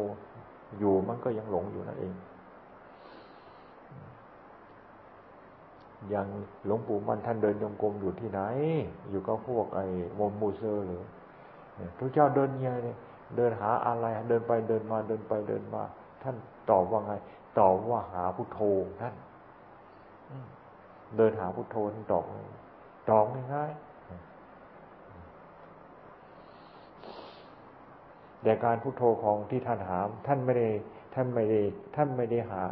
[0.79, 2.15] อยู่มันก็ยังหลงอยู่นั่นเอง
[6.13, 6.27] ย่าง
[6.67, 8.41] หลวงปู่มันท่านเดินยงกรมอยู่ที่ไหน
[9.11, 9.85] อยู่กับพวกไอ้
[10.19, 11.03] วมมูเซอร์หรือ
[11.99, 12.89] ทุกเจ้าเดินยังไง
[13.37, 15.83] เดินหาอะไร เดินไปเดินมาเดินไปเดินมา
[16.23, 16.37] ท่าน
[16.71, 17.13] ตอบว่าไง
[17.59, 18.61] ตอบว่าหาพุทโธ
[19.01, 19.15] ท่าน
[21.17, 22.25] เดินหาพุทโธท่านตอบ
[23.11, 23.25] ตอบ
[23.55, 23.95] ง่ายๆ
[28.43, 30.69] แต่การพุทโธของที่ท่านหา ท่านไม่ได้
[31.15, 31.61] ท่านไม่ได้
[31.97, 32.65] ท่านไม่ได้หา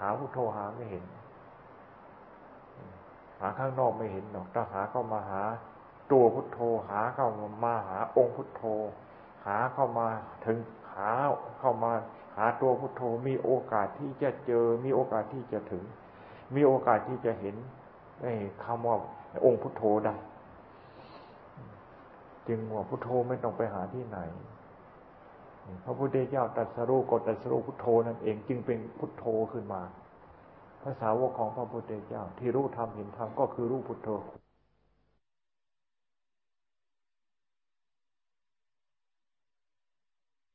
[0.00, 1.04] หาพุทโธหาไม่เห็น
[3.40, 5.42] หาข้างนอกไม่เห็นหรอกถ้าหาเข้ามาหา
[6.12, 6.60] ตัวพุทโธ
[6.90, 7.28] หาเข้า
[7.64, 8.62] มาหาองค์พุทโธ
[9.46, 10.06] หาเข้ามา
[10.46, 10.58] ถึง
[10.94, 11.10] หา
[11.60, 11.92] เข้ามา
[12.36, 15.84] หาตัวพุทโธมีโอกาสที่จะเจอมีโอกาสที่จะถึง
[16.56, 17.54] มีโอกาสที่จะเห็น
[18.64, 18.96] คำว่า
[19.44, 20.14] องค์พุทโธได้
[22.48, 24.18] จึงว่าพุทโธไม่ต้องไปหาที่ไหน
[25.84, 29.82] พระพุทธเจ้าตรัสรู้กดตรัสรู้พุทโธนั่นเองจึงเป็นพุทโธขึ้นมา
[30.82, 34.08] ภาษาวกของพระพุทธเจ้า ที่รู้ธรรมเห็นธรรมก็คือรู้พุทโธ